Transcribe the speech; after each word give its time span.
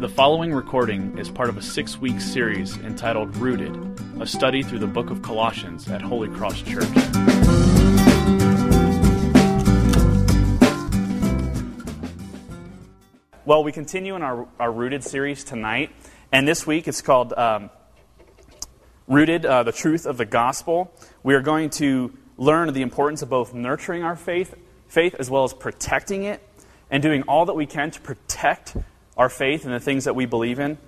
The 0.00 0.08
following 0.08 0.54
recording 0.54 1.18
is 1.18 1.28
part 1.28 1.50
of 1.50 1.58
a 1.58 1.62
six 1.62 1.98
week 1.98 2.22
series 2.22 2.74
entitled 2.78 3.36
Rooted, 3.36 3.76
a 4.18 4.26
study 4.26 4.62
through 4.62 4.78
the 4.78 4.86
book 4.86 5.10
of 5.10 5.20
Colossians 5.20 5.90
at 5.90 6.00
Holy 6.00 6.30
Cross 6.30 6.62
Church. 6.62 6.88
Well, 13.44 13.62
we 13.62 13.72
continue 13.72 14.16
in 14.16 14.22
our, 14.22 14.48
our 14.58 14.72
Rooted 14.72 15.04
series 15.04 15.44
tonight, 15.44 15.90
and 16.32 16.48
this 16.48 16.66
week 16.66 16.88
it's 16.88 17.02
called 17.02 17.34
um, 17.34 17.68
Rooted, 19.06 19.44
uh, 19.44 19.64
the 19.64 19.72
Truth 19.72 20.06
of 20.06 20.16
the 20.16 20.24
Gospel. 20.24 20.94
We 21.22 21.34
are 21.34 21.42
going 21.42 21.68
to 21.72 22.16
learn 22.38 22.72
the 22.72 22.80
importance 22.80 23.20
of 23.20 23.28
both 23.28 23.52
nurturing 23.52 24.02
our 24.02 24.16
faith, 24.16 24.54
faith 24.88 25.14
as 25.18 25.28
well 25.28 25.44
as 25.44 25.52
protecting 25.52 26.22
it, 26.22 26.40
and 26.90 27.02
doing 27.02 27.20
all 27.24 27.44
that 27.44 27.54
we 27.54 27.66
can 27.66 27.90
to 27.90 28.00
protect 28.00 28.78
our 29.20 29.28
faith 29.28 29.66
and 29.66 29.74
the 29.74 29.78
things 29.78 30.04
that 30.04 30.16
we 30.16 30.24
believe 30.24 30.58
in. 30.58 30.78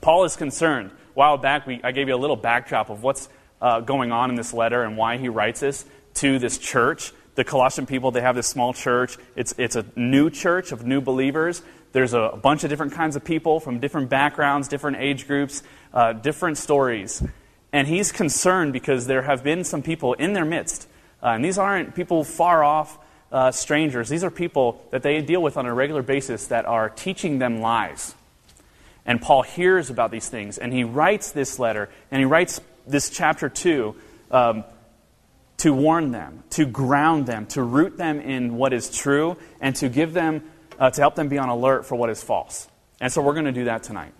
Paul 0.00 0.24
is 0.24 0.34
concerned. 0.34 0.90
A 0.90 0.94
while 1.14 1.38
back, 1.38 1.68
we, 1.68 1.80
I 1.84 1.92
gave 1.92 2.08
you 2.08 2.16
a 2.16 2.18
little 2.18 2.34
backdrop 2.34 2.90
of 2.90 3.04
what's 3.04 3.28
uh, 3.62 3.78
going 3.78 4.10
on 4.10 4.28
in 4.28 4.34
this 4.34 4.52
letter 4.52 4.82
and 4.82 4.96
why 4.96 5.18
he 5.18 5.28
writes 5.28 5.60
this 5.60 5.84
to 6.14 6.40
this 6.40 6.58
church. 6.58 7.12
The 7.36 7.44
Colossian 7.44 7.86
people, 7.86 8.10
they 8.10 8.22
have 8.22 8.34
this 8.34 8.48
small 8.48 8.72
church. 8.72 9.18
It's, 9.36 9.54
it's 9.56 9.76
a 9.76 9.86
new 9.94 10.30
church 10.30 10.72
of 10.72 10.84
new 10.84 11.00
believers. 11.00 11.62
There's 11.92 12.12
a, 12.12 12.36
bunch 12.42 12.64
of 12.64 12.70
different 12.70 12.94
kinds 12.94 13.14
of 13.14 13.22
people 13.22 13.60
from 13.60 13.78
different 13.78 14.10
backgrounds, 14.10 14.66
different 14.66 14.96
age 14.96 15.28
groups, 15.28 15.62
uh, 15.92 16.12
different 16.12 16.58
stories. 16.58 17.22
And 17.72 17.86
he's 17.86 18.10
concerned 18.10 18.72
because 18.72 19.06
there 19.06 19.22
have 19.22 19.44
been 19.44 19.62
some 19.62 19.80
people 19.80 20.14
in 20.14 20.32
their 20.32 20.44
midst. 20.44 20.88
Uh, 21.22 21.28
and 21.28 21.44
these 21.44 21.56
aren't 21.56 21.94
people 21.94 22.24
far 22.24 22.64
off 22.64 22.98
uh, 23.32 23.50
strangers. 23.50 24.08
These 24.08 24.24
are 24.24 24.30
people 24.30 24.84
that 24.90 25.02
they 25.02 25.20
deal 25.20 25.42
with 25.42 25.56
on 25.56 25.66
a 25.66 25.74
regular 25.74 26.02
basis 26.02 26.46
that 26.48 26.64
are 26.64 26.88
teaching 26.88 27.38
them 27.38 27.60
lies. 27.60 28.14
And 29.06 29.20
Paul 29.20 29.42
hears 29.42 29.90
about 29.90 30.10
these 30.10 30.28
things, 30.28 30.56
and 30.56 30.72
he 30.72 30.84
writes 30.84 31.32
this 31.32 31.58
letter, 31.58 31.90
and 32.10 32.20
he 32.20 32.24
writes 32.24 32.60
this 32.86 33.10
chapter 33.10 33.48
2 33.48 33.94
um, 34.30 34.64
to 35.58 35.72
warn 35.72 36.10
them, 36.10 36.42
to 36.50 36.64
ground 36.64 37.26
them, 37.26 37.46
to 37.46 37.62
root 37.62 37.96
them 37.96 38.20
in 38.20 38.56
what 38.56 38.72
is 38.72 38.90
true, 38.90 39.36
and 39.60 39.76
to 39.76 39.88
give 39.88 40.12
them, 40.14 40.42
uh, 40.78 40.90
to 40.90 41.00
help 41.00 41.14
them 41.14 41.28
be 41.28 41.38
on 41.38 41.48
alert 41.48 41.86
for 41.86 41.96
what 41.96 42.10
is 42.10 42.22
false. 42.22 42.68
And 43.00 43.12
so 43.12 43.20
we're 43.20 43.34
going 43.34 43.44
to 43.46 43.52
do 43.52 43.64
that 43.64 43.82
tonight. 43.82 44.12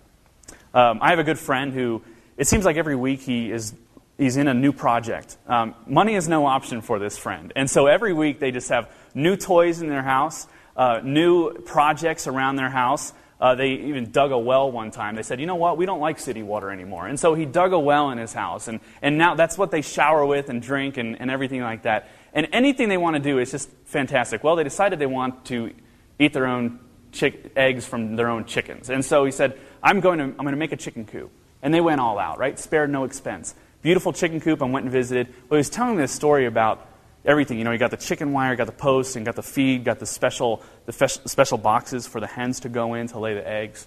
Um, 0.73 0.99
I 1.01 1.09
have 1.09 1.19
a 1.19 1.23
good 1.23 1.39
friend 1.39 1.73
who 1.73 2.03
it 2.37 2.47
seems 2.47 2.65
like 2.65 2.75
every 2.75 2.95
week 2.95 3.21
he 3.21 3.49
is 3.49 3.73
he's 4.17 4.37
in 4.37 4.47
a 4.47 4.53
new 4.53 4.71
project. 4.71 5.37
Um, 5.47 5.75
money 5.87 6.15
is 6.15 6.27
no 6.27 6.45
option 6.45 6.81
for 6.81 6.99
this 6.99 7.17
friend. 7.17 7.51
And 7.55 7.69
so 7.69 7.87
every 7.87 8.13
week 8.13 8.39
they 8.39 8.51
just 8.51 8.69
have 8.69 8.89
new 9.13 9.35
toys 9.35 9.81
in 9.81 9.89
their 9.89 10.03
house, 10.03 10.47
uh, 10.75 11.01
new 11.03 11.53
projects 11.59 12.27
around 12.27 12.55
their 12.55 12.69
house. 12.69 13.13
Uh, 13.39 13.53
they 13.53 13.71
even 13.71 14.11
dug 14.11 14.31
a 14.31 14.37
well 14.37 14.71
one 14.71 14.91
time. 14.91 15.15
They 15.15 15.23
said, 15.23 15.41
you 15.41 15.45
know 15.45 15.55
what, 15.55 15.77
we 15.77 15.85
don't 15.85 15.99
like 15.99 16.19
city 16.19 16.41
water 16.41 16.71
anymore. 16.71 17.07
And 17.07 17.19
so 17.19 17.33
he 17.33 17.45
dug 17.45 17.73
a 17.73 17.79
well 17.79 18.09
in 18.11 18.17
his 18.17 18.31
house. 18.31 18.69
And, 18.69 18.79
and 19.01 19.17
now 19.17 19.35
that's 19.35 19.57
what 19.57 19.71
they 19.71 19.81
shower 19.81 20.25
with 20.25 20.49
and 20.49 20.61
drink 20.61 20.97
and, 20.97 21.19
and 21.19 21.29
everything 21.29 21.61
like 21.61 21.83
that. 21.83 22.09
And 22.33 22.47
anything 22.53 22.87
they 22.87 22.97
want 22.97 23.17
to 23.17 23.21
do 23.21 23.39
is 23.39 23.51
just 23.51 23.69
fantastic. 23.85 24.43
Well, 24.43 24.55
they 24.55 24.63
decided 24.63 24.99
they 24.99 25.05
want 25.05 25.45
to 25.45 25.73
eat 26.17 26.31
their 26.31 26.47
own 26.47 26.79
chick- 27.11 27.51
eggs 27.57 27.85
from 27.85 28.15
their 28.15 28.29
own 28.29 28.45
chickens. 28.45 28.89
And 28.89 29.03
so 29.03 29.25
he 29.25 29.31
said, 29.31 29.59
I'm 29.83 29.99
going 29.99 30.19
to, 30.19 30.25
I'm 30.25 30.37
going 30.37 30.51
to 30.51 30.57
make 30.57 30.71
a 30.71 30.77
chicken 30.77 31.05
coop. 31.05 31.31
And 31.61 31.73
they 31.73 31.81
went 31.81 31.99
all 31.99 32.19
out, 32.19 32.37
right? 32.37 32.57
Spared 32.57 32.89
no 32.89 33.03
expense. 33.03 33.53
Beautiful 33.85 34.13
chicken 34.13 34.41
coop. 34.41 34.63
I 34.63 34.65
went 34.65 34.85
and 34.85 34.91
visited. 34.91 35.27
But 35.47 35.57
he 35.57 35.59
was 35.59 35.69
telling 35.69 35.97
me 35.97 36.01
this 36.01 36.11
story 36.11 36.47
about 36.47 36.89
everything. 37.23 37.59
You 37.59 37.65
know, 37.65 37.71
he 37.71 37.77
got 37.77 37.91
the 37.91 37.97
chicken 37.97 38.33
wire, 38.33 38.55
got 38.55 38.65
the 38.65 38.71
posts, 38.71 39.15
and 39.15 39.23
got 39.23 39.35
the 39.35 39.43
feed, 39.43 39.83
got 39.83 39.99
the 39.99 40.07
special, 40.07 40.63
the 40.87 40.91
fe- 40.91 41.05
special 41.05 41.59
boxes 41.59 42.07
for 42.07 42.19
the 42.19 42.25
hens 42.25 42.61
to 42.61 42.69
go 42.69 42.95
in 42.95 43.05
to 43.09 43.19
lay 43.19 43.35
the 43.35 43.47
eggs. 43.47 43.85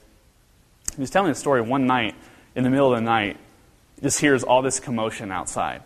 He 0.94 1.00
was 1.00 1.10
telling 1.10 1.32
the 1.32 1.34
story 1.34 1.62
one 1.62 1.88
night, 1.88 2.14
in 2.54 2.62
the 2.62 2.70
middle 2.70 2.92
of 2.92 2.96
the 2.96 3.04
night, 3.04 3.38
just 4.00 4.20
hears 4.20 4.44
all 4.44 4.62
this 4.62 4.78
commotion 4.78 5.32
outside. 5.32 5.82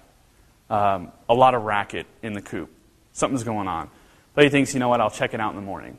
Um, 0.68 1.10
a 1.26 1.32
lot 1.32 1.54
of 1.54 1.62
racket 1.62 2.04
in 2.22 2.34
the 2.34 2.42
coop. 2.42 2.68
Something's 3.14 3.44
going 3.44 3.66
on. 3.66 3.88
But 4.34 4.44
he 4.44 4.50
thinks, 4.50 4.74
you 4.74 4.80
know 4.80 4.90
what, 4.90 5.00
I'll 5.00 5.08
check 5.08 5.32
it 5.32 5.40
out 5.40 5.52
in 5.52 5.56
the 5.56 5.64
morning. 5.64 5.96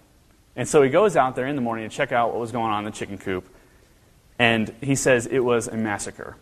And 0.55 0.69
so 0.69 0.83
he 0.83 0.91
goes 0.91 1.17
out 1.17 1.35
there 1.35 1.47
in 1.47 1.55
the 1.55 1.63
morning 1.63 1.89
to 1.89 1.95
check 1.95 2.11
out 2.11 2.29
what 2.29 2.39
was 2.39 2.51
going 2.51 2.71
on 2.71 2.85
in 2.85 2.91
the 2.91 2.95
chicken 2.95 3.17
coop. 3.17 3.43
And 4.37 4.71
he 4.81 4.93
says 4.93 5.25
it 5.25 5.39
was 5.39 5.67
a 5.67 5.75
massacre. 5.75 6.37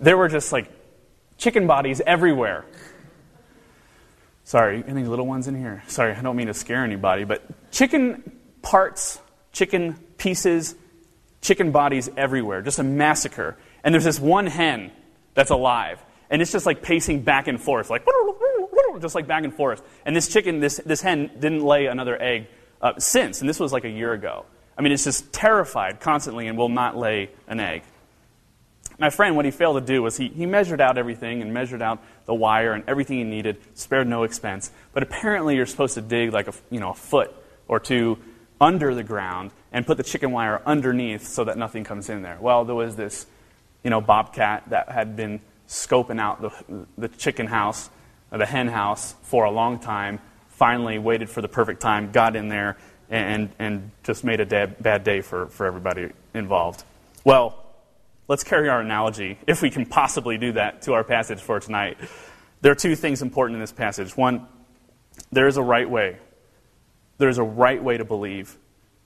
There 0.00 0.16
were 0.16 0.28
just 0.28 0.50
like 0.50 0.70
chicken 1.36 1.66
bodies 1.66 2.00
everywhere. 2.06 2.64
Sorry, 4.44 4.82
any 4.86 5.04
little 5.04 5.26
ones 5.26 5.46
in 5.46 5.54
here? 5.54 5.82
Sorry, 5.86 6.12
I 6.12 6.22
don't 6.22 6.36
mean 6.36 6.48
to 6.48 6.54
scare 6.54 6.82
anybody, 6.82 7.24
but 7.24 7.42
chicken 7.70 8.32
parts, 8.62 9.20
chicken 9.52 9.94
pieces, 10.18 10.74
chicken 11.40 11.70
bodies 11.70 12.10
everywhere. 12.16 12.62
Just 12.62 12.78
a 12.78 12.82
massacre. 12.82 13.56
And 13.84 13.94
there's 13.94 14.04
this 14.04 14.18
one 14.18 14.46
hen 14.46 14.90
that's 15.34 15.50
alive. 15.50 16.02
And 16.30 16.42
it's 16.42 16.52
just 16.52 16.66
like 16.66 16.82
pacing 16.82 17.22
back 17.22 17.46
and 17.46 17.60
forth, 17.60 17.90
like 17.90 18.04
just 19.00 19.14
like 19.14 19.26
back 19.26 19.44
and 19.44 19.54
forth. 19.54 19.82
And 20.04 20.16
this 20.16 20.28
chicken, 20.28 20.60
this, 20.60 20.80
this 20.84 21.00
hen 21.00 21.30
didn't 21.38 21.62
lay 21.62 21.86
another 21.86 22.20
egg 22.20 22.46
uh, 22.82 22.98
since, 22.98 23.40
and 23.40 23.48
this 23.48 23.60
was 23.60 23.72
like 23.72 23.84
a 23.84 23.90
year 23.90 24.12
ago. 24.12 24.46
I 24.76 24.82
mean, 24.82 24.92
it's 24.92 25.04
just 25.04 25.32
terrified 25.32 26.00
constantly 26.00 26.46
and 26.46 26.56
will 26.56 26.68
not 26.68 26.96
lay 26.96 27.30
an 27.46 27.60
egg. 27.60 27.82
My 29.00 29.10
friend, 29.10 29.34
what 29.34 29.46
he 29.46 29.50
failed 29.50 29.84
to 29.84 29.92
do 29.92 30.02
was 30.02 30.18
he, 30.18 30.28
he 30.28 30.44
measured 30.44 30.80
out 30.80 30.98
everything 30.98 31.40
and 31.40 31.54
measured 31.54 31.80
out 31.80 32.02
the 32.26 32.34
wire 32.34 32.74
and 32.74 32.84
everything 32.86 33.16
he 33.16 33.24
needed, 33.24 33.56
spared 33.74 34.06
no 34.06 34.24
expense. 34.24 34.70
But 34.92 35.02
apparently, 35.02 35.56
you're 35.56 35.66
supposed 35.66 35.94
to 35.94 36.02
dig 36.02 36.32
like 36.32 36.48
a, 36.48 36.54
you 36.70 36.80
know, 36.80 36.90
a 36.90 36.94
foot 36.94 37.34
or 37.66 37.80
two 37.80 38.18
under 38.60 38.94
the 38.94 39.02
ground 39.02 39.52
and 39.72 39.86
put 39.86 39.96
the 39.96 40.02
chicken 40.02 40.32
wire 40.32 40.60
underneath 40.66 41.26
so 41.26 41.44
that 41.44 41.56
nothing 41.56 41.82
comes 41.82 42.10
in 42.10 42.20
there. 42.20 42.36
Well, 42.40 42.66
there 42.66 42.74
was 42.74 42.94
this 42.94 43.26
you 43.82 43.90
know, 43.90 44.00
bobcat 44.00 44.64
that 44.68 44.90
had 44.90 45.16
been 45.16 45.40
scoping 45.68 46.20
out 46.20 46.42
the, 46.42 46.86
the 46.98 47.08
chicken 47.08 47.46
house, 47.46 47.88
the 48.30 48.46
hen 48.46 48.68
house, 48.68 49.14
for 49.22 49.44
a 49.44 49.50
long 49.50 49.78
time, 49.78 50.18
finally 50.48 50.98
waited 50.98 51.30
for 51.30 51.40
the 51.40 51.48
perfect 51.48 51.80
time, 51.80 52.12
got 52.12 52.36
in 52.36 52.48
there, 52.48 52.76
and, 53.08 53.50
and 53.58 53.90
just 54.04 54.24
made 54.24 54.40
a 54.40 54.66
bad 54.66 55.04
day 55.04 55.20
for, 55.20 55.46
for 55.46 55.66
everybody 55.66 56.10
involved. 56.34 56.84
Well, 57.24 57.69
let's 58.30 58.44
carry 58.44 58.68
our 58.68 58.80
analogy, 58.80 59.36
if 59.48 59.60
we 59.60 59.70
can 59.70 59.84
possibly 59.84 60.38
do 60.38 60.52
that, 60.52 60.82
to 60.82 60.92
our 60.92 61.02
passage 61.02 61.40
for 61.40 61.58
tonight. 61.58 61.98
There 62.60 62.70
are 62.70 62.76
two 62.76 62.94
things 62.94 63.22
important 63.22 63.56
in 63.56 63.60
this 63.60 63.72
passage. 63.72 64.16
One, 64.16 64.46
there 65.32 65.48
is 65.48 65.56
a 65.56 65.62
right 65.62 65.90
way. 65.90 66.16
There 67.18 67.28
is 67.28 67.38
a 67.38 67.42
right 67.42 67.82
way 67.82 67.98
to 67.98 68.04
believe. 68.04 68.56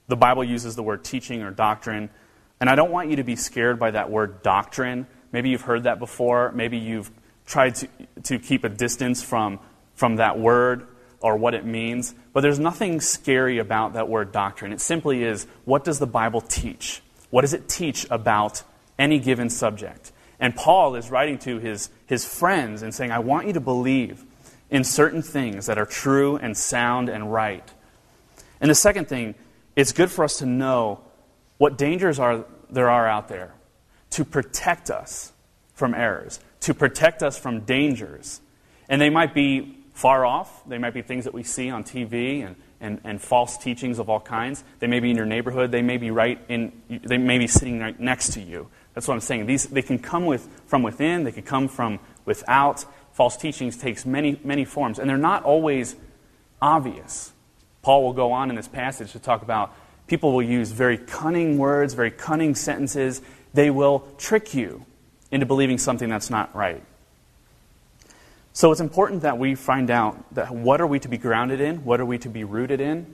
The 0.07 0.15
Bible 0.15 0.43
uses 0.43 0.75
the 0.75 0.83
word 0.83 1.03
teaching 1.03 1.41
or 1.41 1.49
doctrine. 1.49 2.11
And 2.59 2.69
I 2.69 2.75
don't 2.75 2.91
want 2.91 3.09
you 3.09 3.15
to 3.15 3.23
be 3.23 3.35
scared 3.35 3.79
by 3.79 3.91
that 3.91 4.11
word 4.11 4.43
doctrine. 4.43 5.07
Maybe 5.31 5.49
you've 5.49 5.61
heard 5.61 5.85
that 5.85 5.97
before. 5.97 6.51
Maybe 6.51 6.77
you've 6.77 7.09
tried 7.47 7.73
to, 7.75 7.87
to 8.25 8.37
keep 8.37 8.63
a 8.63 8.69
distance 8.69 9.23
from, 9.23 9.59
from 9.95 10.17
that 10.17 10.37
word 10.37 10.85
or 11.19 11.35
what 11.35 11.55
it 11.55 11.65
means. 11.65 12.13
But 12.31 12.41
there's 12.41 12.59
nothing 12.59 13.01
scary 13.01 13.57
about 13.57 13.93
that 13.93 14.07
word 14.07 14.31
doctrine. 14.31 14.71
It 14.71 14.81
simply 14.81 15.23
is 15.23 15.47
what 15.63 15.83
does 15.83 15.97
the 15.97 16.05
Bible 16.05 16.41
teach? 16.41 17.01
What 17.31 17.41
does 17.41 17.55
it 17.55 17.67
teach 17.67 18.05
about 18.11 18.61
any 18.97 19.19
given 19.19 19.49
subject? 19.49 20.11
And 20.39 20.55
Paul 20.55 20.95
is 20.95 21.09
writing 21.09 21.37
to 21.39 21.59
his, 21.59 21.89
his 22.05 22.25
friends 22.25 22.81
and 22.81 22.93
saying, 22.93 23.11
I 23.11 23.19
want 23.19 23.47
you 23.47 23.53
to 23.53 23.61
believe 23.61 24.23
in 24.69 24.83
certain 24.83 25.21
things 25.21 25.67
that 25.67 25.77
are 25.77 25.85
true 25.85 26.37
and 26.37 26.57
sound 26.57 27.09
and 27.09 27.31
right. 27.31 27.71
And 28.59 28.69
the 28.69 28.75
second 28.75 29.07
thing, 29.07 29.35
it's 29.75 29.91
good 29.91 30.11
for 30.11 30.23
us 30.23 30.39
to 30.39 30.45
know 30.45 31.01
what 31.57 31.77
dangers 31.77 32.19
are, 32.19 32.45
there 32.69 32.89
are 32.89 33.07
out 33.07 33.27
there 33.27 33.53
to 34.11 34.25
protect 34.25 34.89
us 34.89 35.33
from 35.73 35.93
errors, 35.93 36.39
to 36.61 36.73
protect 36.73 37.21
us 37.21 37.37
from 37.37 37.61
dangers. 37.61 38.41
And 38.87 39.01
they 39.01 39.09
might 39.09 39.33
be 39.33 39.77
far 39.93 40.25
off. 40.25 40.67
They 40.67 40.77
might 40.77 40.93
be 40.93 41.01
things 41.01 41.25
that 41.25 41.33
we 41.33 41.43
see 41.43 41.69
on 41.69 41.83
TV 41.83 42.45
and, 42.45 42.55
and, 42.79 42.99
and 43.03 43.21
false 43.21 43.57
teachings 43.57 43.99
of 43.99 44.09
all 44.09 44.19
kinds. 44.19 44.63
They 44.79 44.87
may 44.87 44.99
be 44.99 45.11
in 45.11 45.17
your 45.17 45.25
neighborhood. 45.25 45.71
They 45.71 45.81
may 45.81 45.97
be 45.97 46.11
right 46.11 46.39
in, 46.49 46.71
they 46.89 47.17
may 47.17 47.37
be 47.37 47.47
sitting 47.47 47.79
right 47.79 47.99
next 47.99 48.33
to 48.33 48.41
you. 48.41 48.69
That's 48.93 49.07
what 49.07 49.13
I'm 49.13 49.21
saying. 49.21 49.45
These, 49.45 49.67
they 49.67 49.81
can 49.81 49.99
come 49.99 50.25
with, 50.25 50.47
from 50.65 50.83
within, 50.83 51.23
they 51.23 51.31
can 51.31 51.43
come 51.43 51.67
from 51.67 51.99
without. 52.25 52.85
False 53.11 53.37
teachings 53.37 53.77
takes 53.77 54.05
many, 54.05 54.39
many 54.43 54.65
forms, 54.65 54.99
and 54.99 55.09
they're 55.09 55.17
not 55.17 55.43
always 55.43 55.95
obvious. 56.61 57.31
Paul 57.81 58.03
will 58.03 58.13
go 58.13 58.31
on 58.31 58.49
in 58.49 58.55
this 58.55 58.67
passage 58.67 59.11
to 59.11 59.19
talk 59.19 59.41
about 59.41 59.73
people 60.07 60.33
will 60.33 60.43
use 60.43 60.71
very 60.71 60.97
cunning 60.97 61.57
words, 61.57 61.93
very 61.93 62.11
cunning 62.11 62.55
sentences. 62.55 63.21
They 63.53 63.69
will 63.69 64.07
trick 64.17 64.53
you 64.53 64.85
into 65.31 65.45
believing 65.45 65.77
something 65.77 66.09
that's 66.09 66.29
not 66.29 66.55
right. 66.55 66.83
So 68.55 68.71
it's 68.71 68.79
important 68.79 69.23
that 69.23 69.37
we 69.37 69.53
find 69.53 69.91
out 69.91 70.33
that 70.33 70.49
what 70.49 70.79
are 70.79 70.87
we 70.87 70.97
to 71.01 71.09
be 71.09 71.17
grounded 71.17 71.59
in, 71.59 71.83
what 71.83 71.99
are 71.99 72.05
we 72.05 72.17
to 72.19 72.29
be 72.29 72.45
rooted 72.45 72.79
in, 72.79 73.13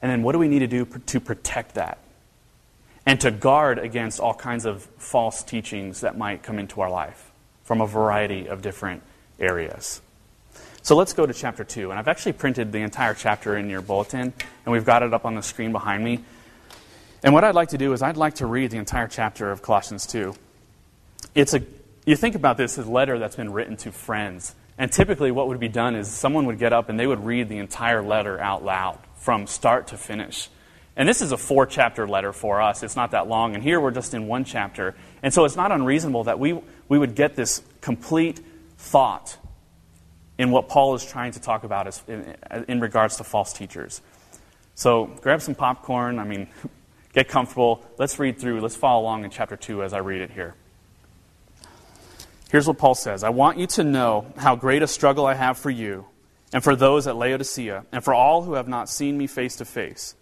and 0.00 0.12
then 0.12 0.22
what 0.22 0.30
do 0.30 0.38
we 0.38 0.46
need 0.46 0.60
to 0.60 0.68
do 0.68 0.84
to 0.84 1.18
protect 1.18 1.74
that 1.74 1.98
and 3.04 3.20
to 3.20 3.32
guard 3.32 3.80
against 3.80 4.20
all 4.20 4.32
kinds 4.32 4.66
of 4.66 4.84
false 4.96 5.42
teachings 5.42 6.02
that 6.02 6.16
might 6.16 6.44
come 6.44 6.60
into 6.60 6.80
our 6.80 6.88
life 6.88 7.32
from 7.64 7.80
a 7.80 7.86
variety 7.86 8.46
of 8.46 8.62
different 8.62 9.02
areas. 9.40 10.00
So 10.82 10.94
let's 10.94 11.14
go 11.14 11.26
to 11.26 11.34
chapter 11.34 11.64
2. 11.64 11.90
And 11.90 11.98
I've 11.98 12.06
actually 12.06 12.34
printed 12.34 12.70
the 12.70 12.78
entire 12.78 13.14
chapter 13.14 13.56
in 13.56 13.70
your 13.70 13.82
bulletin, 13.82 14.32
and 14.64 14.72
we've 14.72 14.84
got 14.84 15.02
it 15.02 15.12
up 15.12 15.24
on 15.24 15.34
the 15.34 15.42
screen 15.42 15.72
behind 15.72 16.04
me. 16.04 16.20
And 17.24 17.34
what 17.34 17.42
I'd 17.42 17.56
like 17.56 17.70
to 17.70 17.78
do 17.78 17.92
is 17.92 18.02
I'd 18.02 18.16
like 18.16 18.34
to 18.36 18.46
read 18.46 18.70
the 18.70 18.78
entire 18.78 19.08
chapter 19.08 19.50
of 19.50 19.62
Colossians 19.62 20.06
2. 20.06 20.32
It's 21.34 21.54
a, 21.54 21.62
you 22.06 22.14
think 22.14 22.36
about 22.36 22.56
this 22.56 22.78
as 22.78 22.86
a 22.86 22.90
letter 22.90 23.18
that's 23.18 23.34
been 23.34 23.52
written 23.52 23.76
to 23.78 23.90
friends. 23.90 24.54
And 24.80 24.90
typically, 24.90 25.30
what 25.30 25.46
would 25.48 25.60
be 25.60 25.68
done 25.68 25.94
is 25.94 26.08
someone 26.08 26.46
would 26.46 26.58
get 26.58 26.72
up 26.72 26.88
and 26.88 26.98
they 26.98 27.06
would 27.06 27.22
read 27.22 27.50
the 27.50 27.58
entire 27.58 28.02
letter 28.02 28.40
out 28.40 28.64
loud 28.64 28.98
from 29.16 29.46
start 29.46 29.88
to 29.88 29.98
finish. 29.98 30.48
And 30.96 31.06
this 31.06 31.20
is 31.20 31.32
a 31.32 31.36
four 31.36 31.66
chapter 31.66 32.08
letter 32.08 32.32
for 32.32 32.62
us. 32.62 32.82
It's 32.82 32.96
not 32.96 33.10
that 33.10 33.28
long. 33.28 33.54
And 33.54 33.62
here 33.62 33.78
we're 33.78 33.90
just 33.90 34.14
in 34.14 34.26
one 34.26 34.44
chapter. 34.44 34.94
And 35.22 35.34
so 35.34 35.44
it's 35.44 35.54
not 35.54 35.70
unreasonable 35.70 36.24
that 36.24 36.38
we, 36.38 36.58
we 36.88 36.98
would 36.98 37.14
get 37.14 37.36
this 37.36 37.60
complete 37.82 38.40
thought 38.78 39.36
in 40.38 40.50
what 40.50 40.70
Paul 40.70 40.94
is 40.94 41.04
trying 41.04 41.32
to 41.32 41.40
talk 41.42 41.64
about 41.64 41.86
as, 41.86 42.02
in, 42.08 42.34
in 42.66 42.80
regards 42.80 43.18
to 43.18 43.24
false 43.24 43.52
teachers. 43.52 44.00
So 44.76 45.14
grab 45.20 45.42
some 45.42 45.54
popcorn. 45.54 46.18
I 46.18 46.24
mean, 46.24 46.48
get 47.12 47.28
comfortable. 47.28 47.84
Let's 47.98 48.18
read 48.18 48.38
through. 48.38 48.62
Let's 48.62 48.76
follow 48.76 49.02
along 49.02 49.24
in 49.24 49.30
chapter 49.30 49.58
2 49.58 49.82
as 49.82 49.92
I 49.92 49.98
read 49.98 50.22
it 50.22 50.30
here. 50.30 50.54
Here's 52.50 52.66
what 52.66 52.78
Paul 52.78 52.96
says 52.96 53.22
I 53.22 53.30
want 53.30 53.58
you 53.58 53.66
to 53.68 53.84
know 53.84 54.26
how 54.36 54.56
great 54.56 54.82
a 54.82 54.88
struggle 54.88 55.24
I 55.24 55.34
have 55.34 55.56
for 55.56 55.70
you, 55.70 56.06
and 56.52 56.64
for 56.64 56.74
those 56.74 57.06
at 57.06 57.16
Laodicea, 57.16 57.86
and 57.92 58.02
for 58.02 58.12
all 58.12 58.42
who 58.42 58.54
have 58.54 58.66
not 58.66 58.88
seen 58.88 59.16
me 59.16 59.28
face 59.28 59.56
to 59.56 59.64
face, 59.64 60.16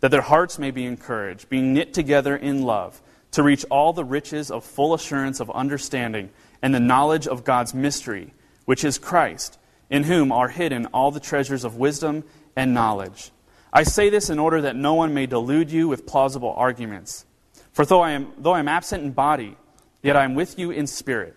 that 0.00 0.10
their 0.10 0.22
hearts 0.22 0.58
may 0.58 0.70
be 0.70 0.86
encouraged, 0.86 1.50
being 1.50 1.74
knit 1.74 1.92
together 1.92 2.36
in 2.36 2.62
love, 2.62 3.02
to 3.32 3.42
reach 3.42 3.66
all 3.70 3.92
the 3.92 4.04
riches 4.04 4.50
of 4.50 4.64
full 4.64 4.94
assurance 4.94 5.40
of 5.40 5.50
understanding 5.50 6.30
and 6.62 6.74
the 6.74 6.80
knowledge 6.80 7.26
of 7.26 7.44
God's 7.44 7.74
mystery, 7.74 8.32
which 8.64 8.84
is 8.84 8.96
Christ, 8.96 9.58
in 9.90 10.04
whom 10.04 10.32
are 10.32 10.48
hidden 10.48 10.86
all 10.86 11.10
the 11.10 11.20
treasures 11.20 11.64
of 11.64 11.76
wisdom 11.76 12.24
and 12.56 12.72
knowledge. 12.72 13.30
I 13.72 13.82
say 13.82 14.08
this 14.08 14.30
in 14.30 14.38
order 14.38 14.62
that 14.62 14.76
no 14.76 14.94
one 14.94 15.12
may 15.12 15.26
delude 15.26 15.70
you 15.70 15.88
with 15.88 16.06
plausible 16.06 16.54
arguments. 16.56 17.26
For 17.72 17.84
though 17.84 18.00
I 18.00 18.12
am, 18.12 18.32
though 18.38 18.54
I 18.54 18.60
am 18.60 18.68
absent 18.68 19.02
in 19.02 19.10
body, 19.10 19.58
yet 20.02 20.16
I 20.16 20.24
am 20.24 20.34
with 20.34 20.58
you 20.58 20.70
in 20.70 20.86
spirit 20.86 21.36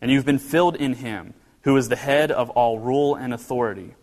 and 0.00 0.10
you've 0.10 0.24
been 0.24 0.38
filled 0.38 0.76
in 0.76 0.94
him, 0.94 1.34
who 1.62 1.76
is 1.76 1.88
the 1.88 1.96
head 1.96 2.30
of 2.30 2.50
all 2.50 2.78
rule 2.78 3.14
and 3.14 3.32
authority. 3.32 3.94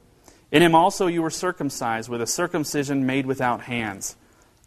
In 0.51 0.61
him 0.61 0.75
also 0.75 1.07
you 1.07 1.21
were 1.21 1.29
circumcised 1.29 2.09
with 2.09 2.21
a 2.21 2.27
circumcision 2.27 3.05
made 3.05 3.25
without 3.25 3.61
hands, 3.61 4.15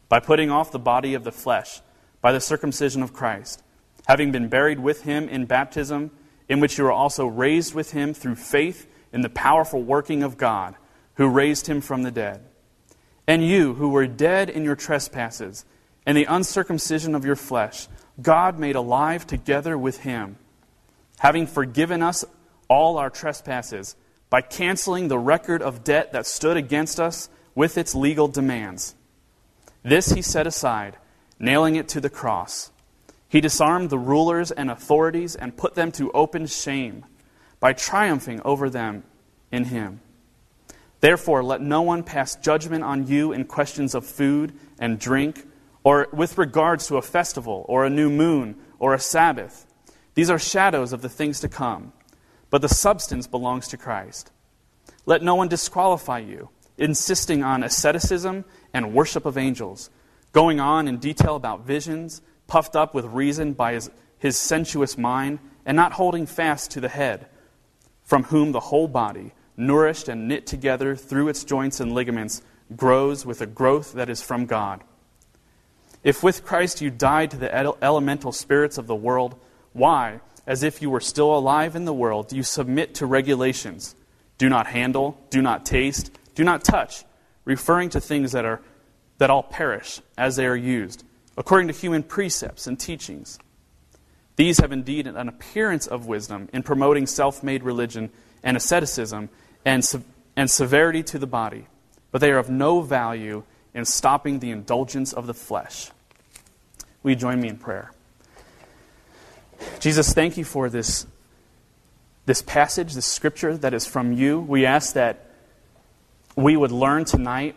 by 0.08 0.20
putting 0.20 0.50
off 0.50 0.72
the 0.72 0.78
body 0.78 1.14
of 1.14 1.24
the 1.24 1.32
flesh, 1.32 1.80
by 2.20 2.32
the 2.32 2.40
circumcision 2.40 3.02
of 3.02 3.12
Christ, 3.12 3.62
having 4.06 4.32
been 4.32 4.48
buried 4.48 4.80
with 4.80 5.02
him 5.02 5.28
in 5.28 5.46
baptism, 5.46 6.10
in 6.48 6.60
which 6.60 6.78
you 6.78 6.84
were 6.84 6.92
also 6.92 7.26
raised 7.26 7.74
with 7.74 7.92
him 7.92 8.14
through 8.14 8.36
faith 8.36 8.88
in 9.12 9.20
the 9.20 9.28
powerful 9.28 9.82
working 9.82 10.22
of 10.22 10.36
God, 10.36 10.74
who 11.14 11.28
raised 11.28 11.66
him 11.66 11.80
from 11.80 12.02
the 12.02 12.10
dead. 12.10 12.42
And 13.26 13.44
you, 13.44 13.74
who 13.74 13.88
were 13.88 14.06
dead 14.06 14.48
in 14.48 14.64
your 14.64 14.76
trespasses 14.76 15.64
and 16.04 16.16
the 16.16 16.24
uncircumcision 16.24 17.14
of 17.14 17.24
your 17.24 17.36
flesh, 17.36 17.88
God 18.20 18.58
made 18.58 18.76
alive 18.76 19.26
together 19.26 19.76
with 19.76 20.00
him 20.00 20.36
having 21.18 21.46
forgiven 21.46 22.02
us 22.02 22.24
all 22.68 22.98
our 22.98 23.10
trespasses 23.10 23.96
by 24.28 24.40
canceling 24.40 25.08
the 25.08 25.18
record 25.18 25.62
of 25.62 25.84
debt 25.84 26.12
that 26.12 26.26
stood 26.26 26.56
against 26.56 26.98
us 26.98 27.28
with 27.54 27.78
its 27.78 27.94
legal 27.94 28.28
demands. 28.28 28.94
This 29.82 30.12
he 30.12 30.22
set 30.22 30.46
aside, 30.46 30.96
nailing 31.38 31.76
it 31.76 31.88
to 31.88 32.00
the 32.00 32.10
cross. 32.10 32.70
He 33.28 33.40
disarmed 33.40 33.90
the 33.90 33.98
rulers 33.98 34.50
and 34.50 34.70
authorities 34.70 35.36
and 35.36 35.56
put 35.56 35.74
them 35.74 35.92
to 35.92 36.10
open 36.12 36.46
shame 36.46 37.04
by 37.60 37.72
triumphing 37.72 38.40
over 38.44 38.68
them 38.68 39.04
in 39.50 39.64
him. 39.64 40.00
Therefore, 41.00 41.42
let 41.42 41.60
no 41.60 41.82
one 41.82 42.02
pass 42.02 42.36
judgment 42.36 42.82
on 42.82 43.06
you 43.06 43.32
in 43.32 43.44
questions 43.44 43.94
of 43.94 44.06
food 44.06 44.52
and 44.78 44.98
drink, 44.98 45.46
or 45.84 46.08
with 46.12 46.38
regards 46.38 46.88
to 46.88 46.96
a 46.96 47.02
festival, 47.02 47.64
or 47.68 47.84
a 47.84 47.90
new 47.90 48.10
moon, 48.10 48.56
or 48.78 48.92
a 48.92 48.98
Sabbath 48.98 49.65
these 50.16 50.30
are 50.30 50.38
shadows 50.38 50.94
of 50.94 51.02
the 51.02 51.10
things 51.10 51.40
to 51.40 51.48
come, 51.48 51.92
but 52.48 52.62
the 52.62 52.70
substance 52.70 53.26
belongs 53.26 53.68
to 53.68 53.76
Christ. 53.76 54.32
Let 55.04 55.22
no 55.22 55.34
one 55.34 55.48
disqualify 55.48 56.20
you, 56.20 56.48
insisting 56.78 57.44
on 57.44 57.62
asceticism 57.62 58.46
and 58.72 58.94
worship 58.94 59.26
of 59.26 59.36
angels, 59.36 59.90
going 60.32 60.58
on 60.58 60.88
in 60.88 60.96
detail 60.96 61.36
about 61.36 61.66
visions, 61.66 62.22
puffed 62.46 62.74
up 62.74 62.94
with 62.94 63.04
reason 63.04 63.52
by 63.52 63.74
his, 63.74 63.90
his 64.18 64.38
sensuous 64.38 64.96
mind, 64.96 65.38
and 65.66 65.76
not 65.76 65.92
holding 65.92 66.24
fast 66.24 66.70
to 66.70 66.80
the 66.80 66.88
head, 66.88 67.26
from 68.02 68.24
whom 68.24 68.52
the 68.52 68.60
whole 68.60 68.88
body, 68.88 69.34
nourished 69.54 70.08
and 70.08 70.28
knit 70.28 70.46
together 70.46 70.96
through 70.96 71.28
its 71.28 71.44
joints 71.44 71.78
and 71.78 71.92
ligaments, 71.92 72.40
grows 72.74 73.26
with 73.26 73.42
a 73.42 73.46
growth 73.46 73.92
that 73.92 74.08
is 74.08 74.22
from 74.22 74.46
God. 74.46 74.82
If 76.02 76.22
with 76.22 76.42
Christ 76.42 76.80
you 76.80 76.88
died 76.88 77.32
to 77.32 77.36
the 77.36 77.54
elemental 77.82 78.32
spirits 78.32 78.78
of 78.78 78.86
the 78.86 78.94
world, 78.94 79.38
why, 79.76 80.20
as 80.46 80.62
if 80.62 80.80
you 80.80 80.90
were 80.90 81.00
still 81.00 81.36
alive 81.36 81.76
in 81.76 81.84
the 81.84 81.92
world, 81.92 82.28
do 82.28 82.36
you 82.36 82.42
submit 82.42 82.94
to 82.96 83.06
regulations? 83.06 83.94
Do 84.38 84.48
not 84.48 84.66
handle, 84.66 85.18
do 85.30 85.42
not 85.42 85.66
taste, 85.66 86.10
do 86.34 86.44
not 86.44 86.64
touch, 86.64 87.04
referring 87.44 87.90
to 87.90 88.00
things 88.00 88.32
that, 88.32 88.44
are, 88.44 88.60
that 89.18 89.30
all 89.30 89.42
perish 89.42 90.00
as 90.16 90.36
they 90.36 90.46
are 90.46 90.56
used, 90.56 91.04
according 91.36 91.68
to 91.68 91.74
human 91.74 92.02
precepts 92.02 92.66
and 92.66 92.78
teachings. 92.78 93.38
These 94.36 94.58
have 94.58 94.72
indeed 94.72 95.06
an 95.06 95.28
appearance 95.28 95.86
of 95.86 96.06
wisdom 96.06 96.48
in 96.52 96.62
promoting 96.62 97.06
self 97.06 97.42
made 97.42 97.62
religion 97.62 98.10
and 98.42 98.56
asceticism 98.56 99.30
and, 99.64 100.04
and 100.36 100.50
severity 100.50 101.02
to 101.04 101.18
the 101.18 101.26
body, 101.26 101.66
but 102.12 102.20
they 102.20 102.30
are 102.30 102.38
of 102.38 102.50
no 102.50 102.82
value 102.82 103.42
in 103.74 103.84
stopping 103.84 104.38
the 104.38 104.50
indulgence 104.50 105.12
of 105.12 105.26
the 105.26 105.34
flesh. 105.34 105.90
Will 107.02 107.12
you 107.12 107.16
join 107.16 107.40
me 107.40 107.48
in 107.48 107.56
prayer? 107.56 107.92
Jesus, 109.80 110.12
thank 110.12 110.36
you 110.36 110.44
for 110.44 110.68
this, 110.68 111.06
this 112.26 112.42
passage, 112.42 112.94
this 112.94 113.06
scripture 113.06 113.56
that 113.56 113.74
is 113.74 113.86
from 113.86 114.12
you. 114.12 114.40
We 114.40 114.66
ask 114.66 114.94
that 114.94 115.30
we 116.36 116.56
would 116.56 116.72
learn 116.72 117.04
tonight 117.04 117.56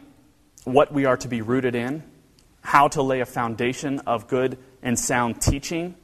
what 0.64 0.94
we 0.94 1.06
are 1.06 1.18
to 1.18 1.28
be 1.28 1.42
rooted 1.42 1.76
in, 1.76 2.04
how 2.62 2.88
to 2.90 3.02
lay 3.02 3.20
a 3.20 3.26
foundation 3.26 4.00
of 4.00 4.28
good 4.28 4.58
and 4.82 4.98
sound 4.98 5.42
teaching, 5.42 5.96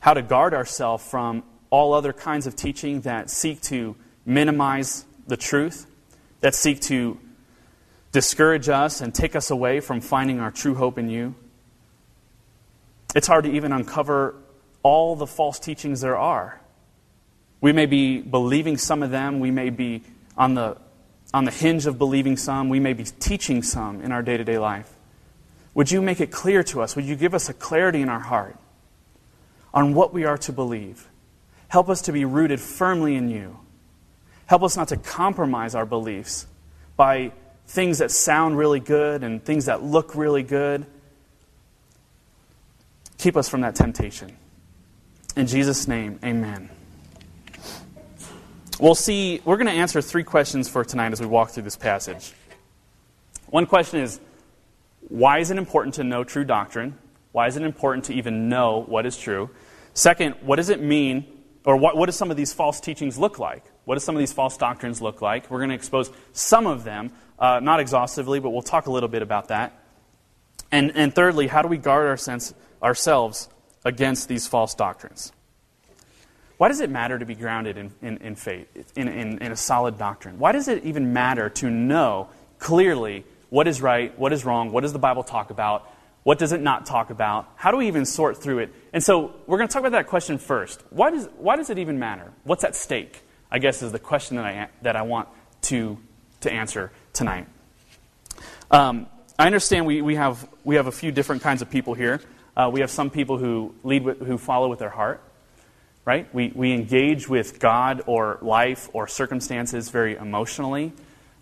how 0.00 0.14
to 0.14 0.22
guard 0.22 0.54
ourselves 0.54 1.04
from 1.08 1.42
all 1.70 1.94
other 1.94 2.12
kinds 2.12 2.46
of 2.46 2.56
teaching 2.56 3.02
that 3.02 3.30
seek 3.30 3.60
to 3.62 3.96
minimize 4.26 5.04
the 5.26 5.36
truth, 5.36 5.86
that 6.40 6.54
seek 6.54 6.80
to 6.80 7.18
discourage 8.12 8.68
us 8.68 9.00
and 9.00 9.14
take 9.14 9.36
us 9.36 9.50
away 9.50 9.80
from 9.80 10.00
finding 10.00 10.40
our 10.40 10.50
true 10.50 10.74
hope 10.74 10.98
in 10.98 11.08
you. 11.08 11.34
It's 13.14 13.26
hard 13.26 13.44
to 13.44 13.50
even 13.50 13.72
uncover 13.72 14.34
all 14.82 15.16
the 15.16 15.26
false 15.26 15.58
teachings 15.58 16.00
there 16.00 16.16
are. 16.16 16.60
We 17.60 17.72
may 17.72 17.86
be 17.86 18.20
believing 18.20 18.78
some 18.78 19.02
of 19.02 19.10
them, 19.10 19.40
we 19.40 19.50
may 19.50 19.70
be 19.70 20.02
on 20.36 20.54
the, 20.54 20.78
on 21.34 21.44
the 21.44 21.50
hinge 21.50 21.86
of 21.86 21.98
believing 21.98 22.36
some, 22.36 22.68
we 22.68 22.80
may 22.80 22.94
be 22.94 23.04
teaching 23.04 23.62
some 23.62 24.00
in 24.00 24.12
our 24.12 24.22
day 24.22 24.36
to 24.36 24.44
day 24.44 24.58
life. 24.58 24.90
Would 25.74 25.90
you 25.90 26.02
make 26.02 26.20
it 26.20 26.30
clear 26.30 26.62
to 26.64 26.80
us? 26.80 26.96
Would 26.96 27.04
you 27.04 27.16
give 27.16 27.34
us 27.34 27.48
a 27.48 27.54
clarity 27.54 28.00
in 28.00 28.08
our 28.08 28.20
heart 28.20 28.56
on 29.72 29.94
what 29.94 30.12
we 30.12 30.24
are 30.24 30.38
to 30.38 30.52
believe? 30.52 31.08
Help 31.68 31.88
us 31.88 32.02
to 32.02 32.12
be 32.12 32.24
rooted 32.24 32.60
firmly 32.60 33.14
in 33.14 33.28
you. 33.28 33.58
Help 34.46 34.64
us 34.64 34.76
not 34.76 34.88
to 34.88 34.96
compromise 34.96 35.76
our 35.76 35.86
beliefs 35.86 36.46
by 36.96 37.30
things 37.68 37.98
that 37.98 38.10
sound 38.10 38.58
really 38.58 38.80
good 38.80 39.22
and 39.22 39.44
things 39.44 39.66
that 39.66 39.80
look 39.80 40.16
really 40.16 40.42
good. 40.42 40.84
Keep 43.18 43.36
us 43.36 43.48
from 43.48 43.60
that 43.60 43.76
temptation. 43.76 44.36
In 45.36 45.46
Jesus' 45.46 45.86
name, 45.86 46.18
amen. 46.24 46.70
We'll 48.80 48.96
see, 48.96 49.40
we're 49.44 49.56
going 49.56 49.68
to 49.68 49.72
answer 49.72 50.02
three 50.02 50.24
questions 50.24 50.68
for 50.68 50.84
tonight 50.84 51.12
as 51.12 51.20
we 51.20 51.26
walk 51.26 51.50
through 51.50 51.62
this 51.62 51.76
passage. 51.76 52.32
One 53.46 53.66
question 53.66 54.00
is 54.00 54.20
why 55.08 55.38
is 55.38 55.50
it 55.50 55.58
important 55.58 55.94
to 55.96 56.04
know 56.04 56.24
true 56.24 56.44
doctrine? 56.44 56.98
Why 57.32 57.46
is 57.46 57.56
it 57.56 57.62
important 57.62 58.06
to 58.06 58.14
even 58.14 58.48
know 58.48 58.82
what 58.82 59.06
is 59.06 59.16
true? 59.16 59.50
Second, 59.94 60.34
what 60.40 60.56
does 60.56 60.68
it 60.68 60.80
mean, 60.80 61.26
or 61.64 61.76
what, 61.76 61.96
what 61.96 62.06
do 62.06 62.12
some 62.12 62.30
of 62.30 62.36
these 62.36 62.52
false 62.52 62.80
teachings 62.80 63.16
look 63.16 63.38
like? 63.38 63.64
What 63.84 63.94
do 63.94 64.00
some 64.00 64.16
of 64.16 64.20
these 64.20 64.32
false 64.32 64.56
doctrines 64.56 65.00
look 65.00 65.22
like? 65.22 65.48
We're 65.48 65.58
going 65.58 65.70
to 65.70 65.76
expose 65.76 66.10
some 66.32 66.66
of 66.66 66.82
them, 66.82 67.12
uh, 67.38 67.60
not 67.60 67.78
exhaustively, 67.78 68.40
but 68.40 68.50
we'll 68.50 68.62
talk 68.62 68.86
a 68.86 68.90
little 68.90 69.08
bit 69.08 69.22
about 69.22 69.48
that. 69.48 69.78
And, 70.72 70.92
and 70.96 71.14
thirdly, 71.14 71.46
how 71.46 71.62
do 71.62 71.68
we 71.68 71.76
guard 71.76 72.06
our 72.06 72.16
sense, 72.16 72.52
ourselves 72.82 73.48
against 73.84 74.28
these 74.28 74.46
false 74.46 74.74
doctrines? 74.74 75.32
Why 76.58 76.68
does 76.68 76.80
it 76.80 76.90
matter 76.90 77.18
to 77.18 77.24
be 77.24 77.34
grounded 77.34 77.78
in, 77.78 77.90
in, 78.02 78.18
in 78.18 78.34
faith, 78.34 78.92
in, 78.94 79.08
in, 79.08 79.38
in 79.38 79.50
a 79.50 79.56
solid 79.56 79.96
doctrine? 79.96 80.38
Why 80.38 80.52
does 80.52 80.68
it 80.68 80.84
even 80.84 81.14
matter 81.14 81.48
to 81.48 81.70
know 81.70 82.28
clearly 82.58 83.24
what 83.48 83.66
is 83.66 83.80
right, 83.80 84.16
what 84.18 84.32
is 84.32 84.44
wrong, 84.44 84.70
what 84.70 84.82
does 84.82 84.92
the 84.92 84.98
Bible 84.98 85.22
talk 85.22 85.50
about, 85.50 85.90
what 86.22 86.38
does 86.38 86.52
it 86.52 86.60
not 86.60 86.84
talk 86.84 87.10
about? 87.10 87.48
How 87.56 87.70
do 87.70 87.78
we 87.78 87.88
even 87.88 88.04
sort 88.04 88.42
through 88.42 88.58
it? 88.58 88.74
And 88.92 89.02
so 89.02 89.32
we're 89.46 89.56
going 89.56 89.68
to 89.68 89.72
talk 89.72 89.80
about 89.80 89.92
that 89.92 90.06
question 90.06 90.36
first. 90.36 90.82
Why 90.90 91.10
does, 91.10 91.28
why 91.38 91.56
does 91.56 91.70
it 91.70 91.78
even 91.78 91.98
matter? 91.98 92.30
What's 92.44 92.62
at 92.62 92.76
stake? 92.76 93.22
I 93.50 93.58
guess 93.58 93.82
is 93.82 93.90
the 93.90 93.98
question 93.98 94.36
that 94.36 94.44
I, 94.44 94.68
that 94.82 94.96
I 94.96 95.02
want 95.02 95.28
to, 95.62 95.98
to 96.42 96.52
answer 96.52 96.92
tonight. 97.12 97.46
Um, 98.70 99.06
I 99.38 99.46
understand 99.46 99.86
we, 99.86 100.02
we, 100.02 100.16
have, 100.16 100.46
we 100.62 100.76
have 100.76 100.86
a 100.86 100.92
few 100.92 101.10
different 101.10 101.42
kinds 101.42 101.62
of 101.62 101.70
people 101.70 101.94
here. 101.94 102.20
Uh, 102.56 102.70
we 102.72 102.80
have 102.80 102.90
some 102.90 103.10
people 103.10 103.38
who 103.38 103.74
lead 103.84 104.02
with, 104.02 104.20
who 104.20 104.38
follow 104.38 104.68
with 104.68 104.78
their 104.78 104.90
heart, 104.90 105.22
right? 106.04 106.32
We, 106.34 106.52
we 106.54 106.72
engage 106.72 107.28
with 107.28 107.60
God 107.60 108.02
or 108.06 108.38
life 108.42 108.88
or 108.92 109.06
circumstances 109.06 109.90
very 109.90 110.16
emotionally. 110.16 110.92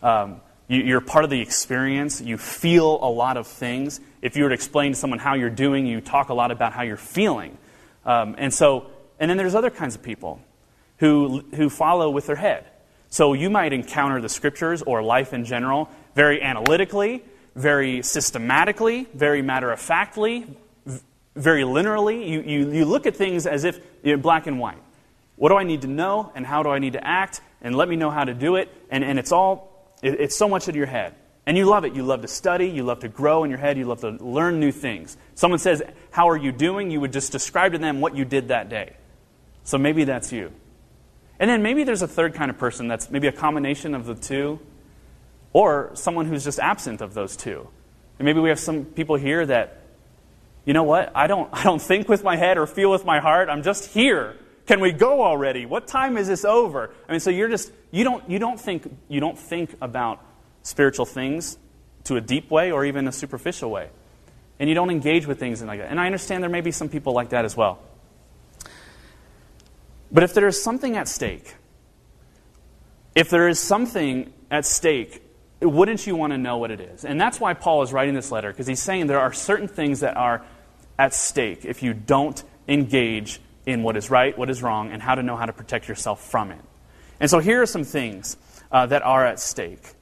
Um, 0.02 0.40
you, 0.68 0.96
are 0.96 1.00
part 1.00 1.24
of 1.24 1.30
the 1.30 1.40
experience. 1.40 2.20
You 2.20 2.36
feel 2.36 2.98
a 3.02 3.08
lot 3.10 3.36
of 3.36 3.46
things. 3.46 4.00
If 4.20 4.36
you 4.36 4.42
were 4.42 4.50
to 4.50 4.54
explain 4.54 4.92
to 4.92 4.98
someone 4.98 5.18
how 5.18 5.34
you're 5.34 5.48
doing, 5.48 5.86
you 5.86 6.00
talk 6.00 6.28
a 6.28 6.34
lot 6.34 6.50
about 6.50 6.74
how 6.74 6.82
you're 6.82 6.98
feeling. 6.98 7.56
Um, 8.04 8.34
and 8.36 8.52
so, 8.52 8.90
and 9.18 9.30
then 9.30 9.38
there's 9.38 9.54
other 9.54 9.70
kinds 9.70 9.94
of 9.94 10.02
people 10.02 10.40
who, 10.98 11.40
who 11.54 11.70
follow 11.70 12.10
with 12.10 12.26
their 12.26 12.36
head. 12.36 12.66
So 13.08 13.32
you 13.32 13.48
might 13.48 13.72
encounter 13.72 14.20
the 14.20 14.28
scriptures 14.28 14.82
or 14.82 15.02
life 15.02 15.32
in 15.32 15.46
general 15.46 15.88
very 16.14 16.42
analytically, 16.42 17.24
very 17.54 18.02
systematically, 18.02 19.06
very 19.14 19.40
matter 19.40 19.72
of 19.72 19.80
factly, 19.80 20.46
very 21.35 21.62
linearly. 21.62 22.28
You, 22.28 22.42
you, 22.42 22.73
you 22.73 22.85
look 22.85 23.06
at 23.06 23.16
things 23.16 23.47
as 23.47 23.64
if 23.64 23.80
you 24.02 24.16
black 24.16 24.47
and 24.47 24.58
white. 24.58 24.82
What 25.37 25.50
do 25.50 25.56
I 25.56 25.62
need 25.62 25.82
to 25.82 25.88
know, 25.88 26.32
and 26.35 26.44
how 26.44 26.62
do 26.62 26.70
I 26.70 26.78
need 26.78 26.94
to 26.94 27.06
act, 27.06 27.40
and 27.61 27.76
let 27.76 27.88
me 27.88 27.97
know 27.97 28.11
how 28.11 28.25
to 28.25 28.35
do 28.35 28.56
it? 28.56 28.68
And, 28.90 29.04
and 29.04 29.18
it's 29.18 29.30
all 29.30 29.68
it, 30.02 30.20
it's 30.20 30.37
so 30.37 30.49
much 30.49 30.68
in 30.68 30.75
your 30.75 30.87
head. 30.87 31.14
And 31.47 31.56
you 31.56 31.64
love 31.64 31.85
it. 31.85 31.94
You 31.94 32.02
love 32.02 32.23
to 32.23 32.28
study. 32.28 32.68
You 32.68 32.82
love 32.82 33.00
to 33.00 33.08
grow 33.08 33.44
in 33.44 33.50
your 33.50 33.58
head. 33.58 33.78
You 33.78 33.87
love 33.87 34.00
to 34.00 34.11
learn 34.11 34.61
new 34.61 34.70
things. 34.70 35.16
Someone 35.35 35.58
says, 35.58 35.82
How 36.11 36.28
are 36.28 36.37
you 36.37 36.52
doing? 36.52 36.90
You 36.90 37.00
would 37.00 37.12
just 37.12 37.32
describe 37.32 37.73
to 37.73 37.78
them 37.78 38.00
what 38.00 38.14
you 38.14 38.25
did 38.25 38.49
that 38.49 38.68
day. 38.68 38.97
So 39.64 39.78
maybe 39.78 40.04
that's 40.04 40.32
you. 40.32 40.52
And 41.38 41.49
then 41.49 41.62
maybe 41.62 41.85
there's 41.85 42.02
a 42.02 42.08
third 42.08 42.35
kind 42.35 42.50
of 42.50 42.58
person 42.58 42.88
that's 42.88 43.11
maybe 43.11 43.28
a 43.28 43.32
combination 43.32 43.94
of 43.94 44.06
the 44.06 44.14
two, 44.14 44.58
or 45.52 45.90
someone 45.94 46.26
who's 46.26 46.44
just 46.44 46.58
absent 46.58 47.00
of 47.00 47.14
those 47.14 47.37
two. 47.37 47.68
And 48.18 48.26
maybe 48.26 48.40
we 48.40 48.49
have 48.49 48.58
some 48.58 48.85
people 48.85 49.16
here 49.16 49.47
that, 49.47 49.82
you 50.68 50.75
know 50.75 50.82
what? 50.82 51.10
I 51.14 51.28
don't, 51.28 51.48
I 51.50 51.64
don't 51.64 51.80
think 51.80 52.10
with 52.10 52.22
my 52.22 52.37
head 52.37 52.58
or 52.58 52.66
feel 52.66 52.90
with 52.90 53.06
my 53.06 53.20
heart. 53.20 53.48
I'm 53.48 53.62
just 53.62 53.87
here. 53.87 54.37
Can 54.66 54.80
we 54.80 54.92
go 54.92 55.22
already? 55.22 55.64
What 55.64 55.87
time 55.87 56.18
is 56.18 56.28
this 56.28 56.44
over? 56.44 56.90
I 57.08 57.12
mean, 57.12 57.20
so 57.20 57.30
you're 57.30 57.48
just, 57.48 57.72
you 57.90 58.04
don't, 58.04 58.28
you 58.28 58.38
don't, 58.38 58.60
think, 58.60 58.94
you 59.08 59.18
don't 59.18 59.38
think 59.38 59.75
about 59.80 60.22
spiritual 60.62 61.06
things 61.06 61.56
to 62.04 62.16
a 62.16 62.20
deep 62.20 62.50
way 62.50 62.70
or 62.70 62.84
even 62.84 63.08
a 63.08 63.12
superficial 63.12 63.70
way. 63.70 63.88
And 64.58 64.68
you 64.68 64.75
don't 64.75 64.90
engage 64.90 65.26
with 65.26 65.40
things 65.40 65.62
like 65.62 65.78
that. 65.78 65.90
And 65.90 65.98
I 65.98 66.04
understand 66.04 66.42
there 66.42 66.50
may 66.50 66.60
be 66.60 66.70
some 66.70 66.90
people 66.90 67.14
like 67.14 67.30
that 67.30 67.46
as 67.46 67.56
well. 67.56 67.78
But 70.12 70.22
if 70.22 70.34
there 70.34 70.48
is 70.48 70.62
something 70.62 70.98
at 70.98 71.08
stake, 71.08 71.54
if 73.14 73.30
there 73.30 73.48
is 73.48 73.58
something 73.58 74.34
at 74.50 74.66
stake, 74.66 75.22
wouldn't 75.62 76.06
you 76.06 76.14
want 76.14 76.34
to 76.34 76.38
know 76.38 76.58
what 76.58 76.70
it 76.70 76.80
is? 76.80 77.06
And 77.06 77.18
that's 77.18 77.40
why 77.40 77.54
Paul 77.54 77.80
is 77.80 77.90
writing 77.90 78.14
this 78.14 78.30
letter, 78.30 78.50
because 78.52 78.66
he's 78.66 78.82
saying 78.82 79.06
there 79.06 79.20
are 79.20 79.32
certain 79.32 79.66
things 79.66 80.00
that 80.00 80.14
are 80.14 80.44
at 80.98 81.14
stake 81.14 81.64
if 81.64 81.82
you 81.82 81.94
don't 81.94 82.42
engage 82.66 83.40
in 83.66 83.82
what 83.82 83.96
is 83.96 84.10
right, 84.10 84.36
what 84.36 84.50
is 84.50 84.62
wrong, 84.62 84.90
and 84.90 85.02
how 85.02 85.14
to 85.14 85.22
know 85.22 85.36
how 85.36 85.46
to 85.46 85.52
protect 85.52 85.88
yourself 85.88 86.30
from 86.30 86.50
it. 86.50 86.60
And 87.20 87.30
so 87.30 87.38
here 87.38 87.62
are 87.62 87.66
some 87.66 87.84
things 87.84 88.36
uh, 88.72 88.86
that 88.86 89.02
are 89.02 89.24
at 89.26 89.40
stake. 89.40 89.92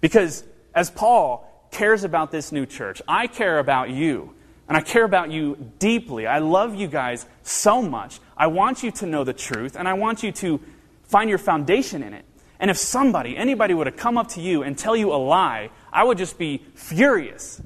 Because 0.00 0.44
as 0.74 0.90
Paul 0.90 1.68
cares 1.70 2.04
about 2.04 2.30
this 2.30 2.52
new 2.52 2.66
church, 2.66 3.02
I 3.08 3.26
care 3.26 3.58
about 3.58 3.90
you. 3.90 4.34
And 4.68 4.76
I 4.76 4.82
care 4.82 5.04
about 5.04 5.30
you 5.30 5.72
deeply. 5.78 6.26
I 6.26 6.40
love 6.40 6.74
you 6.74 6.88
guys 6.88 7.24
so 7.42 7.80
much. 7.80 8.20
I 8.36 8.48
want 8.48 8.82
you 8.82 8.90
to 8.92 9.06
know 9.06 9.24
the 9.24 9.32
truth, 9.32 9.76
and 9.76 9.88
I 9.88 9.94
want 9.94 10.22
you 10.22 10.30
to 10.32 10.60
find 11.04 11.30
your 11.30 11.38
foundation 11.38 12.02
in 12.02 12.12
it. 12.12 12.24
And 12.60 12.70
if 12.70 12.76
somebody, 12.76 13.36
anybody 13.36 13.72
would 13.72 13.86
have 13.86 13.96
come 13.96 14.18
up 14.18 14.28
to 14.30 14.42
you 14.42 14.62
and 14.62 14.76
tell 14.76 14.94
you 14.94 15.12
a 15.12 15.16
lie, 15.16 15.70
I 15.90 16.04
would 16.04 16.18
just 16.18 16.38
be 16.38 16.64
furious. 16.74 17.62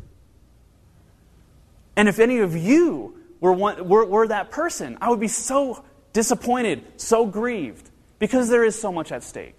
And 2.03 2.09
if 2.09 2.19
any 2.19 2.39
of 2.39 2.57
you 2.57 3.17
were, 3.39 3.53
one, 3.53 3.89
were, 3.89 4.05
were 4.05 4.27
that 4.27 4.51
person, 4.51 4.99
I 5.01 5.09
would 5.09 5.21
be 5.21 5.29
so 5.29 5.85
disappointed, 6.13 6.83
so 6.97 7.27
grieved, 7.27 7.89
because 8.19 8.49
there 8.49 8.65
is 8.65 8.77
so 8.77 8.91
much 8.91 9.13
at 9.13 9.23
stake. 9.23 9.57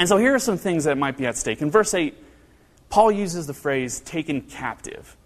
And 0.00 0.08
so 0.08 0.16
here 0.16 0.34
are 0.34 0.40
some 0.40 0.58
things 0.58 0.82
that 0.82 0.98
might 0.98 1.16
be 1.16 1.26
at 1.26 1.36
stake. 1.36 1.62
In 1.62 1.70
verse 1.70 1.94
8, 1.94 2.12
Paul 2.90 3.12
uses 3.12 3.46
the 3.46 3.54
phrase 3.54 4.00
taken 4.00 4.40
captive. 4.40 5.16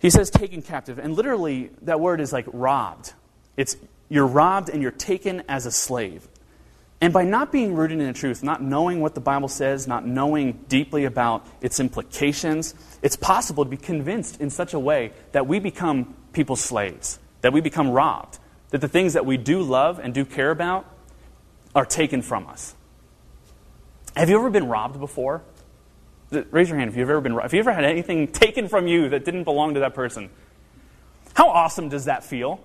He 0.00 0.10
says 0.10 0.30
taken 0.30 0.62
captive, 0.62 0.98
and 0.98 1.14
literally 1.14 1.70
that 1.82 2.00
word 2.00 2.20
is 2.20 2.32
like 2.32 2.46
robbed. 2.52 3.12
It's 3.56 3.76
you're 4.08 4.26
robbed 4.26 4.68
and 4.68 4.82
you're 4.82 4.90
taken 4.90 5.44
as 5.48 5.64
a 5.64 5.70
slave. 5.70 6.26
And 7.00 7.12
by 7.12 7.24
not 7.24 7.52
being 7.52 7.74
rooted 7.74 8.00
in 8.00 8.06
the 8.06 8.12
truth, 8.12 8.42
not 8.42 8.60
knowing 8.60 9.00
what 9.00 9.14
the 9.14 9.20
Bible 9.20 9.48
says, 9.48 9.86
not 9.86 10.04
knowing 10.04 10.64
deeply 10.68 11.04
about 11.04 11.46
its 11.60 11.78
implications, 11.78 12.74
it's 13.02 13.16
possible 13.16 13.64
to 13.64 13.70
be 13.70 13.76
convinced 13.76 14.40
in 14.40 14.50
such 14.50 14.74
a 14.74 14.78
way 14.78 15.12
that 15.32 15.46
we 15.46 15.60
become 15.60 16.16
people's 16.32 16.60
slaves, 16.60 17.20
that 17.42 17.52
we 17.52 17.60
become 17.60 17.90
robbed, 17.90 18.38
that 18.70 18.80
the 18.80 18.88
things 18.88 19.12
that 19.12 19.24
we 19.24 19.36
do 19.36 19.62
love 19.62 20.00
and 20.00 20.12
do 20.12 20.24
care 20.24 20.50
about 20.50 20.86
are 21.74 21.84
taken 21.84 22.20
from 22.20 22.48
us. 22.48 22.74
Have 24.16 24.28
you 24.28 24.36
ever 24.36 24.50
been 24.50 24.66
robbed 24.66 24.98
before? 24.98 25.42
Raise 26.30 26.68
your 26.68 26.78
hand 26.78 26.90
if 26.90 26.96
you've 26.96 27.08
ever 27.08 27.20
been 27.20 27.34
robbed. 27.34 27.44
Have 27.44 27.54
you 27.54 27.60
ever 27.60 27.72
had 27.72 27.84
anything 27.84 28.26
taken 28.32 28.68
from 28.68 28.88
you 28.88 29.10
that 29.10 29.24
didn't 29.24 29.44
belong 29.44 29.74
to 29.74 29.80
that 29.80 29.94
person? 29.94 30.30
How 31.34 31.48
awesome 31.48 31.88
does 31.88 32.06
that 32.06 32.24
feel? 32.24 32.60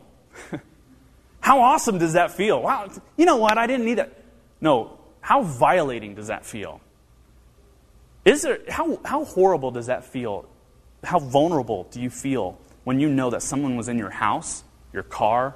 How 1.39 1.61
awesome 1.61 1.99
does 1.99 2.13
that 2.13 2.31
feel? 2.31 2.61
Wow, 2.61 2.89
you 3.15 3.25
know 3.25 3.37
what? 3.37 3.59
I 3.59 3.67
didn't 3.67 3.85
need 3.85 3.99
that. 3.99 4.22
No, 4.63 4.97
how 5.19 5.43
violating 5.43 6.15
does 6.15 6.27
that 6.27 6.45
feel? 6.45 6.79
Is 8.23 8.43
there, 8.43 8.59
how, 8.69 8.97
how 9.03 9.25
horrible 9.25 9.71
does 9.71 9.87
that 9.87 10.05
feel? 10.05 10.45
How 11.03 11.19
vulnerable 11.19 11.83
do 11.91 12.01
you 12.01 12.09
feel 12.09 12.57
when 12.85 13.01
you 13.01 13.09
know 13.09 13.29
that 13.31 13.43
someone 13.43 13.75
was 13.75 13.89
in 13.89 13.97
your 13.97 14.09
house, 14.09 14.63
your 14.93 15.03
car, 15.03 15.53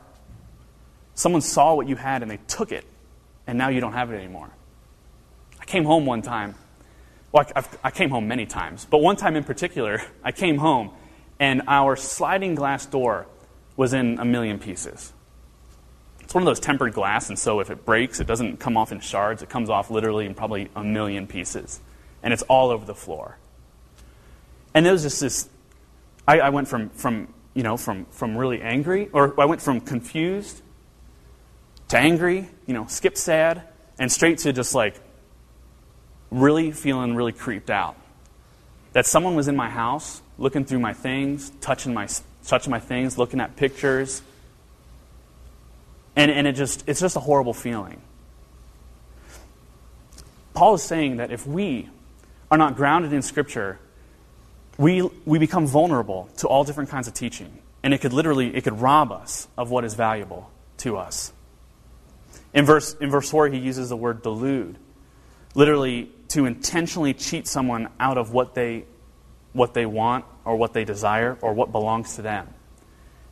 someone 1.16 1.40
saw 1.40 1.74
what 1.74 1.88
you 1.88 1.96
had 1.96 2.22
and 2.22 2.30
they 2.30 2.40
took 2.48 2.74
it, 2.74 2.84
and 3.48 3.58
now 3.58 3.70
you 3.70 3.80
don't 3.80 3.94
have 3.94 4.12
it 4.12 4.18
anymore? 4.18 4.50
I 5.58 5.64
came 5.64 5.86
home 5.86 6.06
one 6.06 6.22
time. 6.22 6.56
Well, 7.32 7.46
I, 7.56 7.64
I 7.86 7.92
came 7.92 8.10
home 8.10 8.28
many 8.28 8.46
times, 8.46 8.86
but 8.90 8.98
one 8.98 9.16
time 9.16 9.38
in 9.38 9.46
particular, 9.46 10.02
I 10.24 10.34
came 10.34 10.58
home 10.58 10.92
and 11.40 11.62
our 11.68 11.96
sliding 11.96 12.56
glass 12.56 12.86
door 12.86 13.26
was 13.78 13.94
in 13.94 14.20
a 14.20 14.26
million 14.26 14.60
pieces. 14.60 15.14
It's 16.28 16.34
one 16.34 16.44
of 16.44 16.46
those 16.46 16.60
tempered 16.60 16.92
glass, 16.92 17.30
and 17.30 17.40
so 17.40 17.62
if 17.62 17.70
it 17.70 17.86
breaks, 17.86 18.20
it 18.20 18.28
doesn't 18.28 18.60
come 18.60 18.76
off 18.76 18.92
in 18.92 19.00
shards. 19.00 19.42
It 19.42 19.48
comes 19.48 19.70
off 19.70 19.90
literally 19.90 20.26
in 20.26 20.36
probably 20.36 20.70
a 20.76 20.84
million 20.84 21.26
pieces. 21.26 21.80
And 22.22 22.34
it's 22.34 22.44
all 22.50 22.70
over 22.70 22.86
the 22.86 22.94
floor. 22.94 23.38
And 24.74 24.86
there 24.86 24.92
was 24.92 25.04
just 25.04 25.22
this 25.22 25.48
I, 26.28 26.40
I 26.42 26.50
went 26.50 26.68
from, 26.68 26.90
from, 26.90 27.34
you 27.54 27.64
know, 27.64 27.78
from, 27.78 28.08
from 28.08 28.38
really 28.38 28.62
angry, 28.62 29.08
or 29.14 29.40
I 29.40 29.46
went 29.46 29.62
from 29.62 29.80
confused 29.80 30.62
to 31.88 31.98
angry, 31.98 32.50
you 32.66 32.74
know, 32.74 32.88
skip 32.88 33.16
sad, 33.16 33.64
and 33.98 34.12
straight 34.12 34.40
to 34.40 34.52
just 34.52 34.76
like 34.76 35.00
really 36.30 36.74
feeling 36.74 37.16
really 37.16 37.32
creeped 37.32 37.70
out. 37.70 37.96
That 38.92 39.06
someone 39.06 39.36
was 39.36 39.48
in 39.48 39.56
my 39.56 39.70
house, 39.70 40.22
looking 40.38 40.66
through 40.66 40.80
my 40.80 40.92
things, 40.92 41.54
touching 41.62 41.94
my, 41.94 42.10
touching 42.46 42.72
my 42.72 42.82
things, 42.82 43.18
looking 43.18 43.40
at 43.40 43.56
pictures, 43.56 44.22
and, 46.18 46.32
and 46.32 46.48
it 46.48 46.54
just, 46.54 46.84
it's 46.88 47.00
just 47.00 47.16
a 47.16 47.20
horrible 47.20 47.54
feeling. 47.54 48.02
Paul 50.56 50.74
is 50.74 50.82
saying 50.82 51.18
that 51.18 51.32
if 51.32 51.46
we 51.46 51.88
are 52.50 52.58
not 52.58 52.76
grounded 52.76 53.14
in 53.14 53.22
Scripture, 53.22 53.78
we, 54.80 55.08
we 55.26 55.38
become 55.38 55.68
vulnerable 55.68 56.28
to 56.38 56.48
all 56.48 56.64
different 56.64 56.90
kinds 56.90 57.08
of 57.08 57.14
teaching. 57.14 57.60
And 57.84 57.94
it 57.94 58.02
could 58.02 58.14
literally, 58.14 58.56
it 58.56 58.64
could 58.64 58.82
rob 58.82 59.12
us 59.12 59.48
of 59.56 59.70
what 59.70 59.86
is 59.86 59.94
valuable 59.94 60.50
to 60.78 60.98
us. 60.98 61.32
In 62.52 62.66
verse, 62.66 62.96
in 62.96 63.12
verse 63.12 63.30
4, 63.30 63.50
he 63.50 63.60
uses 63.60 63.90
the 63.90 63.96
word 63.96 64.24
delude, 64.24 64.78
literally 65.54 66.10
to 66.30 66.46
intentionally 66.46 67.14
cheat 67.14 67.48
someone 67.48 67.90
out 68.00 68.18
of 68.18 68.34
what 68.34 68.56
they, 68.56 68.86
what 69.54 69.76
they 69.76 69.86
want 69.86 70.26
or 70.46 70.56
what 70.56 70.74
they 70.74 70.84
desire 70.84 71.38
or 71.42 71.54
what 71.54 71.72
belongs 71.72 72.16
to 72.16 72.24
them. 72.24 72.48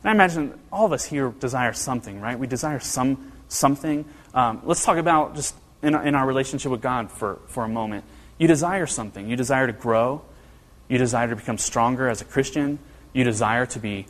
And 0.06 0.10
I 0.10 0.24
imagine 0.24 0.56
all 0.70 0.86
of 0.86 0.92
us 0.92 1.04
here 1.04 1.34
desire 1.40 1.72
something, 1.72 2.20
right? 2.20 2.38
We 2.38 2.46
desire 2.46 2.78
some 2.78 3.32
something. 3.48 4.04
Um, 4.34 4.62
let's 4.62 4.84
talk 4.84 4.98
about 4.98 5.34
just 5.34 5.56
in, 5.82 5.96
in 5.96 6.14
our 6.14 6.24
relationship 6.24 6.70
with 6.70 6.80
God 6.80 7.10
for, 7.10 7.40
for 7.48 7.64
a 7.64 7.68
moment. 7.68 8.04
You 8.38 8.46
desire 8.46 8.86
something. 8.86 9.28
You 9.28 9.34
desire 9.34 9.66
to 9.66 9.72
grow. 9.72 10.22
You 10.86 10.98
desire 10.98 11.26
to 11.30 11.34
become 11.34 11.58
stronger 11.58 12.08
as 12.08 12.20
a 12.20 12.24
Christian. 12.24 12.78
You 13.12 13.24
desire 13.24 13.66
to 13.66 13.80
be 13.80 14.06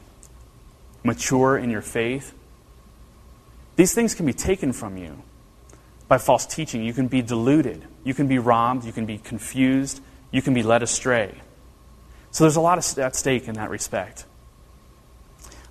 mature 1.02 1.56
in 1.56 1.70
your 1.70 1.80
faith. 1.80 2.34
These 3.76 3.94
things 3.94 4.14
can 4.14 4.26
be 4.26 4.34
taken 4.34 4.74
from 4.74 4.98
you 4.98 5.22
by 6.08 6.18
false 6.18 6.44
teaching. 6.44 6.84
You 6.84 6.92
can 6.92 7.08
be 7.08 7.22
deluded. 7.22 7.82
You 8.04 8.12
can 8.12 8.28
be 8.28 8.38
robbed. 8.38 8.84
You 8.84 8.92
can 8.92 9.06
be 9.06 9.16
confused. 9.16 10.02
You 10.30 10.42
can 10.42 10.52
be 10.52 10.62
led 10.62 10.82
astray. 10.82 11.40
So 12.32 12.44
there's 12.44 12.56
a 12.56 12.60
lot 12.60 12.98
at 12.98 13.16
stake 13.16 13.48
in 13.48 13.54
that 13.54 13.70
respect. 13.70 14.26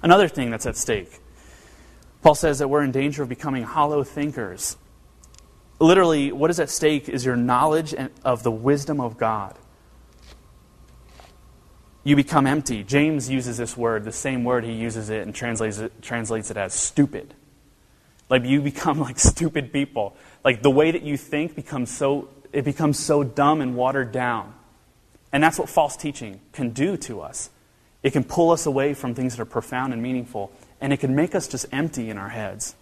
Another 0.01 0.27
thing 0.27 0.51
that's 0.51 0.65
at 0.65 0.77
stake 0.77 1.19
Paul 2.25 2.33
says 2.33 2.57
that 2.57 2.69
we're 2.69 2.81
in 2.81 2.91
danger 2.91 3.21
of 3.21 3.29
becoming 3.29 3.61
hollow 3.61 4.03
thinkers. 4.03 4.77
Literally, 5.79 6.31
what 6.31 6.49
is 6.49 6.59
at 6.59 6.71
stake 6.71 7.07
is 7.07 7.23
your 7.23 7.35
knowledge 7.35 7.93
of 8.23 8.41
the 8.41 8.49
wisdom 8.49 8.99
of 8.99 9.15
God. 9.15 9.55
You 12.03 12.15
become 12.15 12.47
empty. 12.47 12.83
James 12.83 13.29
uses 13.29 13.57
this 13.57 13.77
word, 13.77 14.05
the 14.05 14.11
same 14.11 14.43
word 14.43 14.63
he 14.63 14.71
uses 14.71 15.11
it 15.11 15.21
and 15.21 15.35
translates 15.35 15.77
it, 15.77 16.01
translates 16.01 16.49
it 16.49 16.57
as 16.57 16.73
stupid. 16.73 17.35
Like 18.27 18.43
you 18.43 18.59
become 18.59 18.99
like 19.07 19.19
stupid 19.19 19.71
people. 19.71 20.15
Like 20.43 20.63
the 20.63 20.71
way 20.71 20.89
that 20.89 21.03
you 21.03 21.17
think 21.17 21.55
becomes 21.55 21.95
so 21.95 22.29
it 22.51 22.65
becomes 22.65 22.97
so 22.97 23.23
dumb 23.23 23.61
and 23.61 23.75
watered 23.75 24.11
down. 24.11 24.55
And 25.31 25.43
that's 25.43 25.59
what 25.59 25.69
false 25.69 25.95
teaching 25.95 26.41
can 26.53 26.71
do 26.71 26.97
to 26.97 27.21
us. 27.21 27.51
It 28.05 28.13
can 28.13 28.23
pull 28.23 28.51
us 28.51 28.67
away 28.67 28.93
from 28.93 29.15
things 29.15 29.35
that 29.35 29.41
are 29.41 29.45
profound 29.45 29.91
and 29.91 29.99
meaningful 29.99 30.51
and 30.79 30.93
it 30.93 30.99
can 30.99 31.15
make 31.15 31.33
us 31.33 31.47
just 31.47 31.65
empty 31.71 32.11
in 32.11 32.19
our 32.19 32.29
heads. 32.29 32.75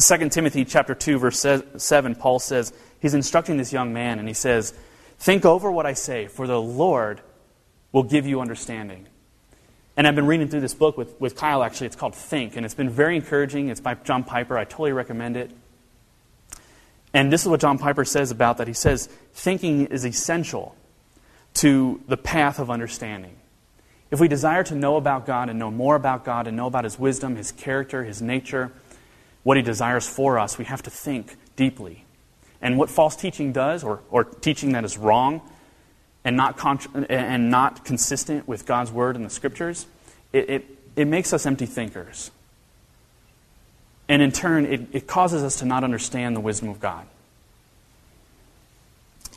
2 0.00 0.28
Timothy 0.30 0.64
chapter 0.64 0.92
2 0.92 1.20
verse 1.20 1.46
7 1.76 2.14
Paul 2.16 2.40
says 2.40 2.72
he's 2.98 3.14
instructing 3.14 3.58
this 3.58 3.72
young 3.72 3.92
man 3.92 4.18
and 4.18 4.26
he 4.26 4.34
says 4.34 4.74
think 5.20 5.44
over 5.44 5.70
what 5.70 5.86
I 5.86 5.92
say 5.92 6.26
for 6.26 6.48
the 6.48 6.60
Lord 6.60 7.20
will 7.92 8.02
give 8.02 8.26
you 8.26 8.40
understanding. 8.40 9.06
And 9.96 10.04
I've 10.04 10.16
been 10.16 10.26
reading 10.26 10.48
through 10.48 10.62
this 10.62 10.74
book 10.74 10.98
with, 10.98 11.20
with 11.20 11.36
Kyle 11.36 11.62
actually 11.62 11.86
it's 11.86 11.94
called 11.94 12.16
Think 12.16 12.56
and 12.56 12.66
it's 12.66 12.74
been 12.74 12.90
very 12.90 13.14
encouraging. 13.14 13.68
It's 13.68 13.80
by 13.80 13.94
John 13.94 14.24
Piper. 14.24 14.58
I 14.58 14.64
totally 14.64 14.90
recommend 14.90 15.36
it. 15.36 15.52
And 17.14 17.32
this 17.32 17.42
is 17.42 17.48
what 17.48 17.60
John 17.60 17.78
Piper 17.78 18.04
says 18.04 18.32
about 18.32 18.58
that. 18.58 18.66
He 18.66 18.74
says 18.74 19.08
thinking 19.32 19.86
is 19.86 20.04
essential 20.04 20.74
to 21.54 22.00
the 22.08 22.16
path 22.16 22.58
of 22.58 22.68
understanding. 22.68 23.37
If 24.10 24.20
we 24.20 24.28
desire 24.28 24.64
to 24.64 24.74
know 24.74 24.96
about 24.96 25.26
God 25.26 25.50
and 25.50 25.58
know 25.58 25.70
more 25.70 25.94
about 25.94 26.24
God 26.24 26.46
and 26.46 26.56
know 26.56 26.66
about 26.66 26.84
His 26.84 26.98
wisdom, 26.98 27.36
His 27.36 27.52
character, 27.52 28.04
His 28.04 28.22
nature, 28.22 28.72
what 29.42 29.56
He 29.56 29.62
desires 29.62 30.08
for 30.08 30.38
us, 30.38 30.58
we 30.58 30.64
have 30.64 30.82
to 30.84 30.90
think 30.90 31.36
deeply. 31.56 32.04
And 32.60 32.78
what 32.78 32.90
false 32.90 33.16
teaching 33.16 33.52
does, 33.52 33.84
or, 33.84 34.00
or 34.10 34.24
teaching 34.24 34.72
that 34.72 34.84
is 34.84 34.96
wrong 34.96 35.42
and 36.24 36.36
not, 36.36 36.56
contra- 36.56 37.02
and 37.08 37.50
not 37.50 37.84
consistent 37.84 38.48
with 38.48 38.66
God's 38.66 38.90
Word 38.90 39.16
and 39.16 39.24
the 39.24 39.30
Scriptures, 39.30 39.86
it, 40.32 40.50
it, 40.50 40.64
it 40.96 41.04
makes 41.06 41.32
us 41.32 41.46
empty 41.46 41.66
thinkers. 41.66 42.30
And 44.08 44.22
in 44.22 44.32
turn, 44.32 44.64
it, 44.64 44.88
it 44.92 45.06
causes 45.06 45.42
us 45.42 45.56
to 45.56 45.66
not 45.66 45.84
understand 45.84 46.34
the 46.34 46.40
wisdom 46.40 46.70
of 46.70 46.80
God. 46.80 47.06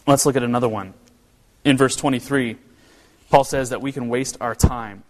Let's 0.08 0.26
look 0.26 0.36
at 0.36 0.44
another 0.44 0.70
one. 0.70 0.94
In 1.64 1.78
verse 1.78 1.96
23, 1.96 2.58
Paul 3.32 3.46
says 3.46 3.70
that 3.70 3.82
we 3.82 3.94
can 3.94 4.10
waste 4.10 4.38
our 4.42 4.54
time. 4.54 5.04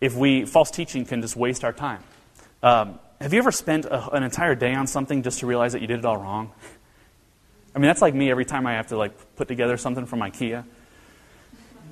If 0.00 0.14
we, 0.14 0.46
false 0.46 0.70
teaching 0.70 1.04
can 1.04 1.20
just 1.20 1.34
waste 1.34 1.64
our 1.64 1.72
time. 1.72 2.04
Um, 2.62 3.00
have 3.20 3.32
you 3.32 3.40
ever 3.40 3.50
spent 3.50 3.84
a, 3.84 4.10
an 4.10 4.22
entire 4.22 4.54
day 4.54 4.74
on 4.74 4.86
something 4.86 5.24
just 5.24 5.40
to 5.40 5.46
realize 5.46 5.72
that 5.72 5.80
you 5.80 5.88
did 5.88 5.98
it 5.98 6.04
all 6.04 6.16
wrong? 6.16 6.52
I 7.74 7.80
mean, 7.80 7.88
that's 7.88 8.00
like 8.00 8.14
me 8.14 8.30
every 8.30 8.44
time 8.44 8.64
I 8.64 8.74
have 8.74 8.86
to 8.88 8.96
like 8.96 9.12
put 9.34 9.48
together 9.48 9.76
something 9.76 10.06
from 10.06 10.20
IKEA. 10.20 10.64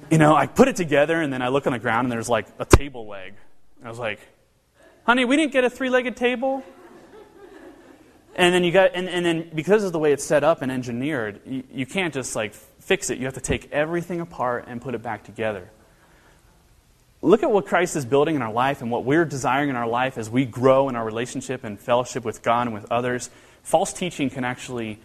You 0.08 0.18
know, 0.18 0.36
I 0.36 0.46
put 0.46 0.68
it 0.68 0.76
together 0.76 1.20
and 1.20 1.32
then 1.32 1.42
I 1.42 1.48
look 1.48 1.66
on 1.66 1.72
the 1.72 1.80
ground 1.80 2.04
and 2.04 2.12
there's 2.12 2.28
like 2.28 2.46
a 2.60 2.64
table 2.64 3.08
leg. 3.08 3.34
I 3.84 3.88
was 3.88 3.98
like, 3.98 4.20
honey, 5.04 5.24
we 5.24 5.36
didn't 5.36 5.52
get 5.52 5.64
a 5.64 5.70
three 5.70 5.90
legged 5.90 6.16
table. 6.16 6.62
And 8.36 8.54
then 8.54 8.62
you 8.62 8.70
got, 8.70 8.92
and, 8.94 9.08
and 9.08 9.26
then 9.26 9.50
because 9.52 9.82
of 9.82 9.92
the 9.92 9.98
way 9.98 10.12
it's 10.12 10.24
set 10.24 10.44
up 10.44 10.62
and 10.62 10.70
engineered, 10.70 11.40
you, 11.44 11.64
you 11.72 11.86
can't 11.86 12.14
just 12.14 12.36
like 12.36 12.54
fix 12.86 13.10
it. 13.10 13.18
You 13.18 13.24
have 13.24 13.34
to 13.34 13.40
take 13.40 13.70
everything 13.72 14.20
apart 14.20 14.64
and 14.68 14.80
put 14.80 14.94
it 14.94 15.02
back 15.02 15.24
together. 15.24 15.68
Look 17.20 17.42
at 17.42 17.50
what 17.50 17.66
Christ 17.66 17.96
is 17.96 18.06
building 18.06 18.36
in 18.36 18.42
our 18.42 18.52
life 18.52 18.80
and 18.80 18.90
what 18.90 19.04
we're 19.04 19.24
desiring 19.24 19.68
in 19.68 19.76
our 19.76 19.88
life 19.88 20.16
as 20.16 20.30
we 20.30 20.44
grow 20.44 20.88
in 20.88 20.94
our 20.94 21.04
relationship 21.04 21.64
and 21.64 21.78
fellowship 21.80 22.24
with 22.24 22.42
God 22.42 22.68
and 22.68 22.74
with 22.74 22.90
others. 22.90 23.28
False 23.64 23.92
teaching 23.92 24.30
can 24.30 24.44
actually 24.44 25.00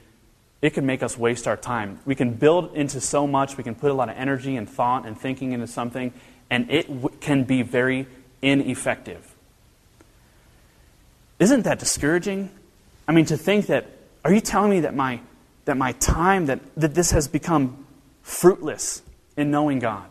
it 0.61 0.75
can 0.75 0.85
make 0.85 1.01
us 1.01 1.17
waste 1.17 1.47
our 1.47 1.57
time. 1.57 1.99
We 2.05 2.13
can 2.13 2.33
build 2.35 2.75
into 2.75 3.01
so 3.01 3.25
much, 3.25 3.57
we 3.57 3.63
can 3.63 3.73
put 3.73 3.89
a 3.89 3.95
lot 3.95 4.09
of 4.09 4.15
energy 4.15 4.55
and 4.55 4.69
thought 4.69 5.07
and 5.07 5.19
thinking 5.19 5.53
into 5.53 5.65
something, 5.65 6.13
and 6.51 6.69
it 6.69 6.87
w- 6.87 7.17
can 7.19 7.45
be 7.45 7.63
very 7.63 8.05
ineffective. 8.43 9.35
Isn't 11.39 11.63
that 11.63 11.79
discouraging? 11.79 12.51
I 13.07 13.11
mean, 13.11 13.25
to 13.25 13.37
think 13.37 13.65
that, 13.67 13.87
are 14.23 14.31
you 14.31 14.39
telling 14.39 14.69
me 14.69 14.81
that 14.81 14.93
my 14.93 15.21
that 15.65 15.77
my 15.77 15.91
time, 15.93 16.47
that, 16.47 16.59
that 16.75 16.93
this 16.93 17.11
has 17.11 17.27
become 17.27 17.85
fruitless 18.21 19.01
in 19.37 19.51
knowing 19.51 19.79
God. 19.79 20.09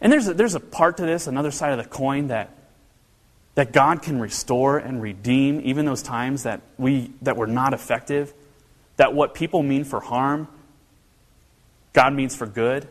And 0.00 0.12
there's 0.12 0.28
a, 0.28 0.34
there's 0.34 0.54
a 0.54 0.60
part 0.60 0.96
to 0.98 1.06
this, 1.06 1.26
another 1.26 1.50
side 1.50 1.72
of 1.72 1.82
the 1.82 1.88
coin, 1.88 2.28
that, 2.28 2.50
that 3.54 3.72
God 3.72 4.02
can 4.02 4.20
restore 4.20 4.78
and 4.78 5.02
redeem 5.02 5.60
even 5.64 5.84
those 5.84 6.02
times 6.02 6.44
that, 6.44 6.60
we, 6.76 7.10
that 7.22 7.36
were 7.36 7.46
not 7.46 7.74
effective, 7.74 8.32
that 8.96 9.14
what 9.14 9.34
people 9.34 9.62
mean 9.62 9.84
for 9.84 10.00
harm, 10.00 10.48
God 11.92 12.12
means 12.14 12.36
for 12.36 12.46
good. 12.46 12.86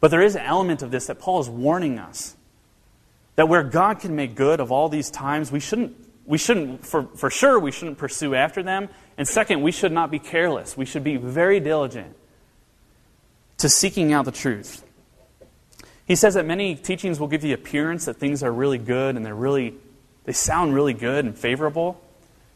But 0.00 0.10
there 0.10 0.22
is 0.22 0.34
an 0.36 0.42
element 0.42 0.82
of 0.82 0.90
this 0.90 1.06
that 1.06 1.18
Paul 1.18 1.40
is 1.40 1.48
warning 1.48 1.98
us 1.98 2.36
that 3.36 3.48
where 3.48 3.62
God 3.62 4.00
can 4.00 4.14
make 4.14 4.34
good 4.34 4.60
of 4.60 4.70
all 4.70 4.88
these 4.88 5.10
times, 5.10 5.50
we 5.50 5.60
shouldn't, 5.60 5.96
we 6.26 6.38
shouldn't 6.38 6.86
for, 6.86 7.04
for 7.16 7.30
sure, 7.30 7.58
we 7.58 7.72
shouldn't 7.72 7.98
pursue 7.98 8.34
after 8.34 8.62
them. 8.62 8.88
And 9.18 9.26
second, 9.26 9.62
we 9.62 9.72
should 9.72 9.92
not 9.92 10.10
be 10.10 10.18
careless. 10.18 10.76
We 10.76 10.84
should 10.84 11.04
be 11.04 11.16
very 11.16 11.60
diligent 11.60 12.16
to 13.58 13.68
seeking 13.68 14.12
out 14.12 14.24
the 14.24 14.32
truth. 14.32 14.84
He 16.06 16.16
says 16.16 16.34
that 16.34 16.46
many 16.46 16.74
teachings 16.74 17.20
will 17.20 17.28
give 17.28 17.42
the 17.42 17.52
appearance 17.52 18.06
that 18.06 18.16
things 18.16 18.42
are 18.42 18.52
really 18.52 18.78
good 18.78 19.16
and 19.16 19.24
they're 19.24 19.34
really, 19.34 19.74
they 20.24 20.32
sound 20.32 20.74
really 20.74 20.94
good 20.94 21.24
and 21.24 21.36
favorable. 21.36 22.00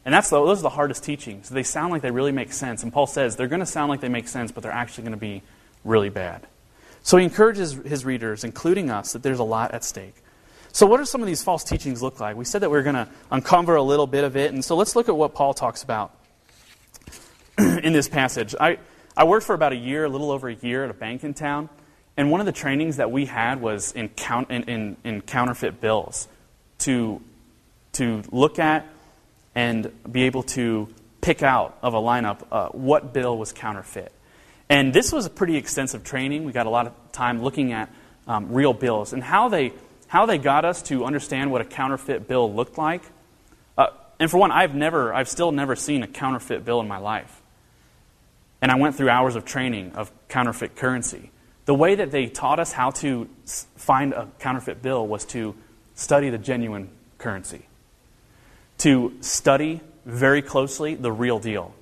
And 0.04 0.12
that's 0.14 0.30
the, 0.30 0.44
those 0.44 0.60
are 0.60 0.62
the 0.62 0.70
hardest 0.70 1.04
teachings. 1.04 1.48
They 1.48 1.62
sound 1.62 1.92
like 1.92 2.02
they 2.02 2.10
really 2.10 2.32
make 2.32 2.52
sense. 2.52 2.82
And 2.82 2.92
Paul 2.92 3.06
says 3.06 3.36
they're 3.36 3.48
going 3.48 3.60
to 3.60 3.66
sound 3.66 3.88
like 3.88 4.00
they 4.00 4.08
make 4.08 4.28
sense, 4.28 4.52
but 4.52 4.62
they're 4.62 4.72
actually 4.72 5.02
going 5.02 5.12
to 5.12 5.18
be 5.18 5.42
really 5.84 6.10
bad. 6.10 6.46
So 7.02 7.16
he 7.16 7.24
encourages 7.24 7.72
his 7.72 8.04
readers, 8.04 8.42
including 8.42 8.90
us, 8.90 9.12
that 9.12 9.22
there's 9.22 9.38
a 9.38 9.44
lot 9.44 9.72
at 9.72 9.84
stake. 9.84 10.14
So, 10.76 10.84
what 10.84 10.98
do 10.98 11.06
some 11.06 11.22
of 11.22 11.26
these 11.26 11.42
false 11.42 11.64
teachings 11.64 12.02
look 12.02 12.20
like? 12.20 12.36
We 12.36 12.44
said 12.44 12.60
that 12.60 12.70
we 12.70 12.76
are 12.76 12.82
going 12.82 12.96
to 12.96 13.08
uncover 13.30 13.76
a 13.76 13.82
little 13.82 14.06
bit 14.06 14.24
of 14.24 14.36
it. 14.36 14.52
And 14.52 14.62
so, 14.62 14.76
let's 14.76 14.94
look 14.94 15.08
at 15.08 15.16
what 15.16 15.32
Paul 15.32 15.54
talks 15.54 15.82
about 15.82 16.14
in 17.58 17.94
this 17.94 18.10
passage. 18.10 18.54
I, 18.60 18.76
I 19.16 19.24
worked 19.24 19.46
for 19.46 19.54
about 19.54 19.72
a 19.72 19.76
year, 19.76 20.04
a 20.04 20.08
little 20.10 20.30
over 20.30 20.50
a 20.50 20.54
year, 20.54 20.84
at 20.84 20.90
a 20.90 20.92
bank 20.92 21.24
in 21.24 21.32
town. 21.32 21.70
And 22.18 22.30
one 22.30 22.40
of 22.40 22.46
the 22.46 22.52
trainings 22.52 22.98
that 22.98 23.10
we 23.10 23.24
had 23.24 23.62
was 23.62 23.92
in, 23.92 24.10
count, 24.10 24.50
in, 24.50 24.64
in, 24.64 24.96
in 25.02 25.22
counterfeit 25.22 25.80
bills 25.80 26.28
to, 26.80 27.22
to 27.92 28.22
look 28.30 28.58
at 28.58 28.86
and 29.54 29.90
be 30.12 30.24
able 30.24 30.42
to 30.42 30.88
pick 31.22 31.42
out 31.42 31.78
of 31.80 31.94
a 31.94 31.98
lineup 31.98 32.42
uh, 32.52 32.68
what 32.68 33.14
bill 33.14 33.38
was 33.38 33.50
counterfeit. 33.50 34.12
And 34.68 34.92
this 34.92 35.10
was 35.10 35.24
a 35.24 35.30
pretty 35.30 35.56
extensive 35.56 36.04
training. 36.04 36.44
We 36.44 36.52
got 36.52 36.66
a 36.66 36.70
lot 36.70 36.86
of 36.86 36.92
time 37.12 37.42
looking 37.42 37.72
at 37.72 37.90
um, 38.26 38.52
real 38.52 38.74
bills 38.74 39.14
and 39.14 39.24
how 39.24 39.48
they, 39.48 39.72
how 40.08 40.26
they 40.26 40.38
got 40.38 40.64
us 40.64 40.82
to 40.82 41.04
understand 41.04 41.50
what 41.50 41.60
a 41.60 41.64
counterfeit 41.64 42.28
bill 42.28 42.52
looked 42.52 42.78
like. 42.78 43.02
Uh, 43.76 43.88
and 44.18 44.30
for 44.30 44.38
one, 44.38 44.50
I've 44.50 44.74
never, 44.74 45.12
I've 45.12 45.28
still 45.28 45.52
never 45.52 45.76
seen 45.76 46.02
a 46.02 46.06
counterfeit 46.06 46.64
bill 46.64 46.80
in 46.80 46.88
my 46.88 46.98
life. 46.98 47.42
And 48.62 48.70
I 48.70 48.76
went 48.76 48.96
through 48.96 49.10
hours 49.10 49.36
of 49.36 49.44
training 49.44 49.92
of 49.92 50.10
counterfeit 50.28 50.76
currency. 50.76 51.30
The 51.66 51.74
way 51.74 51.96
that 51.96 52.10
they 52.10 52.26
taught 52.26 52.60
us 52.60 52.72
how 52.72 52.90
to 52.92 53.28
find 53.76 54.12
a 54.12 54.28
counterfeit 54.38 54.82
bill 54.82 55.06
was 55.06 55.24
to 55.26 55.54
study 55.94 56.30
the 56.30 56.38
genuine 56.38 56.90
currency, 57.18 57.66
to 58.78 59.14
study 59.20 59.80
very 60.04 60.42
closely 60.42 60.94
the 60.94 61.10
real 61.10 61.38
deal. 61.38 61.74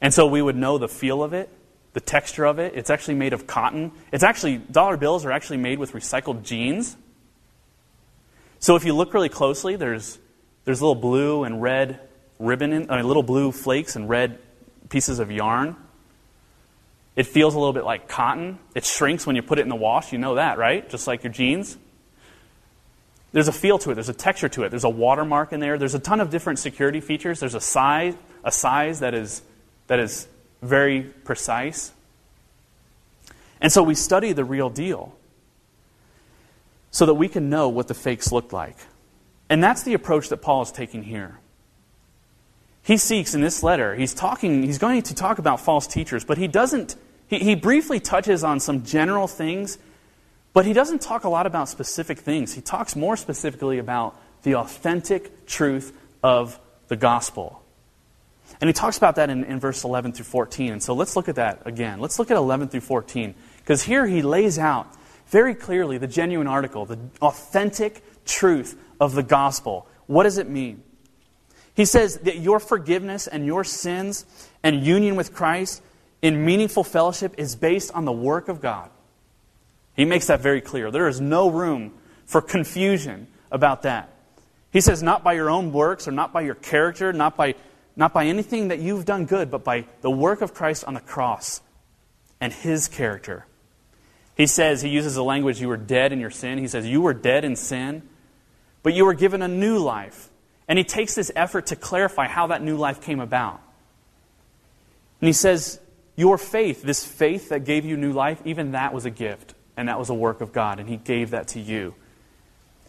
And 0.00 0.12
so 0.12 0.26
we 0.26 0.42
would 0.42 0.56
know 0.56 0.78
the 0.78 0.88
feel 0.88 1.22
of 1.22 1.32
it, 1.32 1.48
the 1.92 2.00
texture 2.00 2.44
of 2.44 2.58
it. 2.58 2.74
It's 2.74 2.90
actually 2.90 3.14
made 3.14 3.32
of 3.32 3.46
cotton. 3.46 3.92
It's 4.12 4.24
actually, 4.24 4.58
dollar 4.58 4.96
bills 4.96 5.24
are 5.24 5.30
actually 5.30 5.58
made 5.58 5.78
with 5.78 5.92
recycled 5.92 6.42
jeans. 6.42 6.96
So 8.64 8.76
if 8.76 8.86
you 8.86 8.94
look 8.94 9.12
really 9.12 9.28
closely, 9.28 9.76
there's, 9.76 10.18
there's 10.64 10.80
little 10.80 10.94
blue 10.94 11.44
and 11.44 11.60
red 11.60 12.00
ribbon, 12.38 12.72
in, 12.72 12.90
uh, 12.90 13.02
little 13.02 13.22
blue 13.22 13.52
flakes 13.52 13.94
and 13.94 14.08
red 14.08 14.38
pieces 14.88 15.18
of 15.18 15.30
yarn. 15.30 15.76
It 17.14 17.26
feels 17.26 17.54
a 17.54 17.58
little 17.58 17.74
bit 17.74 17.84
like 17.84 18.08
cotton. 18.08 18.58
It 18.74 18.86
shrinks 18.86 19.26
when 19.26 19.36
you 19.36 19.42
put 19.42 19.58
it 19.58 19.62
in 19.64 19.68
the 19.68 19.76
wash. 19.76 20.12
You 20.14 20.18
know 20.18 20.36
that, 20.36 20.56
right? 20.56 20.88
Just 20.88 21.06
like 21.06 21.24
your 21.24 21.30
jeans. 21.30 21.76
There's 23.32 23.48
a 23.48 23.52
feel 23.52 23.78
to 23.80 23.90
it. 23.90 23.96
There's 23.96 24.08
a 24.08 24.14
texture 24.14 24.48
to 24.48 24.62
it. 24.62 24.70
There's 24.70 24.84
a 24.84 24.88
watermark 24.88 25.52
in 25.52 25.60
there. 25.60 25.76
There's 25.76 25.94
a 25.94 25.98
ton 25.98 26.22
of 26.22 26.30
different 26.30 26.58
security 26.58 27.02
features. 27.02 27.40
There's 27.40 27.54
a 27.54 27.60
size, 27.60 28.14
a 28.44 28.50
size 28.50 29.00
that 29.00 29.12
is, 29.12 29.42
that 29.88 29.98
is 29.98 30.26
very 30.62 31.02
precise. 31.02 31.92
And 33.60 33.70
so 33.70 33.82
we 33.82 33.94
study 33.94 34.32
the 34.32 34.42
real 34.42 34.70
deal 34.70 35.14
so 36.94 37.06
that 37.06 37.14
we 37.14 37.26
can 37.26 37.50
know 37.50 37.68
what 37.68 37.88
the 37.88 37.94
fakes 37.94 38.30
look 38.30 38.52
like. 38.52 38.76
And 39.50 39.60
that's 39.60 39.82
the 39.82 39.94
approach 39.94 40.28
that 40.28 40.36
Paul 40.36 40.62
is 40.62 40.70
taking 40.70 41.02
here. 41.02 41.40
He 42.84 42.98
seeks 42.98 43.34
in 43.34 43.40
this 43.40 43.64
letter, 43.64 43.96
he's 43.96 44.14
talking, 44.14 44.62
he's 44.62 44.78
going 44.78 45.02
to 45.02 45.12
talk 45.12 45.40
about 45.40 45.58
false 45.58 45.88
teachers, 45.88 46.24
but 46.24 46.38
he 46.38 46.46
doesn't, 46.46 46.94
he, 47.26 47.40
he 47.40 47.54
briefly 47.56 47.98
touches 47.98 48.44
on 48.44 48.60
some 48.60 48.84
general 48.84 49.26
things, 49.26 49.76
but 50.52 50.66
he 50.66 50.72
doesn't 50.72 51.02
talk 51.02 51.24
a 51.24 51.28
lot 51.28 51.46
about 51.46 51.68
specific 51.68 52.20
things. 52.20 52.54
He 52.54 52.60
talks 52.60 52.94
more 52.94 53.16
specifically 53.16 53.78
about 53.78 54.16
the 54.44 54.54
authentic 54.54 55.46
truth 55.46 55.92
of 56.22 56.60
the 56.86 56.96
gospel. 56.96 57.60
And 58.60 58.68
he 58.68 58.72
talks 58.72 58.96
about 58.98 59.16
that 59.16 59.30
in, 59.30 59.42
in 59.42 59.58
verse 59.58 59.82
11 59.82 60.12
through 60.12 60.26
14. 60.26 60.74
And 60.74 60.80
so 60.80 60.94
let's 60.94 61.16
look 61.16 61.28
at 61.28 61.34
that 61.34 61.62
again. 61.66 61.98
Let's 61.98 62.20
look 62.20 62.30
at 62.30 62.36
11 62.36 62.68
through 62.68 62.82
14. 62.82 63.34
Because 63.56 63.82
here 63.82 64.06
he 64.06 64.22
lays 64.22 64.60
out 64.60 64.94
very 65.34 65.56
clearly 65.56 65.98
the 65.98 66.06
genuine 66.06 66.46
article, 66.46 66.86
the 66.86 66.96
authentic 67.20 68.04
truth 68.24 68.80
of 69.00 69.16
the 69.16 69.22
gospel. 69.24 69.84
What 70.06 70.22
does 70.22 70.38
it 70.38 70.48
mean? 70.48 70.84
He 71.74 71.86
says 71.86 72.18
that 72.18 72.38
your 72.38 72.60
forgiveness 72.60 73.26
and 73.26 73.44
your 73.44 73.64
sins 73.64 74.26
and 74.62 74.86
union 74.86 75.16
with 75.16 75.34
Christ 75.34 75.82
in 76.22 76.44
meaningful 76.44 76.84
fellowship 76.84 77.34
is 77.36 77.56
based 77.56 77.90
on 77.94 78.04
the 78.04 78.12
work 78.12 78.46
of 78.46 78.60
God. 78.60 78.90
He 79.96 80.04
makes 80.04 80.28
that 80.28 80.40
very 80.40 80.60
clear. 80.60 80.92
There 80.92 81.08
is 81.08 81.20
no 81.20 81.50
room 81.50 81.94
for 82.26 82.40
confusion 82.40 83.26
about 83.50 83.82
that. 83.82 84.14
He 84.70 84.80
says, 84.80 85.02
not 85.02 85.24
by 85.24 85.32
your 85.32 85.50
own 85.50 85.72
works 85.72 86.06
or 86.06 86.12
not 86.12 86.32
by 86.32 86.42
your 86.42 86.54
character, 86.54 87.12
not 87.12 87.36
by, 87.36 87.56
not 87.96 88.12
by 88.12 88.26
anything 88.26 88.68
that 88.68 88.78
you've 88.78 89.04
done 89.04 89.26
good, 89.26 89.50
but 89.50 89.64
by 89.64 89.86
the 90.00 90.12
work 90.12 90.42
of 90.42 90.54
Christ 90.54 90.84
on 90.84 90.94
the 90.94 91.00
cross 91.00 91.60
and 92.40 92.52
his 92.52 92.86
character. 92.86 93.46
He 94.36 94.46
says, 94.46 94.82
he 94.82 94.88
uses 94.88 95.14
the 95.14 95.24
language, 95.24 95.60
you 95.60 95.68
were 95.68 95.76
dead 95.76 96.12
in 96.12 96.20
your 96.20 96.30
sin. 96.30 96.58
He 96.58 96.66
says, 96.66 96.86
you 96.86 97.00
were 97.00 97.14
dead 97.14 97.44
in 97.44 97.54
sin, 97.56 98.02
but 98.82 98.92
you 98.92 99.04
were 99.04 99.14
given 99.14 99.42
a 99.42 99.48
new 99.48 99.78
life. 99.78 100.28
And 100.66 100.78
he 100.78 100.84
takes 100.84 101.14
this 101.14 101.30
effort 101.36 101.66
to 101.66 101.76
clarify 101.76 102.26
how 102.26 102.48
that 102.48 102.62
new 102.62 102.76
life 102.76 103.00
came 103.00 103.20
about. 103.20 103.60
And 105.20 105.28
he 105.28 105.32
says, 105.32 105.80
Your 106.16 106.38
faith, 106.38 106.82
this 106.82 107.04
faith 107.04 107.50
that 107.50 107.64
gave 107.64 107.84
you 107.84 107.96
new 107.96 108.12
life, 108.12 108.40
even 108.44 108.72
that 108.72 108.92
was 108.92 109.04
a 109.04 109.10
gift, 109.10 109.54
and 109.76 109.88
that 109.88 109.98
was 109.98 110.10
a 110.10 110.14
work 110.14 110.40
of 110.40 110.52
God, 110.52 110.80
and 110.80 110.88
he 110.88 110.96
gave 110.96 111.30
that 111.30 111.48
to 111.48 111.60
you. 111.60 111.94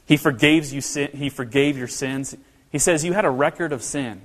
He 0.05 0.17
forgave 0.17 0.71
you 0.71 0.81
sin, 0.81 1.11
he 1.13 1.29
forgave 1.29 1.77
your 1.77 1.87
sins. 1.87 2.35
He 2.71 2.79
says 2.79 3.03
you 3.03 3.13
had 3.13 3.25
a 3.25 3.29
record 3.29 3.71
of 3.71 3.81
sin. 3.81 4.21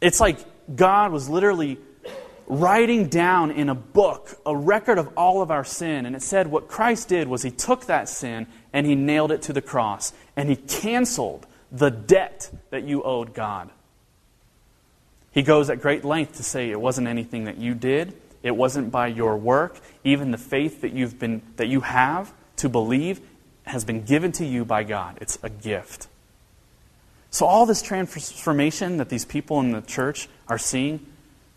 It's 0.00 0.20
like 0.20 0.38
God 0.74 1.12
was 1.12 1.28
literally 1.28 1.78
writing 2.50 3.06
down 3.06 3.52
in 3.52 3.68
a 3.68 3.74
book 3.74 4.36
a 4.44 4.54
record 4.54 4.98
of 4.98 5.08
all 5.16 5.40
of 5.40 5.50
our 5.50 5.64
sin. 5.64 6.04
And 6.04 6.16
it 6.16 6.22
said 6.22 6.48
what 6.48 6.68
Christ 6.68 7.08
did 7.08 7.28
was 7.28 7.42
he 7.42 7.50
took 7.50 7.86
that 7.86 8.08
sin 8.08 8.46
and 8.72 8.86
he 8.86 8.94
nailed 8.94 9.30
it 9.30 9.42
to 9.42 9.52
the 9.52 9.62
cross. 9.62 10.12
And 10.36 10.50
he 10.50 10.56
canceled 10.56 11.46
the 11.70 11.90
debt 11.90 12.50
that 12.70 12.82
you 12.82 13.02
owed 13.02 13.34
God. 13.34 13.70
He 15.30 15.42
goes 15.42 15.70
at 15.70 15.80
great 15.80 16.04
length 16.04 16.36
to 16.36 16.42
say 16.42 16.70
it 16.70 16.80
wasn't 16.80 17.06
anything 17.06 17.44
that 17.44 17.58
you 17.58 17.74
did, 17.74 18.14
it 18.42 18.56
wasn't 18.56 18.90
by 18.90 19.06
your 19.06 19.36
work, 19.36 19.78
even 20.02 20.32
the 20.32 20.38
faith 20.38 20.80
that 20.80 20.92
you've 20.92 21.18
been 21.18 21.42
that 21.56 21.68
you 21.68 21.82
have 21.82 22.32
to 22.56 22.68
believe 22.68 23.20
has 23.64 23.84
been 23.84 24.02
given 24.02 24.32
to 24.32 24.44
you 24.44 24.64
by 24.64 24.82
God. 24.82 25.18
It's 25.20 25.38
a 25.42 25.50
gift. 25.50 26.08
So 27.30 27.46
all 27.46 27.64
this 27.64 27.80
transformation 27.80 28.96
that 28.96 29.08
these 29.08 29.24
people 29.24 29.60
in 29.60 29.70
the 29.70 29.82
church 29.82 30.28
are 30.48 30.58
seeing, 30.58 31.06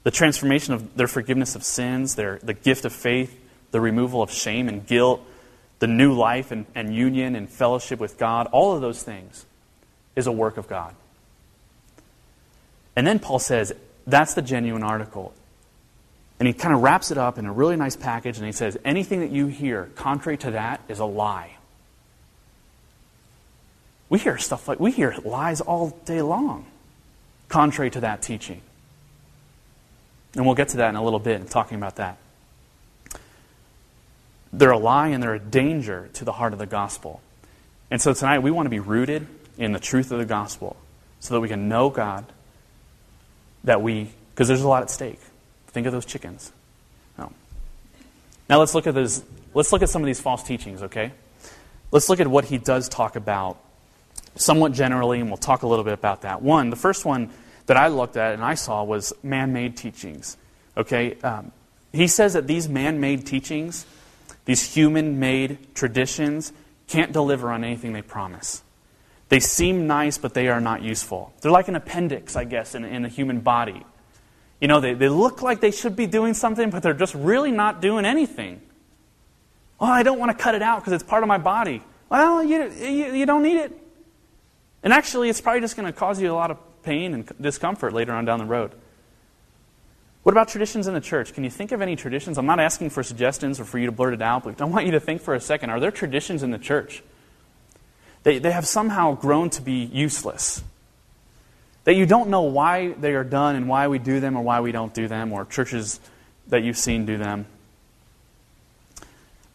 the 0.04 0.12
transformation 0.12 0.74
of 0.74 0.96
their 0.96 1.08
forgiveness 1.08 1.56
of 1.56 1.64
sins, 1.64 2.16
their 2.16 2.40
the 2.44 2.54
gift 2.54 2.86
of 2.86 2.94
faith, 2.94 3.40
the 3.72 3.82
removal 3.82 4.22
of 4.22 4.32
shame 4.32 4.68
and 4.68 4.86
guilt, 4.86 5.22
the 5.80 5.88
new 5.88 6.14
life 6.14 6.52
and, 6.52 6.66
and 6.76 6.96
union 6.96 7.36
and 7.36 7.50
fellowship 7.50 8.00
with 8.00 8.18
God, 8.18 8.48
all 8.52 8.74
of 8.74 8.82
those 8.82 9.02
things 9.02 9.46
is 10.16 10.28
a 10.28 10.32
work 10.32 10.58
of 10.58 10.68
God. 10.68 10.96
And 12.96 13.08
then 13.08 13.20
Paul 13.20 13.40
says, 13.40 13.74
that's 14.06 14.34
the 14.34 14.42
genuine 14.42 14.84
article. 14.84 15.34
And 16.40 16.48
he 16.48 16.54
kind 16.54 16.76
of 16.76 16.82
wraps 16.82 17.10
it 17.10 17.18
up 17.18 17.38
in 17.38 17.46
a 17.46 17.52
really 17.52 17.76
nice 17.76 17.96
package, 17.96 18.38
and 18.38 18.46
he 18.46 18.52
says, 18.52 18.78
anything 18.84 19.22
that 19.22 19.32
you 19.32 19.48
hear 19.48 19.90
contrary 19.96 20.38
to 20.40 20.52
that 20.52 20.82
is 20.88 21.00
a 21.00 21.06
lie. 21.06 21.58
We 24.10 24.20
hear 24.20 24.38
stuff 24.38 24.68
like, 24.68 24.80
we 24.80 24.92
hear 24.92 25.16
lies 25.24 25.62
all 25.62 25.90
day 26.06 26.22
long, 26.22 26.66
contrary 27.50 27.90
to 27.92 28.02
that 28.02 28.22
teaching. 28.22 28.62
And 30.36 30.46
we'll 30.46 30.56
get 30.56 30.70
to 30.70 30.78
that 30.78 30.90
in 30.90 30.96
a 30.96 31.04
little 31.04 31.20
bit, 31.20 31.40
and 31.40 31.50
talking 31.50 31.78
about 31.78 31.98
that. 31.98 32.18
They're 34.52 34.72
a 34.72 34.78
lie 34.78 35.08
and 35.10 35.22
they're 35.22 35.34
a 35.34 35.40
danger 35.40 36.10
to 36.14 36.26
the 36.26 36.32
heart 36.32 36.54
of 36.54 36.60
the 36.60 36.66
gospel. 36.66 37.22
And 37.90 38.02
so 38.02 38.14
tonight 38.14 38.40
we 38.40 38.52
want 38.52 38.68
to 38.68 38.70
be 38.70 38.80
rooted 38.80 39.28
in 39.58 39.72
the 39.72 39.80
truth 39.80 40.12
of 40.12 40.20
the 40.20 40.26
gospel 40.26 40.76
so 41.20 41.34
that 41.34 41.40
we 41.40 41.48
can 41.48 41.70
know 41.70 41.90
God, 41.90 42.26
that 43.64 43.82
we, 43.82 44.10
because 44.34 44.48
there's 44.48 44.62
a 44.62 44.68
lot 44.68 44.84
at 44.84 44.90
stake. 44.90 45.20
Think 45.68 45.88
of 45.88 45.94
those 45.94 46.06
chickens. 46.06 46.52
No. 47.18 47.32
Now 48.50 48.60
let's 48.60 48.76
look 48.76 48.86
at 48.86 48.94
those, 48.94 49.24
let's 49.54 49.72
look 49.72 49.82
at 49.82 49.90
some 49.90 50.02
of 50.04 50.06
these 50.06 50.20
false 50.22 50.44
teachings, 50.44 50.84
okay? 50.84 51.12
Let's 51.92 52.10
look 52.10 52.20
at 52.20 52.28
what 52.28 52.46
he 52.46 52.58
does 52.58 52.90
talk 52.90 53.16
about 53.16 53.58
somewhat 54.36 54.74
generally, 54.74 55.20
and 55.20 55.30
we'll 55.30 55.38
talk 55.38 55.64
a 55.64 55.68
little 55.68 55.86
bit 55.86 55.94
about 55.94 56.22
that. 56.22 56.42
One, 56.42 56.70
the 56.70 56.76
first 56.76 57.06
one 57.06 57.30
that 57.66 57.78
I 57.78 57.88
looked 57.88 58.18
at 58.18 58.34
and 58.34 58.44
I 58.44 58.56
saw 58.56 58.84
was 58.84 59.14
man 59.24 59.54
made 59.54 59.78
teachings. 59.78 60.38
Okay? 60.76 61.16
Um, 61.22 61.52
he 61.92 62.08
says 62.08 62.34
that 62.34 62.48
these 62.48 62.68
man 62.68 63.00
made 63.00 63.26
teachings, 63.26 63.86
these 64.46 64.74
human 64.74 65.20
made 65.20 65.76
traditions, 65.76 66.52
can't 66.88 67.12
deliver 67.14 67.52
on 67.52 67.64
anything 67.64 67.94
they 67.94 68.02
promise. 68.02 68.64
They 69.30 69.40
seem 69.40 69.88
nice, 69.88 70.18
but 70.18 70.34
they 70.34 70.48
are 70.50 70.62
not 70.62 70.82
useful. 70.82 71.34
They're 71.42 71.52
like 71.52 71.68
an 71.68 71.76
appendix, 71.76 72.36
I 72.36 72.44
guess, 72.44 72.76
in, 72.76 72.84
in 72.84 73.04
human 73.06 73.40
body. 73.40 73.86
You 74.60 74.68
know, 74.68 74.80
they, 74.80 74.94
they 74.94 75.10
look 75.10 75.42
like 75.42 75.60
they 75.60 75.72
should 75.72 75.96
be 75.96 76.08
doing 76.08 76.34
something, 76.34 76.70
but 76.70 76.84
they're 76.84 76.94
just 76.94 77.16
really 77.16 77.52
not 77.52 77.82
doing 77.82 78.06
anything. 78.06 78.62
Oh, 79.80 79.86
I 79.86 80.04
don't 80.04 80.20
want 80.20 80.38
to 80.38 80.42
cut 80.42 80.56
it 80.56 80.62
out 80.62 80.80
because 80.80 80.94
it's 80.94 81.04
part 81.04 81.24
of 81.24 81.28
my 81.28 81.38
body. 81.38 81.82
Well, 82.10 82.44
you, 82.44 82.72
you, 82.72 83.14
you 83.14 83.26
don't 83.26 83.44
need 83.44 83.58
it. 83.58 83.78
And 84.84 84.94
actually, 84.94 85.30
it's 85.30 85.42
probably 85.42 85.62
just 85.62 85.76
going 85.76 85.92
to 85.92 85.98
cause 85.98 86.22
you 86.22 86.32
a 86.32 86.34
lot 86.34 86.52
of 86.52 86.58
pain 86.84 87.14
and 87.14 87.32
discomfort 87.40 87.94
later 87.94 88.14
on 88.14 88.26
down 88.26 88.40
the 88.40 88.46
road. 88.46 88.72
What 90.24 90.32
about 90.32 90.48
traditions 90.48 90.88
in 90.88 90.94
the 90.94 91.02
church? 91.02 91.34
Can 91.34 91.44
you 91.44 91.50
think 91.50 91.72
of 91.72 91.82
any 91.82 91.96
traditions? 91.96 92.38
I'm 92.38 92.46
not 92.46 92.60
asking 92.60 92.92
for 92.92 93.04
suggestions 93.04 93.60
or 93.60 93.66
for 93.66 93.78
you 93.78 93.88
to 93.88 93.92
blurt 93.92 94.14
it 94.14 94.22
out, 94.22 94.44
but 94.44 94.62
I 94.62 94.66
want 94.66 94.86
you 94.86 94.94
to 94.94 95.00
think 95.00 95.22
for 95.22 95.34
a 95.34 95.42
second. 95.42 95.70
Are 95.70 95.80
there 95.80 95.92
traditions 95.92 96.44
in 96.44 96.52
the 96.52 96.58
church 96.58 97.04
they, 98.24 98.40
they 98.40 98.52
have 98.52 98.66
somehow 98.66 99.16
grown 99.16 99.50
to 99.52 99.62
be 99.62 99.84
useless. 99.84 100.64
That 101.84 101.96
you 101.96 102.06
don't 102.06 102.30
know 102.30 102.44
why 102.44 102.94
they 102.94 103.14
are 103.14 103.26
done 103.26 103.56
and 103.56 103.68
why 103.68 103.90
we 103.90 104.00
do 104.00 104.22
them 104.22 104.38
or 104.38 104.42
why 104.42 104.62
we 104.62 104.72
don't 104.72 104.94
do 104.94 105.10
them, 105.10 105.34
or 105.34 105.46
churches 105.46 106.00
that 106.48 106.64
you've 106.64 106.78
seen 106.78 107.06
do 107.06 107.18
them. 107.18 107.46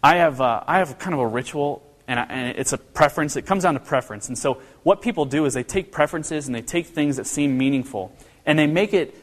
I 0.02 0.16
have, 0.16 0.40
uh, 0.40 0.62
I 0.66 0.78
have 0.78 0.98
kind 0.98 1.14
of 1.14 1.20
a 1.20 1.26
ritual, 1.26 1.82
and, 2.06 2.20
I, 2.20 2.24
and 2.24 2.58
it's 2.58 2.74
a 2.74 2.78
preference. 2.78 3.36
It 3.36 3.46
comes 3.46 3.62
down 3.62 3.74
to 3.74 3.80
preference. 3.80 4.28
And 4.28 4.36
so, 4.36 4.60
what 4.82 5.02
people 5.02 5.24
do 5.24 5.44
is 5.44 5.54
they 5.54 5.62
take 5.62 5.92
preferences 5.92 6.46
and 6.46 6.54
they 6.54 6.62
take 6.62 6.86
things 6.86 7.16
that 7.16 7.26
seem 7.26 7.58
meaningful, 7.58 8.12
and 8.46 8.58
they 8.58 8.66
make 8.66 8.94
it 8.94 9.16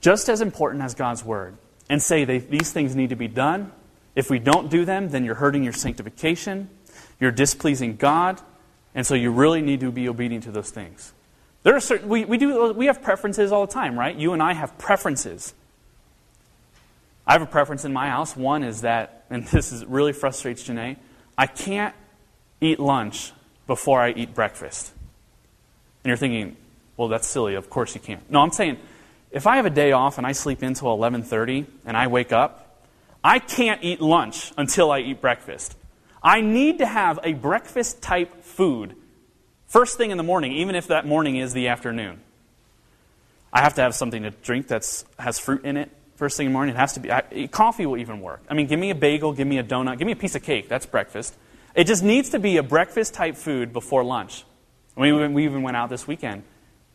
just 0.00 0.28
as 0.28 0.40
important 0.40 0.82
as 0.82 0.94
God's 0.94 1.24
Word, 1.24 1.56
and 1.88 2.02
say 2.02 2.24
they, 2.24 2.38
these 2.38 2.72
things 2.72 2.94
need 2.94 3.10
to 3.10 3.16
be 3.16 3.28
done. 3.28 3.72
If 4.14 4.30
we 4.30 4.38
don't 4.38 4.70
do 4.70 4.84
them, 4.84 5.08
then 5.10 5.24
you're 5.24 5.34
hurting 5.34 5.62
your 5.62 5.72
sanctification, 5.72 6.68
you're 7.20 7.30
displeasing 7.30 7.96
God, 7.96 8.40
and 8.94 9.06
so 9.06 9.14
you 9.14 9.30
really 9.30 9.62
need 9.62 9.80
to 9.80 9.92
be 9.92 10.08
obedient 10.08 10.44
to 10.44 10.50
those 10.50 10.70
things. 10.70 11.12
There 11.62 11.76
are 11.76 11.80
certain, 11.80 12.08
we, 12.08 12.24
we, 12.24 12.38
do, 12.38 12.72
we 12.72 12.86
have 12.86 13.02
preferences 13.02 13.52
all 13.52 13.66
the 13.66 13.72
time, 13.72 13.98
right? 13.98 14.16
You 14.16 14.32
and 14.32 14.42
I 14.42 14.54
have 14.54 14.78
preferences. 14.78 15.54
I 17.26 17.34
have 17.34 17.42
a 17.42 17.46
preference 17.46 17.84
in 17.84 17.92
my 17.92 18.08
house. 18.08 18.34
One 18.34 18.62
is 18.62 18.80
that, 18.80 19.26
and 19.30 19.46
this 19.48 19.72
is, 19.72 19.84
really 19.84 20.12
frustrates 20.12 20.66
Janae, 20.66 20.96
I 21.36 21.46
can't 21.46 21.94
eat 22.60 22.80
lunch 22.80 23.32
before 23.70 24.00
I 24.00 24.10
eat 24.10 24.34
breakfast. 24.34 24.92
And 26.02 26.08
you're 26.08 26.16
thinking, 26.16 26.56
well, 26.96 27.06
that's 27.06 27.28
silly. 27.28 27.54
Of 27.54 27.70
course 27.70 27.94
you 27.94 28.00
can't. 28.00 28.28
No, 28.28 28.40
I'm 28.40 28.50
saying, 28.50 28.78
if 29.30 29.46
I 29.46 29.58
have 29.58 29.64
a 29.64 29.70
day 29.70 29.92
off 29.92 30.18
and 30.18 30.26
I 30.26 30.32
sleep 30.32 30.60
until 30.62 30.88
11:30 30.88 31.66
and 31.86 31.96
I 31.96 32.08
wake 32.08 32.32
up, 32.32 32.84
I 33.22 33.38
can't 33.38 33.80
eat 33.84 34.00
lunch 34.00 34.50
until 34.58 34.90
I 34.90 34.98
eat 34.98 35.20
breakfast. 35.20 35.76
I 36.20 36.40
need 36.40 36.78
to 36.78 36.86
have 36.86 37.20
a 37.22 37.32
breakfast 37.32 38.02
type 38.02 38.42
food 38.42 38.96
first 39.68 39.96
thing 39.96 40.10
in 40.10 40.16
the 40.16 40.24
morning, 40.24 40.50
even 40.50 40.74
if 40.74 40.88
that 40.88 41.06
morning 41.06 41.36
is 41.36 41.52
the 41.52 41.68
afternoon. 41.68 42.18
I 43.52 43.60
have 43.60 43.74
to 43.74 43.82
have 43.82 43.94
something 43.94 44.24
to 44.24 44.30
drink 44.30 44.66
that 44.66 45.04
has 45.16 45.38
fruit 45.38 45.64
in 45.64 45.76
it 45.76 45.92
first 46.16 46.36
thing 46.36 46.46
in 46.46 46.52
the 46.52 46.56
morning. 46.56 46.74
It 46.74 46.78
has 46.78 46.94
to 46.94 47.00
be 47.00 47.12
I, 47.12 47.48
coffee 47.52 47.86
will 47.86 47.98
even 47.98 48.20
work. 48.20 48.42
I 48.50 48.54
mean, 48.54 48.66
give 48.66 48.80
me 48.80 48.90
a 48.90 48.96
bagel, 48.96 49.32
give 49.32 49.46
me 49.46 49.58
a 49.58 49.62
donut, 49.62 49.96
give 49.98 50.06
me 50.06 50.12
a 50.12 50.16
piece 50.16 50.34
of 50.34 50.42
cake. 50.42 50.68
That's 50.68 50.86
breakfast. 50.86 51.36
It 51.74 51.86
just 51.86 52.02
needs 52.02 52.30
to 52.30 52.38
be 52.38 52.56
a 52.56 52.62
breakfast 52.62 53.14
type 53.14 53.36
food 53.36 53.72
before 53.72 54.04
lunch. 54.04 54.44
We, 54.96 55.12
we 55.28 55.44
even 55.44 55.62
went 55.62 55.76
out 55.76 55.88
this 55.88 56.06
weekend, 56.06 56.42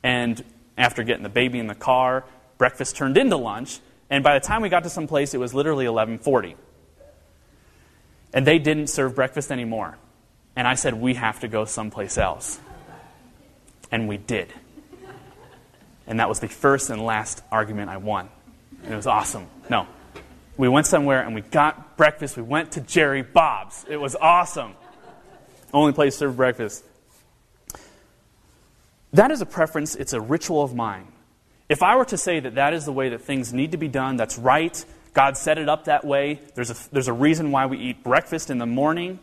and 0.04 0.44
after 0.78 1.04
getting 1.04 1.24
the 1.24 1.30
baby 1.30 1.60
in 1.60 1.68
the 1.68 1.76
car, 1.76 2.26
breakfast 2.58 2.96
turned 2.96 3.18
into 3.18 3.38
lunch. 3.38 3.80
And 4.10 4.24
by 4.24 4.38
the 4.38 4.46
time 4.46 4.62
we 4.62 4.70
got 4.70 4.84
to 4.84 4.90
some 4.90 5.08
place, 5.08 5.34
it 5.34 5.40
was 5.40 5.54
literally 5.54 5.86
11:40. 5.86 6.56
And 8.34 8.46
they 8.46 8.60
didn't 8.60 8.88
serve 8.88 9.16
breakfast 9.16 9.52
anymore. 9.52 9.98
And 10.56 10.68
I 10.68 10.76
said, 10.76 10.94
We 10.94 11.14
have 11.16 11.40
to 11.40 11.48
go 11.48 11.66
someplace 11.66 12.18
else. 12.18 12.60
And 13.92 14.08
we 14.08 14.18
did. 14.18 14.52
And 16.08 16.20
that 16.20 16.30
was 16.30 16.40
the 16.40 16.48
first 16.48 16.90
and 16.90 17.04
last 17.04 17.42
argument 17.52 17.90
I 17.90 17.98
won. 17.98 18.30
And 18.84 18.94
it 18.94 18.96
was 18.96 19.08
awesome. 19.08 19.48
No. 19.70 19.88
We 20.58 20.70
went 20.70 20.88
somewhere 20.88 21.22
and 21.22 21.36
we 21.36 21.41
got 21.41 21.98
breakfast. 21.98 22.38
We 22.38 22.44
went 22.44 22.74
to 22.74 22.82
Jerry 22.82 23.22
Bob's. 23.22 23.86
It 23.89 23.98
was 23.98 24.15
awesome. 24.15 24.76
Only 25.74 25.91
place 25.91 26.18
served 26.18 26.38
breakfast. 26.38 26.84
That 29.13 29.32
is 29.32 29.41
a 29.41 29.46
preference, 29.46 29.96
it's 29.96 30.12
a 30.12 30.20
ritual 30.20 30.62
of 30.62 30.76
mine. 30.76 31.08
If 31.70 31.82
I 31.82 31.96
were 31.96 32.06
to 32.06 32.18
say 32.18 32.41
that 32.41 32.56
that 32.56 32.74
is 32.74 32.84
the 32.86 32.91
way 32.91 33.10
that 33.10 33.22
things 33.22 33.54
need 33.54 33.72
to 33.72 33.78
be 33.78 33.88
done, 33.88 34.18
that's 34.18 34.38
right, 34.38 34.84
God 35.13 35.38
set 35.38 35.58
it 35.58 35.70
up 35.70 35.86
that 35.86 36.04
way, 36.04 36.41
there's 36.54 36.70
a, 36.70 36.76
there's 36.91 37.08
a 37.08 37.13
reason 37.13 37.52
why 37.52 37.65
we 37.65 37.78
eat 37.78 38.04
breakfast 38.04 38.50
in 38.50 38.58
the 38.58 38.65
morning, 38.65 39.20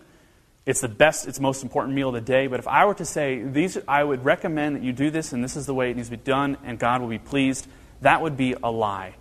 it's 0.64 0.80
the 0.80 0.88
best, 0.88 1.28
it's 1.28 1.36
the 1.36 1.42
most 1.42 1.62
important 1.62 1.94
meal 1.94 2.08
of 2.08 2.14
the 2.14 2.20
day. 2.22 2.46
But 2.46 2.58
if 2.58 2.68
I 2.68 2.86
were 2.86 2.94
to 2.94 3.04
say, 3.04 3.42
these, 3.42 3.76
I 3.86 4.02
would 4.02 4.24
recommend 4.24 4.76
that 4.76 4.82
you 4.82 4.92
do 4.92 5.10
this 5.10 5.32
and 5.32 5.44
this 5.44 5.56
is 5.56 5.66
the 5.66 5.74
way 5.74 5.90
it 5.90 5.96
needs 5.96 6.08
to 6.08 6.16
be 6.16 6.22
done 6.22 6.56
and 6.64 6.78
God 6.78 7.02
will 7.02 7.08
be 7.08 7.18
pleased, 7.18 7.66
that 8.00 8.22
would 8.22 8.36
be 8.36 8.54
a 8.62 8.70
lie. 8.70 9.14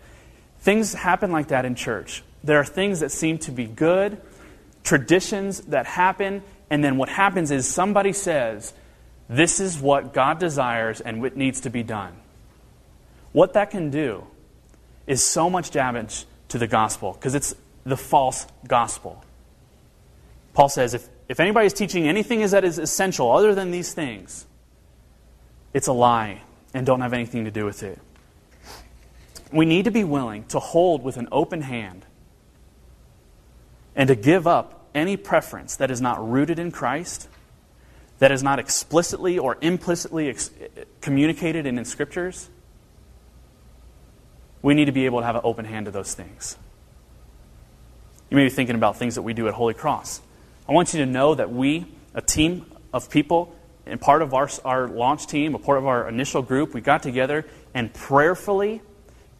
Things 0.62 0.94
happen 0.94 1.32
like 1.32 1.50
that 1.50 1.66
in 1.66 1.76
church. 1.76 2.24
There 2.44 2.60
are 2.60 2.66
things 2.66 3.02
that 3.02 3.12
seem 3.12 3.38
to 3.40 3.52
be 3.52 3.66
good, 3.66 4.22
traditions 4.84 5.62
that 5.62 5.86
happen, 5.86 6.44
and 6.70 6.84
then 6.84 6.98
what 6.98 7.10
happens 7.10 7.52
is 7.52 7.68
somebody 7.68 8.14
says, 8.14 8.74
This 9.28 9.60
is 9.60 9.80
what 9.80 10.14
God 10.14 10.40
desires 10.40 11.02
and 11.02 11.22
what 11.22 11.36
needs 11.36 11.62
to 11.62 11.70
be 11.70 11.84
done. 11.84 12.14
What 13.32 13.54
that 13.54 13.72
can 13.72 13.90
do 13.90 14.26
is 15.08 15.24
so 15.24 15.50
much 15.50 15.72
damage 15.72 16.26
to 16.50 16.58
the 16.58 16.68
gospel 16.68 17.14
because 17.14 17.36
it's 17.36 17.56
the 17.84 17.98
false 17.98 18.46
gospel. 18.68 19.24
Paul 20.54 20.70
says, 20.70 20.94
if, 20.94 21.08
if 21.28 21.40
anybody 21.40 21.68
is 21.68 21.74
teaching 21.74 22.08
anything 22.08 22.46
that 22.46 22.64
is 22.64 22.78
essential 22.78 23.32
other 23.32 23.56
than 23.56 23.72
these 23.72 23.94
things, 23.94 24.46
it's 25.74 25.88
a 25.88 25.94
lie 25.94 26.42
and 26.74 26.86
don't 26.86 27.02
have 27.02 27.14
anything 27.14 27.46
to 27.46 27.52
do 27.52 27.66
with 27.66 27.84
it. 27.84 28.00
We 29.52 29.66
need 29.66 29.86
to 29.86 29.92
be 29.92 30.04
willing 30.04 30.46
to 30.46 30.60
hold 30.60 31.04
with 31.04 31.18
an 31.18 31.28
open 31.32 31.62
hand 31.62 32.06
and 33.96 34.08
to 34.08 34.16
give 34.16 34.48
up 34.48 34.88
any 34.96 35.18
preference 35.18 35.76
that 35.78 35.92
is 35.92 36.02
not 36.02 36.26
rooted 36.28 36.60
in 36.60 36.72
Christ, 36.72 37.28
that 38.20 38.32
is 38.32 38.44
not 38.44 38.60
explicitly 38.60 39.38
or 39.38 39.58
implicitly 39.62 40.30
ex- 40.30 40.52
communicated 41.02 41.66
in, 41.66 41.78
in 41.78 41.86
scriptures. 41.86 42.50
We 44.62 44.74
need 44.74 44.86
to 44.86 44.92
be 44.92 45.06
able 45.06 45.20
to 45.20 45.26
have 45.26 45.36
an 45.36 45.42
open 45.44 45.66
hand 45.66 45.86
to 45.86 45.92
those 45.92 46.14
things. 46.14 46.58
You 48.30 48.38
may 48.38 48.46
be 48.46 48.50
thinking 48.50 48.76
about 48.76 48.98
things 48.98 49.16
that 49.16 49.24
we 49.24 49.34
do 49.34 49.48
at 49.48 49.54
Holy 49.54 49.74
Cross. 49.74 50.22
I 50.70 50.72
want 50.72 50.94
you 50.94 51.00
to 51.00 51.06
know 51.06 51.36
that 51.36 51.52
we, 51.52 51.86
a 52.14 52.22
team 52.22 52.66
of 52.94 53.10
people, 53.10 53.56
and 53.86 54.00
part 54.00 54.22
of 54.22 54.34
our, 54.34 54.50
our 54.64 54.88
launch 54.88 55.28
team, 55.28 55.56
a 55.56 55.60
part 55.60 55.78
of 55.78 55.88
our 55.88 56.08
initial 56.08 56.42
group, 56.42 56.74
we 56.74 56.80
got 56.80 57.04
together 57.04 57.46
and 57.74 57.94
prayerfully 57.94 58.82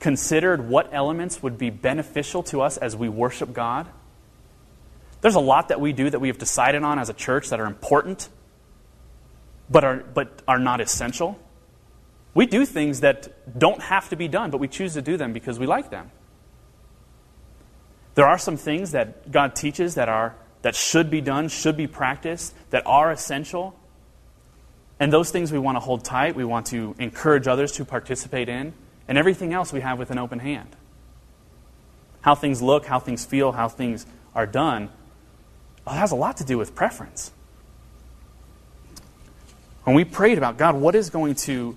considered 0.02 0.68
what 0.68 0.90
elements 0.92 1.42
would 1.42 1.58
be 1.58 1.70
beneficial 1.70 2.44
to 2.44 2.60
us 2.60 2.76
as 2.76 2.96
we 2.96 3.08
worship 3.08 3.54
God. 3.54 3.88
There's 5.22 5.36
a 5.36 5.40
lot 5.40 5.70
that 5.70 5.80
we 5.80 5.94
do 5.94 6.10
that 6.10 6.20
we 6.20 6.28
have 6.28 6.40
decided 6.40 6.84
on 6.84 6.98
as 6.98 7.08
a 7.08 7.14
church 7.14 7.50
that 7.50 7.60
are 7.60 7.68
important, 7.68 8.28
but 9.70 9.84
are, 9.84 9.98
but 9.98 10.42
are 10.48 10.58
not 10.58 10.82
essential. 10.82 11.40
We 12.34 12.48
do 12.48 12.66
things 12.66 13.02
that 13.02 13.58
don't 13.58 13.82
have 13.84 14.10
to 14.10 14.16
be 14.16 14.28
done, 14.28 14.50
but 14.50 14.60
we 14.60 14.68
choose 14.68 14.96
to 14.96 15.04
do 15.04 15.18
them 15.18 15.34
because 15.34 15.60
we 15.60 15.68
like 15.68 15.92
them. 15.92 16.10
There 18.16 18.26
are 18.26 18.40
some 18.40 18.58
things 18.58 18.92
that 18.92 19.32
God 19.32 19.56
teaches 19.56 19.96
that, 19.96 20.10
are, 20.10 20.36
that 20.64 20.76
should 20.76 21.12
be 21.12 21.22
done, 21.22 21.48
should 21.48 21.78
be 21.78 21.88
practiced, 21.88 22.56
that 22.72 22.82
are 22.88 23.12
essential. 23.12 23.80
And 25.00 25.14
those 25.14 25.30
things 25.30 25.52
we 25.52 25.60
want 25.60 25.76
to 25.76 25.80
hold 25.80 26.04
tight, 26.04 26.36
we 26.36 26.44
want 26.44 26.66
to 26.68 26.96
encourage 26.98 27.48
others 27.48 27.74
to 27.74 27.86
participate 27.86 28.50
in. 28.50 28.74
And 29.12 29.18
everything 29.18 29.52
else 29.52 29.74
we 29.74 29.82
have 29.82 30.00
with 30.00 30.10
an 30.12 30.18
open 30.18 30.40
hand. 30.40 30.70
How 32.22 32.34
things 32.34 32.62
look, 32.62 32.86
how 32.86 32.98
things 32.98 33.26
feel, 33.26 33.52
how 33.52 33.68
things 33.68 34.06
are 34.34 34.48
done, 34.48 34.88
well, 35.86 35.96
has 35.96 36.14
a 36.14 36.16
lot 36.16 36.38
to 36.38 36.46
do 36.46 36.58
with 36.58 36.76
preference. 36.76 37.34
When 39.84 39.98
we 39.98 40.06
prayed 40.06 40.38
about 40.38 40.58
God, 40.58 40.76
what 40.76 40.96
is 40.96 41.10
going 41.10 41.36
to 41.36 41.76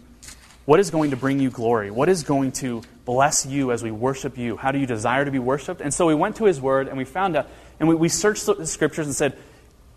what 0.64 0.78
is 0.78 0.92
going 0.92 1.10
to 1.10 1.16
bring 1.16 1.40
you 1.40 1.50
glory? 1.50 1.90
What 1.90 2.08
is 2.08 2.22
going 2.22 2.52
to 2.52 2.82
bless 3.04 3.44
you 3.44 3.72
as 3.72 3.82
we 3.82 3.90
worship 3.90 4.38
you? 4.38 4.56
How 4.56 4.70
do 4.70 4.78
you 4.78 4.86
desire 4.86 5.24
to 5.24 5.32
be 5.32 5.40
worshiped? 5.40 5.80
And 5.80 5.92
so 5.92 6.06
we 6.06 6.14
went 6.14 6.36
to 6.36 6.44
his 6.44 6.60
word 6.60 6.86
and 6.86 6.96
we 6.96 7.04
found 7.04 7.34
out, 7.34 7.48
and 7.80 7.88
we, 7.88 7.96
we 7.96 8.08
searched 8.08 8.46
the 8.46 8.64
scriptures 8.64 9.06
and 9.06 9.16
said, 9.16 9.36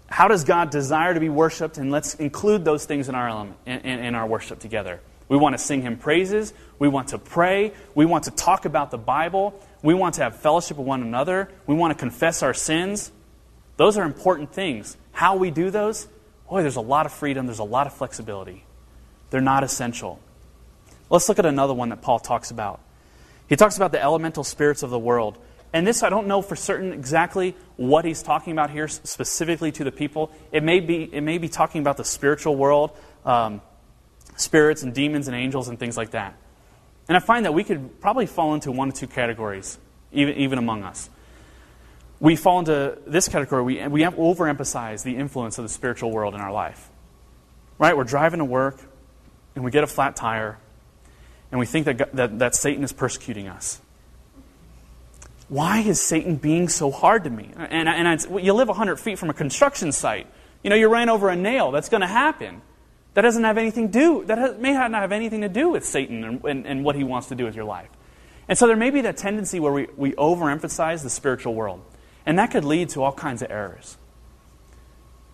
how 0.07 0.27
does 0.27 0.43
God 0.43 0.71
desire 0.71 1.13
to 1.13 1.19
be 1.19 1.29
worshiped? 1.29 1.77
And 1.77 1.91
let's 1.91 2.15
include 2.15 2.65
those 2.65 2.85
things 2.85 3.09
in 3.09 3.13
our 3.13 3.29
element, 3.29 3.57
in, 3.67 3.77
in, 3.81 3.99
in 4.05 4.15
our 4.15 4.25
worship 4.25 4.57
together. 4.57 5.01
We 5.29 5.37
want 5.37 5.53
to 5.53 5.57
sing 5.57 5.81
him 5.81 5.97
praises. 5.97 6.53
We 6.79 6.87
want 6.87 7.09
to 7.09 7.17
pray. 7.17 7.73
We 7.95 8.05
want 8.05 8.25
to 8.25 8.31
talk 8.31 8.65
about 8.65 8.91
the 8.91 8.97
Bible. 8.97 9.59
We 9.81 9.93
want 9.93 10.15
to 10.15 10.23
have 10.23 10.37
fellowship 10.37 10.77
with 10.77 10.87
one 10.87 11.01
another. 11.01 11.49
We 11.65 11.75
want 11.75 11.91
to 11.91 11.99
confess 11.99 12.43
our 12.43 12.53
sins. 12.53 13.11
Those 13.75 13.97
are 13.97 14.03
important 14.03 14.53
things. 14.53 14.97
How 15.11 15.35
we 15.35 15.51
do 15.51 15.69
those, 15.69 16.07
boy, 16.49 16.61
there's 16.61 16.75
a 16.75 16.81
lot 16.81 17.05
of 17.05 17.11
freedom, 17.11 17.45
there's 17.45 17.59
a 17.59 17.63
lot 17.63 17.87
of 17.87 17.93
flexibility. 17.93 18.63
They're 19.29 19.41
not 19.41 19.63
essential. 19.63 20.19
Let's 21.09 21.29
look 21.29 21.39
at 21.39 21.45
another 21.45 21.73
one 21.73 21.89
that 21.89 22.01
Paul 22.01 22.19
talks 22.19 22.51
about. 22.51 22.81
He 23.47 23.55
talks 23.55 23.77
about 23.77 23.91
the 23.91 24.01
elemental 24.01 24.43
spirits 24.43 24.83
of 24.83 24.89
the 24.89 24.99
world. 24.99 25.37
And 25.73 25.85
this, 25.85 26.01
I 26.01 26.09
don't 26.09 26.27
know 26.27 26.41
for 26.41 26.55
certain 26.55 26.93
exactly 26.93 27.55
what 27.75 28.05
he's 28.05 28.23
talking 28.23 28.53
about 28.53 28.71
here, 28.71 28.87
specifically 28.87 29.71
to 29.73 29.83
the 29.83 29.91
people. 29.91 30.31
It 30.51 30.63
may 30.63 30.79
be, 30.79 31.03
it 31.03 31.21
may 31.21 31.37
be 31.37 31.49
talking 31.49 31.81
about 31.81 31.97
the 31.97 32.03
spiritual 32.03 32.55
world. 32.55 32.91
Um, 33.25 33.61
spirits 34.37 34.83
and 34.83 34.93
demons 34.93 35.27
and 35.27 35.35
angels 35.35 35.67
and 35.67 35.77
things 35.77 35.97
like 35.97 36.11
that. 36.11 36.35
And 37.07 37.17
I 37.17 37.19
find 37.19 37.45
that 37.45 37.53
we 37.53 37.63
could 37.63 37.99
probably 37.99 38.25
fall 38.25 38.53
into 38.53 38.71
one 38.71 38.89
or 38.89 38.91
two 38.91 39.07
categories, 39.07 39.77
even, 40.11 40.35
even 40.35 40.59
among 40.59 40.83
us. 40.83 41.09
We 42.19 42.35
fall 42.35 42.59
into 42.59 42.97
this 43.05 43.27
category, 43.27 43.63
we, 43.63 43.87
we 43.87 44.01
overemphasize 44.01 45.03
the 45.03 45.15
influence 45.15 45.57
of 45.57 45.63
the 45.63 45.69
spiritual 45.69 46.11
world 46.11 46.33
in 46.33 46.41
our 46.41 46.51
life. 46.51 46.89
Right? 47.77 47.95
We're 47.95 48.05
driving 48.05 48.39
to 48.39 48.45
work, 48.45 48.79
and 49.55 49.63
we 49.63 49.71
get 49.71 49.83
a 49.83 49.87
flat 49.87 50.15
tire, 50.15 50.57
and 51.51 51.59
we 51.59 51.65
think 51.65 51.85
that, 51.85 52.15
that, 52.15 52.39
that 52.39 52.55
Satan 52.55 52.83
is 52.83 52.91
persecuting 52.91 53.47
us. 53.47 53.79
Why 55.47 55.79
is 55.79 56.01
Satan 56.01 56.35
being 56.35 56.67
so 56.67 56.91
hard 56.91 57.23
to 57.23 57.29
me? 57.29 57.51
And, 57.55 57.87
and 57.87 58.43
you 58.43 58.53
live 58.53 58.67
100 58.67 58.99
feet 58.99 59.17
from 59.17 59.29
a 59.29 59.33
construction 59.33 59.91
site. 59.91 60.27
You 60.61 60.69
know, 60.69 60.75
you 60.75 60.89
ran 60.89 61.07
over 61.07 61.29
a 61.29 61.35
nail. 61.35 61.71
That's 61.71 61.87
going 61.87 62.01
to 62.01 62.07
happen. 62.07 62.61
That 63.17 63.23
doesn't 63.23 63.45
have 63.45 63.57
anything 63.57 63.91
to 63.91 63.99
do, 63.99 64.25
that 64.25 64.37
has, 64.37 64.57
may 64.59 64.73
not 64.73 64.91
have 64.93 65.11
anything 65.11 65.41
to 65.41 65.49
do 65.49 65.69
with 65.69 65.83
Satan 65.83 66.23
and, 66.23 66.45
and, 66.45 66.67
and 66.67 66.83
what 66.85 66.95
he 66.95 67.03
wants 67.03 67.29
to 67.29 67.35
do 67.35 67.45
with 67.45 67.55
your 67.55 67.65
life. 67.65 67.89
And 68.47 68.55
so 68.55 68.67
there 68.67 68.75
may 68.75 68.91
be 68.91 69.01
that 69.01 69.17
tendency 69.17 69.59
where 69.59 69.73
we, 69.73 69.87
we 69.97 70.11
overemphasize 70.11 71.01
the 71.01 71.09
spiritual 71.09 71.55
world. 71.55 71.81
And 72.27 72.37
that 72.37 72.51
could 72.51 72.63
lead 72.63 72.89
to 72.89 73.01
all 73.01 73.11
kinds 73.11 73.41
of 73.41 73.49
errors. 73.49 73.97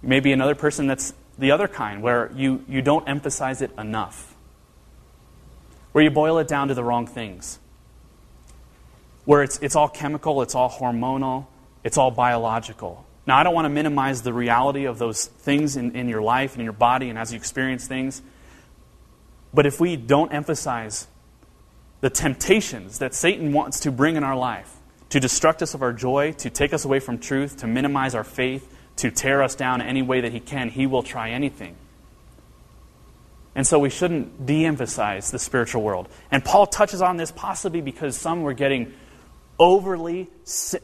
Maybe 0.01 0.31
another 0.31 0.55
person 0.55 0.87
that's 0.87 1.13
the 1.37 1.51
other 1.51 1.67
kind, 1.67 2.01
where 2.01 2.31
you, 2.33 2.63
you 2.69 2.81
don't 2.81 3.05
emphasize 3.05 3.61
it 3.61 3.71
enough, 3.77 4.33
where 5.91 6.05
you 6.05 6.09
boil 6.09 6.39
it 6.39 6.47
down 6.47 6.69
to 6.69 6.73
the 6.73 6.85
wrong 6.85 7.05
things, 7.05 7.59
where 9.25 9.43
it's, 9.43 9.59
it's 9.59 9.75
all 9.75 9.89
chemical, 9.89 10.41
it's 10.41 10.55
all 10.55 10.69
hormonal, 10.69 11.47
it's 11.83 11.97
all 11.97 12.11
biological. 12.11 13.05
Now, 13.25 13.37
I 13.37 13.43
don't 13.43 13.53
want 13.53 13.65
to 13.65 13.69
minimize 13.69 14.21
the 14.21 14.33
reality 14.33 14.85
of 14.85 14.99
those 14.99 15.25
things 15.25 15.77
in, 15.77 15.95
in 15.95 16.09
your 16.09 16.21
life 16.21 16.53
and 16.53 16.61
in 16.61 16.65
your 16.65 16.73
body 16.73 17.09
and 17.09 17.17
as 17.17 17.31
you 17.31 17.37
experience 17.37 17.87
things. 17.87 18.21
But 19.53 19.65
if 19.65 19.79
we 19.79 19.95
don't 19.95 20.33
emphasize 20.33 21.07
the 22.01 22.09
temptations 22.09 22.99
that 22.99 23.13
Satan 23.13 23.53
wants 23.53 23.79
to 23.81 23.91
bring 23.91 24.17
in 24.17 24.23
our 24.23 24.35
life, 24.35 24.75
to 25.09 25.19
destruct 25.19 25.61
us 25.61 25.73
of 25.73 25.81
our 25.81 25.93
joy, 25.93 26.33
to 26.33 26.49
take 26.49 26.73
us 26.73 26.83
away 26.83 26.99
from 26.99 27.19
truth, 27.19 27.57
to 27.57 27.67
minimize 27.67 28.15
our 28.15 28.23
faith, 28.23 28.67
to 28.97 29.09
tear 29.09 29.41
us 29.41 29.55
down 29.55 29.81
any 29.81 30.01
way 30.01 30.21
that 30.21 30.31
he 30.31 30.39
can, 30.39 30.69
he 30.69 30.85
will 30.85 31.03
try 31.03 31.29
anything. 31.29 31.75
And 33.55 33.65
so 33.65 33.77
we 33.77 33.89
shouldn't 33.89 34.45
de 34.45 34.65
emphasize 34.65 35.31
the 35.31 35.39
spiritual 35.39 35.83
world. 35.83 36.09
And 36.31 36.43
Paul 36.43 36.65
touches 36.65 37.01
on 37.01 37.17
this 37.17 37.31
possibly 37.31 37.81
because 37.81 38.17
some 38.17 38.41
were 38.41 38.53
getting 38.53 38.93
overly, 39.59 40.29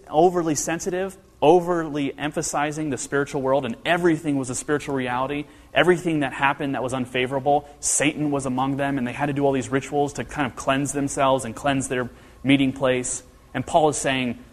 overly 0.07 0.55
sensitive 0.55 1.17
overly 1.41 2.17
emphasizing 2.17 2.89
the 2.89 2.97
spiritual 2.97 3.41
world 3.41 3.65
and 3.65 3.75
everything 3.85 4.37
was 4.37 4.49
a 4.49 4.55
spiritual 4.55 4.95
reality. 4.95 5.45
Everything 5.73 6.21
that 6.21 6.33
happened 6.33 6.75
that 6.75 6.83
was 6.83 6.93
unfavorable, 6.93 7.67
Satan 7.79 8.31
was 8.31 8.45
among 8.45 8.77
them, 8.77 8.97
and 8.97 9.07
they 9.07 9.13
had 9.13 9.27
to 9.27 9.33
do 9.33 9.45
all 9.45 9.51
these 9.51 9.69
rituals 9.69 10.13
to 10.13 10.23
kind 10.23 10.45
of 10.45 10.55
cleanse 10.55 10.91
themselves 10.93 11.45
and 11.45 11.55
cleanse 11.55 11.87
their 11.87 12.09
meeting 12.43 12.73
place. 12.73 13.23
And 13.53 13.65
Paul 13.65 13.89
is 13.89 13.97
saying 13.97 14.43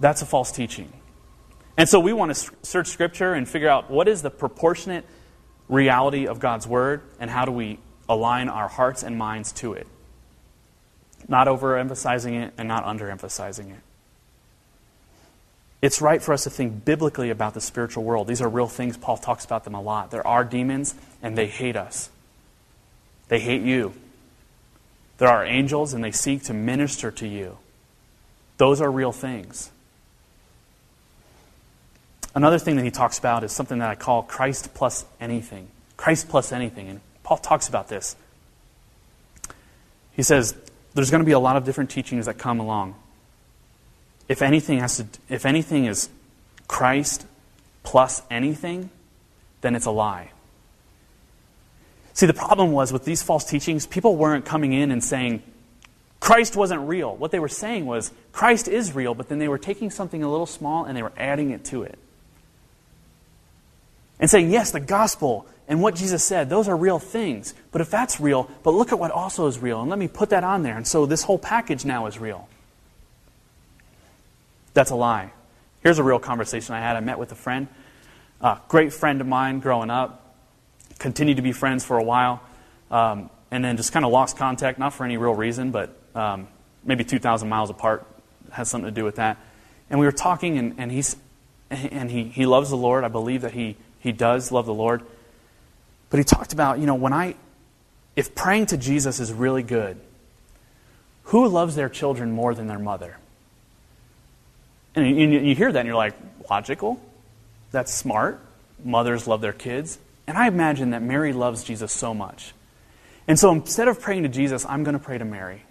that's 0.00 0.22
a 0.22 0.26
false 0.26 0.50
teaching. 0.50 0.92
And 1.76 1.88
so 1.88 2.00
we 2.00 2.12
want 2.12 2.34
to 2.34 2.50
search 2.62 2.88
Scripture 2.88 3.32
and 3.34 3.48
figure 3.48 3.68
out 3.68 3.90
what 3.90 4.08
is 4.08 4.22
the 4.22 4.30
proportionate 4.30 5.04
reality 5.68 6.26
of 6.26 6.40
God's 6.40 6.66
Word 6.66 7.02
and 7.20 7.30
how 7.30 7.44
do 7.44 7.52
we 7.52 7.78
align 8.08 8.48
our 8.48 8.68
hearts 8.68 9.02
and 9.02 9.16
minds 9.16 9.52
to 9.52 9.74
it. 9.74 9.86
Not 11.28 11.46
overemphasizing 11.46 12.42
it 12.42 12.54
and 12.58 12.66
not 12.66 12.84
underemphasizing 12.84 13.70
it. 13.70 13.80
It's 15.82 16.00
right 16.02 16.22
for 16.22 16.32
us 16.32 16.44
to 16.44 16.50
think 16.50 16.84
biblically 16.84 17.30
about 17.30 17.54
the 17.54 17.60
spiritual 17.60 18.04
world. 18.04 18.26
These 18.26 18.42
are 18.42 18.48
real 18.48 18.68
things. 18.68 18.96
Paul 18.96 19.16
talks 19.16 19.44
about 19.44 19.64
them 19.64 19.74
a 19.74 19.80
lot. 19.80 20.10
There 20.10 20.26
are 20.26 20.44
demons, 20.44 20.94
and 21.22 21.38
they 21.38 21.46
hate 21.46 21.76
us. 21.76 22.10
They 23.28 23.40
hate 23.40 23.62
you. 23.62 23.94
There 25.18 25.28
are 25.28 25.44
angels, 25.44 25.94
and 25.94 26.04
they 26.04 26.10
seek 26.10 26.44
to 26.44 26.54
minister 26.54 27.10
to 27.12 27.26
you. 27.26 27.58
Those 28.58 28.80
are 28.80 28.90
real 28.90 29.12
things. 29.12 29.70
Another 32.34 32.58
thing 32.58 32.76
that 32.76 32.84
he 32.84 32.90
talks 32.90 33.18
about 33.18 33.42
is 33.42 33.52
something 33.52 33.78
that 33.78 33.88
I 33.88 33.94
call 33.94 34.22
Christ 34.22 34.74
plus 34.74 35.04
anything. 35.20 35.68
Christ 35.96 36.28
plus 36.28 36.52
anything. 36.52 36.88
And 36.88 37.00
Paul 37.22 37.38
talks 37.38 37.68
about 37.68 37.88
this. 37.88 38.16
He 40.12 40.22
says 40.22 40.54
there's 40.94 41.10
going 41.10 41.22
to 41.22 41.26
be 41.26 41.32
a 41.32 41.38
lot 41.38 41.56
of 41.56 41.64
different 41.64 41.90
teachings 41.90 42.26
that 42.26 42.38
come 42.38 42.60
along. 42.60 42.94
If 44.30 44.42
anything 44.42 44.78
has 44.78 44.98
to 44.98 45.06
if 45.28 45.44
anything 45.44 45.86
is 45.86 46.08
Christ 46.68 47.26
plus 47.82 48.22
anything, 48.30 48.90
then 49.60 49.74
it's 49.74 49.86
a 49.86 49.90
lie. 49.90 50.30
See, 52.12 52.26
the 52.26 52.34
problem 52.34 52.70
was 52.70 52.92
with 52.92 53.04
these 53.04 53.24
false 53.24 53.44
teachings, 53.44 53.88
people 53.88 54.14
weren't 54.14 54.44
coming 54.44 54.72
in 54.72 54.92
and 54.92 55.02
saying, 55.02 55.42
Christ 56.20 56.54
wasn't 56.54 56.82
real. 56.82 57.16
What 57.16 57.32
they 57.32 57.40
were 57.40 57.48
saying 57.48 57.86
was, 57.86 58.12
Christ 58.30 58.68
is 58.68 58.94
real, 58.94 59.14
but 59.14 59.28
then 59.28 59.40
they 59.40 59.48
were 59.48 59.58
taking 59.58 59.90
something 59.90 60.22
a 60.22 60.30
little 60.30 60.46
small 60.46 60.84
and 60.84 60.96
they 60.96 61.02
were 61.02 61.12
adding 61.16 61.50
it 61.50 61.64
to 61.66 61.82
it. 61.82 61.98
And 64.20 64.30
saying, 64.30 64.52
yes, 64.52 64.70
the 64.70 64.78
gospel 64.78 65.48
and 65.66 65.82
what 65.82 65.96
Jesus 65.96 66.24
said, 66.24 66.48
those 66.48 66.68
are 66.68 66.76
real 66.76 67.00
things. 67.00 67.52
But 67.72 67.80
if 67.80 67.90
that's 67.90 68.20
real, 68.20 68.48
but 68.62 68.74
look 68.74 68.92
at 68.92 68.98
what 69.00 69.10
also 69.10 69.48
is 69.48 69.58
real, 69.58 69.80
and 69.80 69.90
let 69.90 69.98
me 69.98 70.06
put 70.06 70.30
that 70.30 70.44
on 70.44 70.62
there. 70.62 70.76
And 70.76 70.86
so 70.86 71.04
this 71.04 71.24
whole 71.24 71.38
package 71.38 71.84
now 71.84 72.06
is 72.06 72.16
real. 72.20 72.46
That's 74.74 74.90
a 74.90 74.96
lie. 74.96 75.32
Here's 75.82 75.98
a 75.98 76.02
real 76.02 76.18
conversation 76.18 76.74
I 76.74 76.80
had. 76.80 76.96
I 76.96 77.00
met 77.00 77.18
with 77.18 77.32
a 77.32 77.36
friend, 77.36 77.68
a 78.40 78.58
great 78.68 78.92
friend 78.92 79.20
of 79.20 79.26
mine 79.26 79.60
growing 79.60 79.90
up, 79.90 80.36
continued 80.98 81.36
to 81.36 81.42
be 81.42 81.52
friends 81.52 81.84
for 81.84 81.98
a 81.98 82.04
while, 82.04 82.42
um, 82.90 83.30
and 83.50 83.64
then 83.64 83.76
just 83.76 83.92
kind 83.92 84.04
of 84.04 84.12
lost 84.12 84.36
contact, 84.36 84.78
not 84.78 84.92
for 84.92 85.04
any 85.04 85.16
real 85.16 85.34
reason, 85.34 85.70
but 85.70 85.96
um, 86.14 86.48
maybe 86.84 87.04
2,000 87.04 87.48
miles 87.48 87.70
apart 87.70 88.06
has 88.52 88.68
something 88.68 88.92
to 88.92 88.94
do 88.94 89.04
with 89.04 89.16
that. 89.16 89.38
And 89.88 89.98
we 89.98 90.06
were 90.06 90.12
talking, 90.12 90.58
and, 90.58 90.74
and, 90.78 90.92
he's, 90.92 91.16
and 91.70 92.10
he, 92.10 92.24
he 92.24 92.46
loves 92.46 92.70
the 92.70 92.76
Lord. 92.76 93.04
I 93.04 93.08
believe 93.08 93.42
that 93.42 93.52
he, 93.52 93.76
he 93.98 94.12
does 94.12 94.52
love 94.52 94.66
the 94.66 94.74
Lord. 94.74 95.02
But 96.10 96.18
he 96.18 96.24
talked 96.24 96.52
about, 96.52 96.78
you 96.78 96.86
know, 96.86 96.94
when 96.94 97.12
I, 97.12 97.36
if 98.16 98.34
praying 98.34 98.66
to 98.66 98.76
Jesus 98.76 99.20
is 99.20 99.32
really 99.32 99.62
good, 99.62 99.98
who 101.24 101.46
loves 101.48 101.76
their 101.76 101.88
children 101.88 102.32
more 102.32 102.54
than 102.54 102.66
their 102.66 102.78
mother? 102.78 103.16
And 104.94 105.06
you, 105.06 105.40
you 105.40 105.54
hear 105.54 105.70
that 105.70 105.78
and 105.78 105.86
you're 105.86 105.96
like, 105.96 106.14
logical? 106.48 107.00
That's 107.70 107.92
smart. 107.94 108.40
Mothers 108.84 109.26
love 109.26 109.40
their 109.40 109.52
kids. 109.52 109.98
And 110.26 110.36
I 110.36 110.48
imagine 110.48 110.90
that 110.90 111.02
Mary 111.02 111.32
loves 111.32 111.64
Jesus 111.64 111.92
so 111.92 112.14
much. 112.14 112.52
And 113.28 113.38
so 113.38 113.52
instead 113.52 113.88
of 113.88 114.00
praying 114.00 114.24
to 114.24 114.28
Jesus, 114.28 114.66
I'm 114.66 114.82
going 114.84 114.98
to 114.98 115.04
pray 115.04 115.18
to 115.18 115.24
Mary. 115.24 115.62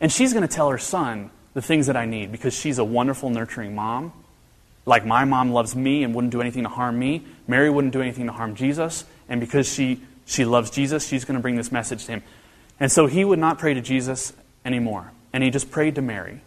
And 0.00 0.12
she's 0.12 0.32
going 0.32 0.46
to 0.46 0.52
tell 0.54 0.68
her 0.68 0.78
son 0.78 1.30
the 1.54 1.62
things 1.62 1.86
that 1.86 1.96
I 1.96 2.06
need 2.06 2.32
because 2.32 2.54
she's 2.54 2.78
a 2.78 2.84
wonderful, 2.84 3.30
nurturing 3.30 3.74
mom. 3.74 4.12
Like 4.84 5.06
my 5.06 5.24
mom 5.24 5.52
loves 5.52 5.76
me 5.76 6.02
and 6.02 6.14
wouldn't 6.14 6.32
do 6.32 6.40
anything 6.40 6.64
to 6.64 6.68
harm 6.68 6.98
me, 6.98 7.24
Mary 7.46 7.70
wouldn't 7.70 7.92
do 7.92 8.02
anything 8.02 8.26
to 8.26 8.32
harm 8.32 8.54
Jesus. 8.54 9.04
And 9.28 9.40
because 9.40 9.72
she, 9.72 10.00
she 10.26 10.44
loves 10.44 10.70
Jesus, 10.70 11.06
she's 11.06 11.24
going 11.24 11.36
to 11.36 11.42
bring 11.42 11.56
this 11.56 11.70
message 11.70 12.04
to 12.06 12.12
him. 12.12 12.22
And 12.80 12.90
so 12.90 13.06
he 13.06 13.24
would 13.24 13.38
not 13.38 13.58
pray 13.58 13.74
to 13.74 13.80
Jesus 13.80 14.32
anymore. 14.64 15.12
And 15.32 15.44
he 15.44 15.50
just 15.50 15.70
prayed 15.70 15.94
to 15.94 16.02
Mary. 16.02 16.40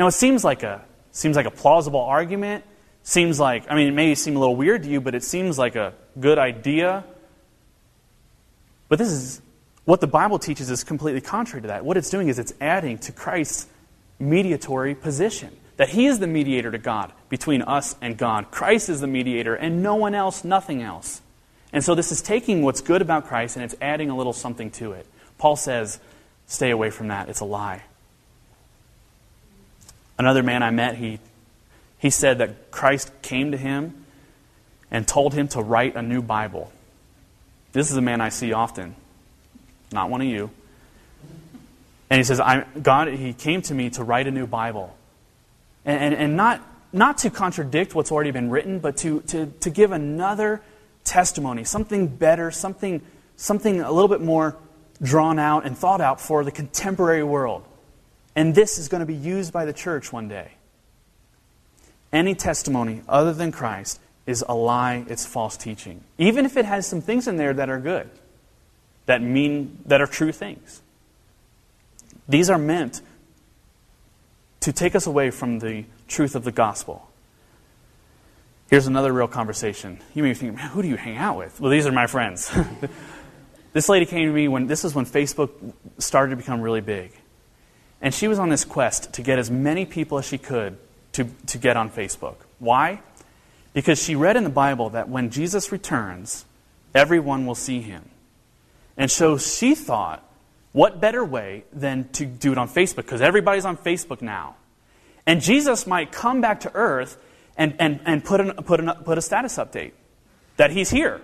Now 0.00 0.06
it 0.06 0.12
seems 0.12 0.42
like 0.42 0.62
a 0.62 0.82
seems 1.12 1.36
like 1.36 1.44
a 1.44 1.50
plausible 1.50 2.00
argument. 2.00 2.64
Seems 3.02 3.38
like 3.38 3.70
I 3.70 3.74
mean 3.74 3.88
it 3.88 3.94
may 3.94 4.14
seem 4.14 4.34
a 4.34 4.38
little 4.38 4.56
weird 4.56 4.82
to 4.84 4.88
you, 4.88 4.98
but 4.98 5.14
it 5.14 5.22
seems 5.22 5.58
like 5.58 5.76
a 5.76 5.92
good 6.18 6.38
idea. 6.38 7.04
But 8.88 8.98
this 8.98 9.10
is 9.10 9.42
what 9.84 10.00
the 10.00 10.06
Bible 10.06 10.38
teaches 10.38 10.70
is 10.70 10.84
completely 10.84 11.20
contrary 11.20 11.60
to 11.60 11.68
that. 11.68 11.84
What 11.84 11.98
it's 11.98 12.08
doing 12.08 12.28
is 12.28 12.38
it's 12.38 12.54
adding 12.62 12.96
to 13.00 13.12
Christ's 13.12 13.66
mediatory 14.18 14.94
position. 14.94 15.54
That 15.76 15.90
he 15.90 16.06
is 16.06 16.18
the 16.18 16.26
mediator 16.26 16.70
to 16.70 16.78
God 16.78 17.12
between 17.28 17.60
us 17.60 17.94
and 18.00 18.16
God. 18.16 18.50
Christ 18.50 18.88
is 18.88 19.02
the 19.02 19.06
mediator 19.06 19.54
and 19.54 19.82
no 19.82 19.96
one 19.96 20.14
else, 20.14 20.44
nothing 20.44 20.80
else. 20.80 21.20
And 21.74 21.84
so 21.84 21.94
this 21.94 22.10
is 22.10 22.22
taking 22.22 22.62
what's 22.62 22.80
good 22.80 23.02
about 23.02 23.26
Christ 23.26 23.56
and 23.56 23.64
it's 23.66 23.74
adding 23.82 24.08
a 24.08 24.16
little 24.16 24.32
something 24.32 24.70
to 24.72 24.92
it. 24.92 25.06
Paul 25.36 25.56
says, 25.56 26.00
stay 26.46 26.70
away 26.70 26.88
from 26.88 27.08
that. 27.08 27.28
It's 27.28 27.40
a 27.40 27.44
lie. 27.44 27.82
Another 30.20 30.42
man 30.42 30.62
I 30.62 30.70
met, 30.70 30.96
he, 30.96 31.18
he 31.96 32.10
said 32.10 32.36
that 32.38 32.70
Christ 32.70 33.10
came 33.22 33.52
to 33.52 33.56
him 33.56 34.04
and 34.90 35.08
told 35.08 35.32
him 35.32 35.48
to 35.48 35.62
write 35.62 35.96
a 35.96 36.02
new 36.02 36.20
Bible. 36.20 36.70
This 37.72 37.90
is 37.90 37.96
a 37.96 38.02
man 38.02 38.20
I 38.20 38.28
see 38.28 38.52
often, 38.52 38.96
not 39.90 40.10
one 40.10 40.20
of 40.20 40.26
you. 40.26 40.50
And 42.10 42.18
he 42.18 42.24
says, 42.24 42.38
I, 42.38 42.66
God, 42.82 43.08
he 43.08 43.32
came 43.32 43.62
to 43.62 43.72
me 43.72 43.88
to 43.88 44.04
write 44.04 44.26
a 44.26 44.30
new 44.30 44.46
Bible. 44.46 44.94
And, 45.86 45.98
and, 45.98 46.14
and 46.14 46.36
not, 46.36 46.60
not 46.92 47.16
to 47.18 47.30
contradict 47.30 47.94
what's 47.94 48.12
already 48.12 48.30
been 48.30 48.50
written, 48.50 48.78
but 48.78 48.98
to, 48.98 49.22
to, 49.22 49.46
to 49.60 49.70
give 49.70 49.90
another 49.90 50.60
testimony, 51.02 51.64
something 51.64 52.08
better, 52.08 52.50
something, 52.50 53.00
something 53.36 53.80
a 53.80 53.90
little 53.90 54.08
bit 54.08 54.20
more 54.20 54.54
drawn 55.00 55.38
out 55.38 55.64
and 55.64 55.78
thought 55.78 56.02
out 56.02 56.20
for 56.20 56.44
the 56.44 56.52
contemporary 56.52 57.24
world. 57.24 57.64
And 58.40 58.54
this 58.54 58.78
is 58.78 58.88
going 58.88 59.00
to 59.00 59.06
be 59.06 59.12
used 59.12 59.52
by 59.52 59.66
the 59.66 59.72
church 59.74 60.14
one 60.14 60.26
day. 60.26 60.52
Any 62.10 62.34
testimony 62.34 63.02
other 63.06 63.34
than 63.34 63.52
Christ 63.52 64.00
is 64.24 64.42
a 64.48 64.54
lie, 64.54 65.04
it's 65.10 65.26
false 65.26 65.58
teaching. 65.58 66.04
Even 66.16 66.46
if 66.46 66.56
it 66.56 66.64
has 66.64 66.86
some 66.86 67.02
things 67.02 67.28
in 67.28 67.36
there 67.36 67.52
that 67.52 67.68
are 67.68 67.78
good, 67.78 68.08
that 69.04 69.20
mean 69.20 69.80
that 69.84 70.00
are 70.00 70.06
true 70.06 70.32
things. 70.32 70.80
These 72.30 72.48
are 72.48 72.56
meant 72.56 73.02
to 74.60 74.72
take 74.72 74.94
us 74.94 75.06
away 75.06 75.30
from 75.30 75.58
the 75.58 75.84
truth 76.08 76.34
of 76.34 76.42
the 76.42 76.52
gospel. 76.52 77.10
Here's 78.70 78.86
another 78.86 79.12
real 79.12 79.28
conversation. 79.28 80.00
You 80.14 80.22
may 80.22 80.30
be 80.30 80.34
thinking, 80.34 80.56
who 80.56 80.80
do 80.80 80.88
you 80.88 80.96
hang 80.96 81.18
out 81.18 81.36
with? 81.36 81.60
Well, 81.60 81.70
these 81.70 81.86
are 81.86 81.92
my 81.92 82.06
friends. 82.06 82.50
this 83.74 83.90
lady 83.90 84.06
came 84.06 84.28
to 84.28 84.32
me 84.32 84.48
when 84.48 84.66
this 84.66 84.86
is 84.86 84.94
when 84.94 85.04
Facebook 85.04 85.74
started 85.98 86.30
to 86.30 86.36
become 86.36 86.62
really 86.62 86.80
big. 86.80 87.12
And 88.00 88.14
she 88.14 88.28
was 88.28 88.38
on 88.38 88.48
this 88.48 88.64
quest 88.64 89.12
to 89.14 89.22
get 89.22 89.38
as 89.38 89.50
many 89.50 89.84
people 89.84 90.18
as 90.18 90.26
she 90.26 90.38
could 90.38 90.78
to, 91.12 91.24
to 91.46 91.58
get 91.58 91.76
on 91.76 91.90
Facebook. 91.90 92.36
Why? 92.58 93.00
Because 93.72 94.02
she 94.02 94.14
read 94.14 94.36
in 94.36 94.44
the 94.44 94.50
Bible 94.50 94.90
that 94.90 95.08
when 95.08 95.30
Jesus 95.30 95.70
returns, 95.70 96.44
everyone 96.94 97.46
will 97.46 97.54
see 97.54 97.80
him. 97.80 98.08
And 98.96 99.10
so 99.10 99.38
she 99.38 99.74
thought, 99.74 100.24
what 100.72 101.00
better 101.00 101.24
way 101.24 101.64
than 101.72 102.08
to 102.10 102.26
do 102.26 102.52
it 102.52 102.58
on 102.58 102.68
Facebook? 102.68 102.96
Because 102.96 103.20
everybody's 103.20 103.64
on 103.64 103.76
Facebook 103.76 104.22
now. 104.22 104.56
And 105.26 105.40
Jesus 105.40 105.86
might 105.86 106.12
come 106.12 106.40
back 106.40 106.60
to 106.60 106.74
earth 106.74 107.18
and, 107.56 107.74
and, 107.78 108.00
and 108.04 108.24
put, 108.24 108.40
an, 108.40 108.52
put, 108.52 108.80
an, 108.80 108.90
put 109.04 109.18
a 109.18 109.22
status 109.22 109.56
update 109.56 109.92
that 110.56 110.70
he's 110.70 110.90
here. 110.90 111.20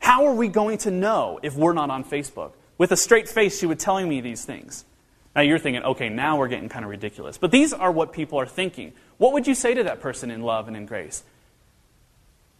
How 0.00 0.26
are 0.26 0.34
we 0.34 0.48
going 0.48 0.78
to 0.78 0.90
know 0.90 1.38
if 1.42 1.54
we're 1.54 1.72
not 1.72 1.90
on 1.90 2.04
Facebook? 2.04 2.52
With 2.78 2.92
a 2.92 2.96
straight 2.96 3.28
face, 3.28 3.58
she 3.58 3.66
was 3.66 3.78
telling 3.78 4.08
me 4.08 4.20
these 4.20 4.44
things. 4.44 4.84
Now 5.34 5.42
you're 5.42 5.58
thinking, 5.58 5.82
okay, 5.82 6.08
now 6.08 6.36
we're 6.36 6.48
getting 6.48 6.68
kind 6.68 6.84
of 6.84 6.90
ridiculous. 6.90 7.38
But 7.38 7.50
these 7.50 7.72
are 7.72 7.92
what 7.92 8.12
people 8.12 8.40
are 8.40 8.46
thinking. 8.46 8.92
What 9.18 9.32
would 9.32 9.46
you 9.46 9.54
say 9.54 9.74
to 9.74 9.84
that 9.84 10.00
person 10.00 10.30
in 10.30 10.42
love 10.42 10.68
and 10.68 10.76
in 10.76 10.86
grace? 10.86 11.22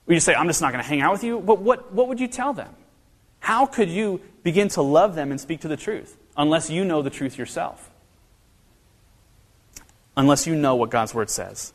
Would 0.07 0.15
you 0.15 0.21
say, 0.21 0.35
I'm 0.35 0.47
just 0.47 0.61
not 0.61 0.73
going 0.73 0.83
to 0.83 0.89
hang 0.89 1.01
out 1.01 1.13
with 1.13 1.25
you? 1.25 1.41
But 1.41 1.61
what, 1.61 1.93
what 1.93 2.09
would 2.09 2.21
you 2.21 2.29
tell 2.29 2.53
them? 2.53 2.75
How 3.41 3.67
could 3.67 3.89
you 3.89 4.21
begin 4.43 4.69
to 4.71 4.83
love 4.83 5.15
them 5.15 5.31
and 5.31 5.41
speak 5.41 5.61
to 5.61 5.69
the 5.69 5.77
truth 5.77 6.17
unless 6.37 6.71
you 6.71 6.85
know 6.85 7.03
the 7.03 7.11
truth 7.11 7.37
yourself? 7.37 7.91
Unless 10.17 10.47
you 10.47 10.55
know 10.55 10.77
what 10.77 10.91
God's 10.91 11.15
Word 11.15 11.31
says. 11.31 11.73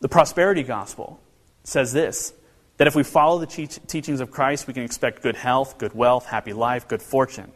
The 0.00 0.08
prosperity 0.08 0.62
gospel 0.62 1.20
says 1.64 1.92
this 1.92 2.32
that 2.78 2.86
if 2.86 2.94
we 2.94 3.02
follow 3.02 3.38
the 3.38 3.46
teachings 3.46 4.20
of 4.20 4.30
Christ, 4.30 4.66
we 4.66 4.72
can 4.72 4.82
expect 4.82 5.22
good 5.22 5.36
health, 5.36 5.76
good 5.76 5.94
wealth, 5.94 6.24
happy 6.24 6.54
life, 6.54 6.88
good 6.88 7.02
fortune. 7.02 7.52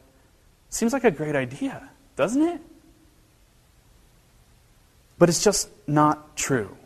Seems 0.68 0.92
like 0.92 1.04
a 1.04 1.10
great 1.10 1.34
idea 1.34 1.88
doesn't 2.16 2.42
it? 2.42 2.60
But 5.18 5.28
it's 5.28 5.42
just 5.42 5.68
not 5.86 6.36
true. 6.36 6.76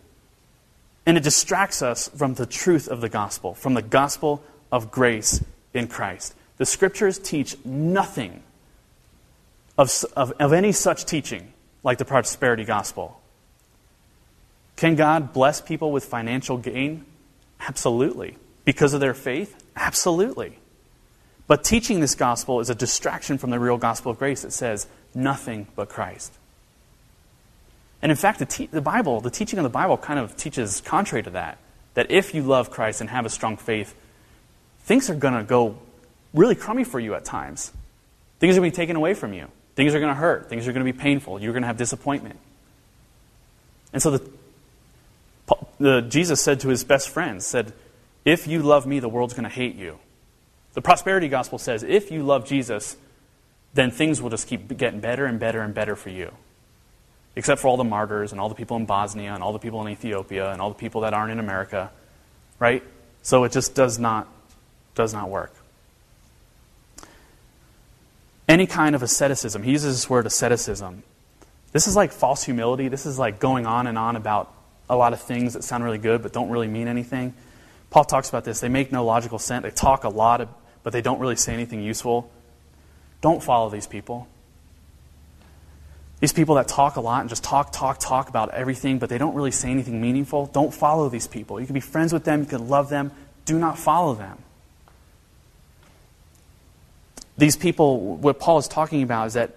And 1.07 1.17
it 1.17 1.23
distracts 1.23 1.81
us 1.81 2.09
from 2.09 2.35
the 2.35 2.47
truth 2.47 2.89
of 2.89 3.01
the 3.01 3.09
gospel, 3.09 3.55
from 3.55 3.75
the 3.75 3.83
gospel 3.83 4.43
of 4.71 4.91
grace 4.91 5.43
in 5.73 5.89
Christ. 5.89 6.35
The 6.59 6.67
scriptures 6.67 7.19
teach 7.19 7.57
nothing 7.65 8.43
of, 9.79 9.91
of, 10.17 10.33
of 10.33 10.53
any 10.53 10.73
such 10.73 11.05
teaching 11.05 11.53
like 11.83 11.99
the 11.99 12.05
prosperity 12.05 12.65
gospel. 12.65 13.21
Can 14.77 14.97
God 14.97 15.33
bless 15.33 15.61
people 15.61 15.91
with 15.93 16.05
financial 16.05 16.59
gain? 16.59 17.05
Absolutely. 17.61 18.37
Because 18.65 18.93
of 18.93 19.01
their 19.01 19.15
faith? 19.15 19.57
Absolutely. 19.75 20.59
But 21.49 21.65
teaching 21.65 21.99
this 21.99 22.15
gospel 22.15 22.61
is 22.61 22.71
a 22.71 22.75
distraction 22.75 23.39
from 23.39 23.51
the 23.51 23.59
real 23.59 23.79
gospel 23.79 24.13
of 24.13 24.19
grace 24.19 24.43
that 24.43 24.53
says, 24.53 24.87
nothing 25.15 25.67
but 25.75 25.89
Christ. 25.89 26.33
And 28.01 28.13
in 28.13 28.17
fact, 28.17 28.39
the, 28.39 28.47
te- 28.47 28.67
the 28.67 28.83
Bible, 28.83 29.21
the 29.21 29.31
teaching 29.31 29.59
of 29.59 29.65
the 29.65 29.71
Bible 29.71 29.97
kind 29.97 30.21
of 30.21 30.37
teaches 30.37 30.81
contrary 30.83 31.23
to 31.25 31.31
that. 31.31 31.59
That 31.95 32.11
if 32.11 32.35
you 32.35 32.43
love 32.43 32.71
Christ 32.71 33.01
and 33.01 33.11
have 33.11 33.27
a 33.27 33.31
strong 33.31 33.57
faith, 33.57 33.95
things 34.83 35.11
are 35.11 35.17
going 35.17 35.35
to 35.35 35.43
go 35.43 35.79
really 36.33 36.55
crummy 36.55 36.85
for 36.85 37.01
you 37.01 37.15
at 37.15 37.25
times. 37.25 37.73
Things 38.39 38.57
are 38.57 38.61
going 38.61 38.71
to 38.71 38.77
be 38.77 38.81
taken 38.81 38.95
away 38.95 39.15
from 39.15 39.33
you. 39.33 39.49
Things 39.75 39.95
are 39.95 40.01
going 40.01 40.15
to 40.15 40.21
hurt. 40.21 40.49
Things 40.49 40.69
are 40.69 40.73
going 40.73 40.85
to 40.85 40.93
be 40.93 40.97
painful. 40.97 41.41
You're 41.41 41.53
going 41.53 41.63
to 41.63 41.67
have 41.67 41.79
disappointment. 41.79 42.39
And 43.93 44.03
so 44.03 44.11
the, 44.11 44.31
the, 45.79 46.01
Jesus 46.03 46.43
said 46.43 46.61
to 46.61 46.69
his 46.69 46.85
best 46.85 47.09
friends, 47.09 47.47
said, 47.47 47.73
if 48.25 48.47
you 48.47 48.63
love 48.63 48.87
me, 48.87 49.01
the 49.01 49.09
world's 49.09 49.33
going 49.33 49.45
to 49.45 49.51
hate 49.51 49.75
you. 49.75 49.99
The 50.79 50.83
prosperity 50.83 51.27
gospel 51.27 51.59
says, 51.59 51.83
if 51.83 52.13
you 52.13 52.23
love 52.23 52.47
Jesus, 52.47 52.97
then 53.75 53.91
things 53.91 54.23
will 54.23 54.31
just 54.31 54.47
keep 54.47 54.79
getting 54.79 55.01
better 55.01 55.27
and 55.27 55.41
better 55.41 55.61
and 55.61 55.75
better 55.75 55.97
for 55.97 56.11
you 56.11 56.31
except 57.35 57.61
for 57.61 57.67
all 57.67 57.77
the 57.77 57.83
martyrs 57.83 58.31
and 58.31 58.41
all 58.41 58.49
the 58.49 58.55
people 58.55 58.77
in 58.77 58.87
Bosnia 58.87 59.35
and 59.35 59.43
all 59.43 59.53
the 59.53 59.59
people 59.59 59.85
in 59.85 59.89
Ethiopia 59.89 60.53
and 60.53 60.61
all 60.61 60.69
the 60.69 60.77
people 60.77 61.01
that 61.01 61.15
aren't 61.15 61.33
in 61.33 61.41
America, 61.41 61.91
right? 62.61 62.85
So 63.23 63.43
it 63.43 63.51
just 63.51 63.75
does 63.75 63.99
not 63.99 64.29
does 64.95 65.13
not 65.13 65.29
work. 65.29 65.53
Any 68.49 68.69
kind 68.69 68.95
of 68.95 69.03
asceticism, 69.03 69.65
he 69.65 69.73
uses 69.73 69.97
this 69.97 70.09
word 70.09 70.27
asceticism. 70.27 71.03
This 71.73 71.89
is 71.89 71.97
like 71.97 72.13
false 72.13 72.45
humility. 72.45 72.87
This 72.87 73.05
is 73.05 73.19
like 73.19 73.41
going 73.41 73.67
on 73.67 73.89
and 73.89 73.99
on 73.99 74.15
about 74.15 74.55
a 74.89 74.95
lot 74.95 75.13
of 75.13 75.21
things 75.21 75.55
that 75.55 75.65
sound 75.65 75.83
really 75.83 75.99
good 75.99 76.23
but 76.23 76.33
don't 76.33 76.51
really 76.51 76.69
mean 76.69 76.87
anything. 76.87 77.35
Paul 77.91 78.05
talks 78.05 78.29
about 78.29 78.45
this. 78.45 78.61
They 78.61 78.69
make 78.69 78.93
no 78.93 79.05
logical 79.05 79.39
sense. 79.39 79.63
They 79.65 79.71
talk 79.71 80.05
a 80.05 80.09
lot, 80.09 80.47
but 80.89 80.95
they 80.95 81.03
don't 81.03 81.19
really 81.19 81.37
say 81.37 81.53
anything 81.53 81.83
useful. 81.83 82.31
Don't 83.21 83.43
follow 83.43 83.69
these 83.69 83.87
people. 83.87 84.27
These 86.21 86.33
people 86.33 86.55
that 86.55 86.67
talk 86.67 86.97
a 86.97 87.03
lot 87.03 87.21
and 87.21 87.29
just 87.29 87.45
talk, 87.45 87.73
talk, 87.73 87.99
talk 88.01 88.31
about 88.31 88.55
everything, 88.55 88.99
but 88.99 89.11
they 89.11 89.19
don't 89.19 89.35
really 89.35 89.51
say 89.51 89.71
anything 89.71 90.01
meaningful, 90.01 90.47
don't 90.47 90.73
follow 90.73 91.11
these 91.11 91.27
people. 91.27 91.61
You 91.61 91.67
can 91.67 91.75
be 91.75 91.81
friends 91.81 92.15
with 92.15 92.25
them, 92.25 92.41
you 92.41 92.47
can 92.47 92.71
love 92.71 92.89
them, 92.89 93.13
do 93.45 93.59
not 93.59 93.79
follow 93.79 94.15
them. 94.15 94.39
These 97.37 97.57
people, 97.57 98.17
what 98.17 98.41
Paul 98.41 98.57
is 98.57 98.67
talking 98.67 99.03
about 99.03 99.27
is 99.27 99.35
that 99.35 99.57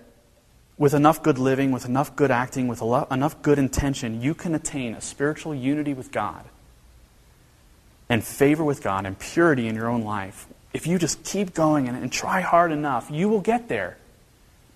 with 0.77 0.93
enough 0.93 1.23
good 1.23 1.39
living, 1.39 1.71
with 1.71 1.85
enough 1.85 2.13
good 2.13 2.29
acting, 2.29 2.67
with 2.67 2.81
enough 2.81 3.41
good 3.41 3.57
intention, 3.57 4.21
you 4.21 4.33
can 4.33 4.53
attain 4.53 4.95
a 4.95 4.99
spiritual 4.99 5.55
unity 5.55 5.93
with 5.93 6.11
God 6.11 6.43
and 8.09 8.21
favor 8.21 8.65
with 8.65 8.83
God 8.83 9.05
and 9.05 9.17
purity 9.17 9.69
in 9.69 9.75
your 9.75 9.87
own 9.87 10.03
life. 10.03 10.45
If 10.73 10.87
you 10.87 10.97
just 10.97 11.23
keep 11.23 11.53
going 11.53 11.87
and, 11.87 11.97
and 11.97 12.11
try 12.11 12.41
hard 12.41 12.71
enough, 12.71 13.09
you 13.11 13.27
will 13.27 13.41
get 13.41 13.67
there. 13.67 13.97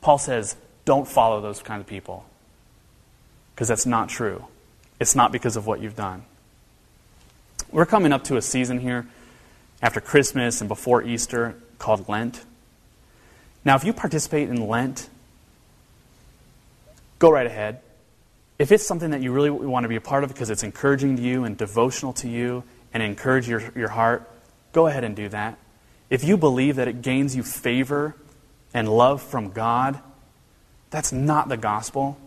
Paul 0.02 0.18
says, 0.18 0.56
don't 0.84 1.08
follow 1.08 1.42
those 1.42 1.62
kind 1.62 1.82
of 1.82 1.88
people. 1.88 2.26
Because 3.54 3.68
that's 3.68 3.86
not 3.86 4.10
true. 4.10 4.46
It's 5.00 5.16
not 5.16 5.32
because 5.32 5.56
of 5.56 5.66
what 5.66 5.82
you've 5.82 5.96
done. 5.96 6.24
We're 7.72 7.86
coming 7.86 8.14
up 8.14 8.24
to 8.26 8.38
a 8.38 8.42
season 8.42 8.80
here 8.80 9.08
after 9.82 10.00
Christmas 10.00 10.62
and 10.62 10.68
before 10.68 11.04
Easter 11.04 11.56
called 11.80 12.08
Lent. 12.08 12.44
Now, 13.64 13.76
if 13.76 13.84
you 13.84 13.94
participate 13.94 14.50
in 14.50 14.68
Lent, 14.68 15.10
go 17.20 17.32
right 17.32 17.48
ahead. 17.48 17.82
If 18.60 18.72
it's 18.72 18.86
something 18.86 19.12
that 19.12 19.22
you 19.22 19.32
really 19.32 19.50
want 19.50 19.84
to 19.84 19.90
be 19.90 19.96
a 19.96 20.02
part 20.02 20.24
of 20.24 20.30
because 20.30 20.50
it's 20.50 20.64
encouraging 20.64 21.18
to 21.18 21.22
you 21.22 21.44
and 21.44 21.58
devotional 21.58 22.14
to 22.14 22.30
you 22.30 22.64
and 22.94 23.02
encourage 23.04 23.50
your, 23.50 23.64
your 23.76 23.90
heart, 23.90 24.30
go 24.72 24.88
ahead 24.88 25.04
and 25.04 25.16
do 25.16 25.28
that. 25.30 25.58
If 26.10 26.24
you 26.24 26.38
believe 26.38 26.76
that 26.76 26.88
it 26.88 27.02
gains 27.02 27.36
you 27.36 27.44
favor 27.44 28.16
and 28.74 28.88
love 28.90 29.22
from 29.22 29.52
God 29.52 30.00
that's 30.96 31.12
not 31.12 31.50
the 31.50 31.58
gospel. 31.58 32.18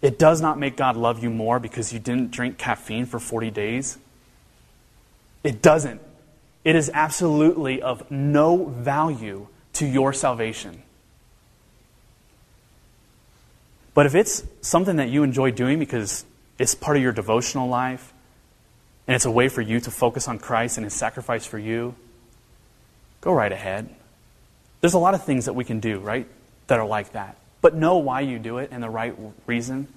It 0.00 0.18
does 0.18 0.40
not 0.40 0.58
make 0.58 0.78
God 0.78 0.96
love 0.96 1.22
you 1.22 1.28
more 1.28 1.58
because 1.58 1.92
you 1.92 1.98
didn't 1.98 2.30
drink 2.30 2.56
caffeine 2.56 3.04
for 3.04 3.18
40 3.18 3.50
days. 3.50 3.98
It 5.44 5.60
doesn't. 5.60 6.00
It 6.64 6.74
is 6.74 6.90
absolutely 6.94 7.82
of 7.82 8.10
no 8.10 8.64
value 8.64 9.48
to 9.74 9.86
your 9.86 10.14
salvation. 10.14 10.82
But 13.92 14.06
if 14.06 14.14
it's 14.14 14.42
something 14.62 14.96
that 14.96 15.10
you 15.10 15.22
enjoy 15.22 15.50
doing 15.50 15.78
because 15.78 16.24
it's 16.58 16.74
part 16.74 16.96
of 16.96 17.02
your 17.02 17.12
devotional 17.12 17.68
life 17.68 18.14
and 19.06 19.14
it's 19.14 19.26
a 19.26 19.30
way 19.30 19.50
for 19.50 19.60
you 19.60 19.80
to 19.80 19.90
focus 19.90 20.28
on 20.28 20.38
Christ 20.38 20.78
and 20.78 20.84
His 20.84 20.94
sacrifice 20.94 21.44
for 21.44 21.58
you, 21.58 21.94
go 23.20 23.32
right 23.32 23.52
ahead. 23.52 23.94
There's 24.80 24.94
a 24.94 24.98
lot 24.98 25.14
of 25.14 25.24
things 25.24 25.46
that 25.46 25.54
we 25.54 25.64
can 25.64 25.80
do, 25.80 25.98
right? 25.98 26.26
that 26.68 26.78
are 26.78 26.86
like 26.86 27.12
that. 27.12 27.36
But 27.60 27.74
know 27.74 27.98
why 27.98 28.20
you 28.20 28.38
do 28.38 28.58
it 28.58 28.70
and 28.70 28.82
the 28.82 28.88
right 28.88 29.14
reason. 29.46 29.88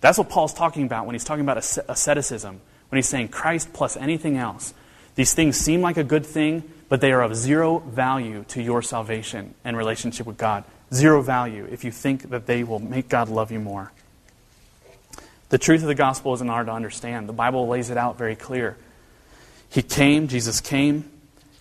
That's 0.00 0.16
what 0.16 0.30
Paul's 0.30 0.54
talking 0.54 0.86
about 0.86 1.06
when 1.06 1.14
he's 1.14 1.24
talking 1.24 1.42
about 1.42 1.58
asceticism, 1.58 2.60
when 2.88 2.96
he's 2.96 3.08
saying 3.08 3.28
Christ 3.28 3.72
plus 3.72 3.96
anything 3.96 4.38
else. 4.38 4.72
These 5.14 5.34
things 5.34 5.56
seem 5.56 5.82
like 5.82 5.96
a 5.96 6.04
good 6.04 6.24
thing, 6.24 6.64
but 6.88 7.00
they 7.00 7.12
are 7.12 7.22
of 7.22 7.36
zero 7.36 7.78
value 7.78 8.44
to 8.48 8.62
your 8.62 8.82
salvation 8.82 9.54
and 9.64 9.76
relationship 9.76 10.26
with 10.26 10.38
God. 10.38 10.64
Zero 10.92 11.22
value 11.22 11.68
if 11.70 11.84
you 11.84 11.90
think 11.90 12.30
that 12.30 12.46
they 12.46 12.64
will 12.64 12.78
make 12.78 13.08
God 13.08 13.28
love 13.28 13.52
you 13.52 13.60
more. 13.60 13.92
The 15.50 15.58
truth 15.58 15.82
of 15.82 15.88
the 15.88 15.94
gospel 15.94 16.34
isn't 16.34 16.48
hard 16.48 16.66
to 16.66 16.72
understand. 16.72 17.28
The 17.28 17.32
Bible 17.32 17.68
lays 17.68 17.90
it 17.90 17.96
out 17.96 18.18
very 18.18 18.34
clear. 18.34 18.76
He 19.68 19.82
came, 19.82 20.28
Jesus 20.28 20.60
came, 20.60 21.10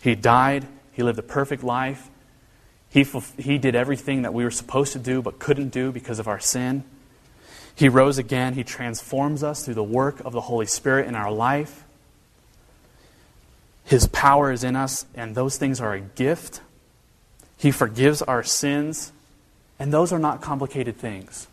He 0.01 0.16
died, 0.16 0.66
He 0.94 1.04
lived 1.04 1.20
a 1.20 1.24
perfect 1.24 1.64
life, 1.64 2.10
he, 2.94 3.04
he 3.39 3.58
did 3.58 3.74
everything 3.76 4.22
that 4.22 4.36
we 4.36 4.44
were 4.44 4.52
supposed 4.52 4.94
to 4.94 5.00
do 5.00 5.24
but 5.24 5.39
couldn't 5.39 5.70
do 5.70 5.91
because 5.91 6.20
of 6.20 6.28
our 6.28 6.39
sin. 6.39 6.84
He 7.74 7.89
rose 7.89 8.20
again. 8.20 8.54
He 8.54 8.64
transforms 8.64 9.44
us 9.44 9.66
through 9.66 9.74
the 9.74 9.84
work 9.84 10.20
of 10.20 10.32
the 10.32 10.41
Holy 10.41 10.68
Spirit 10.68 11.08
in 11.08 11.16
our 11.16 11.32
life. 11.32 11.84
His 13.84 14.08
power 14.08 14.52
is 14.52 14.64
in 14.64 14.76
us, 14.76 15.08
and 15.16 15.34
those 15.34 15.58
things 15.58 15.82
are 15.82 15.94
a 15.94 16.00
gift. 16.00 16.62
He 17.58 17.72
forgives 17.72 18.22
our 18.22 18.44
sins, 18.44 19.12
and 19.80 19.91
those 19.91 20.14
are 20.14 20.20
not 20.20 20.41
complicated 20.41 20.98
things. 20.98 21.48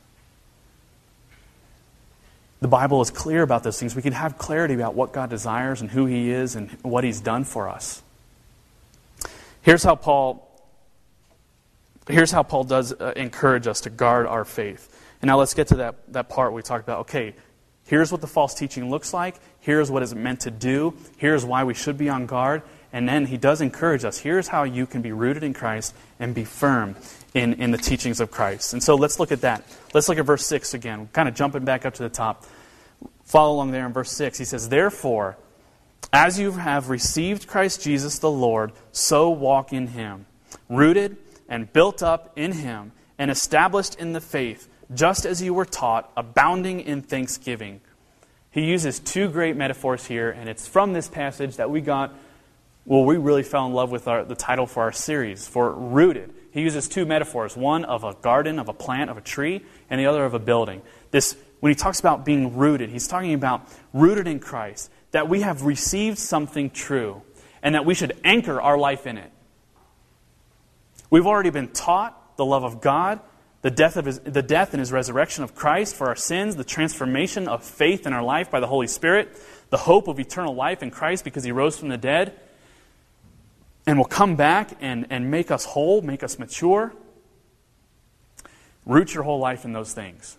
The 2.60 2.68
Bible 2.68 3.00
is 3.00 3.10
clear 3.10 3.40
about 3.40 3.62
those 3.62 3.80
things. 3.80 3.96
We 3.96 4.02
can 4.02 4.12
have 4.12 4.36
clarity 4.36 4.74
about 4.74 4.94
what 4.94 5.14
God 5.14 5.30
desires 5.30 5.80
and 5.80 5.90
who 5.90 6.04
He 6.04 6.30
is 6.30 6.54
and 6.54 6.70
what 6.82 7.02
He's 7.02 7.22
done 7.22 7.44
for 7.44 7.68
us. 7.68 8.02
Here's 9.62 9.82
how 9.82 9.94
Paul 9.94 10.46
here's 12.08 12.30
how 12.30 12.42
Paul 12.42 12.64
does 12.64 12.92
uh, 12.92 13.12
encourage 13.16 13.66
us 13.66 13.82
to 13.82 13.90
guard 13.90 14.26
our 14.26 14.44
faith. 14.44 14.88
And 15.22 15.28
now 15.28 15.38
let's 15.38 15.54
get 15.54 15.68
to 15.68 15.76
that, 15.76 16.12
that 16.12 16.28
part 16.28 16.52
we 16.52 16.62
talked 16.62 16.82
about. 16.82 17.00
Okay, 17.00 17.34
here's 17.86 18.10
what 18.10 18.20
the 18.20 18.26
false 18.26 18.54
teaching 18.54 18.90
looks 18.90 19.12
like. 19.12 19.36
Here's 19.60 19.90
what 19.90 20.02
it's 20.02 20.14
meant 20.14 20.40
to 20.40 20.50
do. 20.50 20.94
Here's 21.18 21.44
why 21.44 21.64
we 21.64 21.74
should 21.74 21.98
be 21.98 22.08
on 22.08 22.26
guard. 22.26 22.62
And 22.92 23.08
then 23.08 23.26
he 23.26 23.36
does 23.36 23.60
encourage 23.60 24.04
us. 24.04 24.18
Here's 24.18 24.48
how 24.48 24.64
you 24.64 24.86
can 24.86 25.02
be 25.02 25.12
rooted 25.12 25.44
in 25.44 25.54
Christ 25.54 25.94
and 26.18 26.34
be 26.34 26.44
firm 26.44 26.96
in, 27.34 27.54
in 27.54 27.70
the 27.70 27.78
teachings 27.78 28.18
of 28.20 28.30
Christ. 28.30 28.72
And 28.72 28.82
so 28.82 28.96
let's 28.96 29.20
look 29.20 29.30
at 29.30 29.42
that. 29.42 29.62
Let's 29.94 30.08
look 30.08 30.18
at 30.18 30.24
verse 30.24 30.44
6 30.46 30.74
again, 30.74 31.08
kind 31.12 31.28
of 31.28 31.34
jumping 31.34 31.64
back 31.64 31.86
up 31.86 31.94
to 31.94 32.02
the 32.02 32.08
top. 32.08 32.44
Follow 33.24 33.54
along 33.54 33.70
there 33.70 33.86
in 33.86 33.92
verse 33.92 34.10
6. 34.10 34.38
He 34.38 34.44
says, 34.44 34.68
Therefore, 34.68 35.36
as 36.12 36.38
you 36.38 36.52
have 36.52 36.88
received 36.88 37.46
Christ 37.46 37.82
Jesus 37.82 38.18
the 38.18 38.30
Lord, 38.30 38.72
so 38.92 39.30
walk 39.30 39.72
in 39.72 39.88
him, 39.88 40.26
rooted 40.68 41.16
and 41.48 41.72
built 41.72 42.02
up 42.02 42.32
in 42.36 42.52
him 42.52 42.92
and 43.18 43.30
established 43.30 43.96
in 43.96 44.12
the 44.12 44.20
faith, 44.20 44.68
just 44.94 45.24
as 45.24 45.42
you 45.42 45.54
were 45.54 45.64
taught, 45.64 46.10
abounding 46.16 46.80
in 46.80 47.02
thanksgiving. 47.02 47.80
He 48.50 48.62
uses 48.62 48.98
two 48.98 49.28
great 49.28 49.56
metaphors 49.56 50.06
here, 50.06 50.30
and 50.30 50.48
it's 50.48 50.66
from 50.66 50.92
this 50.92 51.06
passage 51.06 51.56
that 51.56 51.70
we 51.70 51.80
got, 51.80 52.14
well, 52.84 53.04
we 53.04 53.16
really 53.16 53.44
fell 53.44 53.66
in 53.66 53.72
love 53.72 53.92
with 53.92 54.08
our, 54.08 54.24
the 54.24 54.34
title 54.34 54.66
for 54.66 54.82
our 54.82 54.92
series, 54.92 55.46
for 55.46 55.72
rooted. 55.72 56.32
He 56.50 56.62
uses 56.62 56.88
two 56.88 57.06
metaphors 57.06 57.56
one 57.56 57.84
of 57.84 58.02
a 58.02 58.14
garden, 58.14 58.58
of 58.58 58.68
a 58.68 58.72
plant, 58.72 59.10
of 59.10 59.16
a 59.16 59.20
tree, 59.20 59.64
and 59.88 60.00
the 60.00 60.06
other 60.06 60.24
of 60.24 60.34
a 60.34 60.40
building. 60.40 60.82
This, 61.12 61.36
when 61.60 61.70
he 61.70 61.76
talks 61.76 62.00
about 62.00 62.24
being 62.24 62.56
rooted, 62.56 62.90
he's 62.90 63.06
talking 63.06 63.34
about 63.34 63.68
rooted 63.92 64.26
in 64.26 64.40
Christ, 64.40 64.90
that 65.12 65.28
we 65.28 65.40
have 65.40 65.62
received 65.62 66.18
something 66.18 66.70
true, 66.70 67.22
and 67.62 67.74
that 67.74 67.84
we 67.84 67.94
should 67.94 68.16
anchor 68.24 68.60
our 68.60 68.78
life 68.78 69.06
in 69.06 69.18
it. 69.18 69.30
We've 71.10 71.26
already 71.26 71.50
been 71.50 71.68
taught 71.68 72.36
the 72.36 72.44
love 72.44 72.64
of 72.64 72.80
God, 72.80 73.20
the 73.62 73.70
death, 73.70 73.96
of 73.96 74.06
his, 74.06 74.20
the 74.20 74.42
death 74.42 74.72
and 74.72 74.80
his 74.80 74.92
resurrection 74.92 75.44
of 75.44 75.54
Christ 75.54 75.94
for 75.94 76.06
our 76.06 76.16
sins, 76.16 76.56
the 76.56 76.64
transformation 76.64 77.48
of 77.48 77.64
faith 77.64 78.06
in 78.06 78.12
our 78.12 78.22
life 78.22 78.50
by 78.50 78.60
the 78.60 78.66
Holy 78.66 78.86
Spirit, 78.86 79.36
the 79.70 79.76
hope 79.76 80.08
of 80.08 80.18
eternal 80.18 80.54
life 80.54 80.82
in 80.82 80.90
Christ 80.90 81.24
because 81.24 81.44
he 81.44 81.52
rose 81.52 81.76
from 81.76 81.88
the 81.88 81.98
dead, 81.98 82.38
and 83.86 83.98
will 83.98 84.06
come 84.06 84.36
back 84.36 84.72
and, 84.80 85.06
and 85.10 85.30
make 85.30 85.50
us 85.50 85.64
whole, 85.64 86.00
make 86.00 86.22
us 86.22 86.38
mature. 86.38 86.92
Root 88.86 89.14
your 89.14 89.24
whole 89.24 89.38
life 89.38 89.64
in 89.64 89.72
those 89.72 89.92
things. 89.92 90.38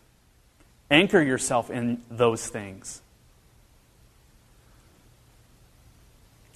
Anchor 0.89 1.21
yourself 1.21 1.69
in 1.69 2.01
those 2.09 2.47
things. 2.47 3.01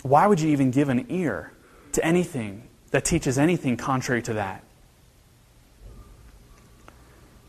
Why 0.06 0.28
would 0.28 0.39
you 0.39 0.51
even 0.51 0.70
give 0.70 0.89
an 0.89 1.08
ear 1.10 1.51
to 1.93 2.06
anything 2.06 2.68
that 2.91 3.03
teaches 3.03 3.38
anything 3.38 3.78
contrary 3.78 4.22
to 4.22 4.34
that. 4.36 4.64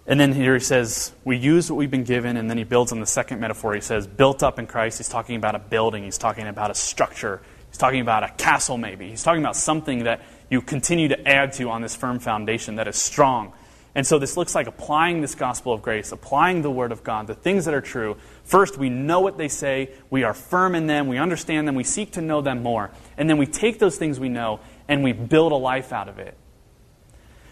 And 0.09 0.19
then 0.21 0.33
here 0.33 0.55
he 0.55 0.61
says, 0.61 1.13
we 1.25 1.37
use 1.37 1.71
what 1.71 1.77
we've 1.77 1.91
been 1.91 2.05
given, 2.05 2.37
and 2.37 2.49
then 2.49 2.59
he 2.59 2.65
builds 2.65 2.93
on 2.93 3.01
the 3.01 3.07
second 3.07 3.41
metaphor. 3.41 3.75
He 3.75 3.81
says, 3.81 4.07
built 4.07 4.43
up 4.43 4.59
in 4.59 4.67
Christ. 4.67 4.99
He's 4.99 5.09
talking 5.09 5.37
about 5.37 5.55
a 5.55 5.59
building, 5.59 6.05
he's 6.05 6.19
talking 6.19 6.47
about 6.47 6.71
a 6.71 6.75
structure, 6.75 7.43
he's 7.69 7.79
talking 7.79 8.01
about 8.01 8.23
a 8.23 8.29
castle, 8.37 8.79
maybe. 8.79 9.09
He's 9.09 9.23
talking 9.23 9.43
about 9.43 9.57
something 9.57 10.05
that 10.05 10.21
you 10.49 10.63
continue 10.63 11.09
to 11.09 11.29
add 11.29 11.53
to 11.55 11.71
on 11.71 11.83
this 11.83 11.97
firm 11.97 12.21
foundation 12.21 12.77
that 12.77 12.87
is 12.87 12.97
strong. 12.97 13.53
And 13.97 14.07
so 14.07 14.19
this 14.19 14.37
looks 14.37 14.55
like 14.55 14.67
applying 14.67 15.23
this 15.23 15.35
gospel 15.35 15.73
of 15.73 15.81
grace, 15.81 16.13
applying 16.13 16.61
the 16.61 16.71
word 16.71 16.93
of 16.93 17.03
God, 17.03 17.27
the 17.27 17.35
things 17.35 17.65
that 17.65 17.73
are 17.73 17.81
true. 17.81 18.19
First, 18.45 18.77
we 18.77 18.91
know 18.91 19.21
what 19.21 19.39
they 19.39 19.49
say, 19.49 19.91
we 20.11 20.23
are 20.23 20.35
firm 20.35 20.75
in 20.75 20.87
them, 20.87 21.09
we 21.09 21.17
understand 21.17 21.67
them, 21.67 21.75
we 21.75 21.83
seek 21.83 22.13
to 22.13 22.21
know 22.21 22.43
them 22.43 22.63
more. 22.63 22.91
And 23.17 23.29
then 23.29 23.39
we 23.39 23.47
take 23.47 23.79
those 23.79 23.97
things 23.97 24.21
we 24.21 24.29
know 24.29 24.61
and 24.87 25.03
we 25.03 25.13
build 25.13 25.51
a 25.51 25.57
life 25.57 25.95
out 25.95 26.11
of 26.11 26.19
it. 26.19 26.37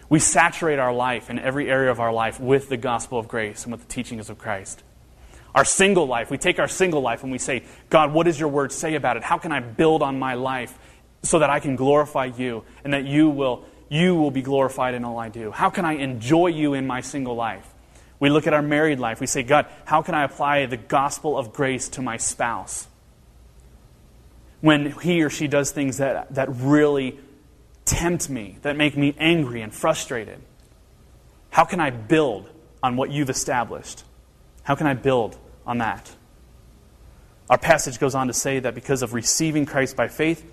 We 0.07 0.19
saturate 0.19 0.77
our 0.77 0.93
life 0.93 1.31
in 1.31 1.39
every 1.39 1.67
area 1.67 1.89
of 1.89 1.99
our 1.99 2.13
life 2.13 2.39
with 2.39 2.69
the 2.69 2.77
gospel 2.77 3.17
of 3.17 3.27
grace 3.27 3.63
and 3.63 3.71
with 3.71 3.81
the 3.81 3.91
teachings 3.91 4.29
of 4.29 4.37
Christ. 4.37 4.83
Our 5.55 5.65
single 5.65 6.05
life, 6.05 6.29
we 6.29 6.37
take 6.37 6.59
our 6.59 6.67
single 6.67 7.01
life 7.01 7.23
and 7.23 7.31
we 7.31 7.39
say, 7.39 7.63
God, 7.89 8.13
what 8.13 8.25
does 8.25 8.39
your 8.39 8.49
word 8.49 8.71
say 8.71 8.93
about 8.93 9.17
it? 9.17 9.23
How 9.23 9.39
can 9.39 9.51
I 9.51 9.61
build 9.61 10.03
on 10.03 10.19
my 10.19 10.35
life 10.35 10.77
so 11.23 11.39
that 11.39 11.49
I 11.49 11.59
can 11.59 11.75
glorify 11.75 12.25
you 12.25 12.63
and 12.83 12.93
that 12.93 13.05
you 13.05 13.31
will, 13.31 13.65
you 13.89 14.15
will 14.15 14.31
be 14.31 14.41
glorified 14.41 14.93
in 14.93 15.05
all 15.05 15.17
I 15.17 15.29
do? 15.29 15.51
How 15.51 15.69
can 15.69 15.85
I 15.85 15.93
enjoy 15.93 16.47
you 16.47 16.73
in 16.73 16.87
my 16.87 17.01
single 17.01 17.35
life? 17.35 17.67
We 18.19 18.29
look 18.29 18.47
at 18.47 18.53
our 18.53 18.61
married 18.61 18.99
life. 18.99 19.19
We 19.19 19.27
say, 19.27 19.43
God, 19.43 19.67
how 19.85 20.01
can 20.01 20.15
I 20.15 20.23
apply 20.23 20.65
the 20.65 20.77
gospel 20.77 21.37
of 21.37 21.53
grace 21.53 21.89
to 21.89 22.01
my 22.01 22.17
spouse? 22.17 22.87
When 24.61 24.91
he 24.91 25.21
or 25.21 25.29
she 25.29 25.47
does 25.47 25.71
things 25.71 25.97
that, 25.97 26.33
that 26.35 26.49
really 26.49 27.19
tempt 27.83 28.29
me, 28.29 28.57
that 28.63 28.77
make 28.77 28.97
me 28.97 29.13
angry 29.19 29.61
and 29.61 29.73
frustrated? 29.73 30.39
How 31.51 31.65
can 31.65 31.79
I 31.79 31.89
build 31.89 32.49
on 32.81 32.95
what 32.95 33.11
you've 33.11 33.29
established? 33.29 34.03
How 34.63 34.75
can 34.75 34.87
I 34.87 34.93
build 34.93 35.37
on 35.65 35.77
that? 35.79 36.11
Our 37.49 37.57
passage 37.57 37.99
goes 37.99 38.15
on 38.15 38.27
to 38.27 38.33
say 38.33 38.59
that 38.59 38.73
because 38.73 39.03
of 39.03 39.13
receiving 39.13 39.65
Christ 39.65 39.95
by 39.95 40.07
faith, 40.07 40.43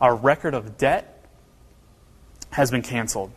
our 0.00 0.16
record 0.16 0.54
of 0.54 0.76
debt 0.76 1.19
has 2.50 2.70
been 2.70 2.82
canceled. 2.82 3.30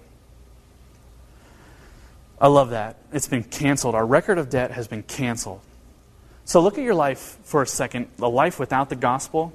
I 2.40 2.48
love 2.48 2.72
that. 2.72 2.98
It's 3.12 3.28
been 3.28 3.44
canceled. 3.44 3.96
Our 3.96 4.06
record 4.06 4.38
of 4.38 4.50
debt 4.50 4.72
has 4.72 4.88
been 4.88 5.04
canceled. 5.04 5.62
So 6.46 6.60
look 6.62 6.78
at 6.78 6.84
your 6.84 6.96
life 6.96 7.38
for 7.44 7.62
a 7.62 7.68
second. 7.68 8.08
A 8.20 8.28
life 8.28 8.60
without 8.60 8.90
the 8.90 8.96
gospel 8.96 9.54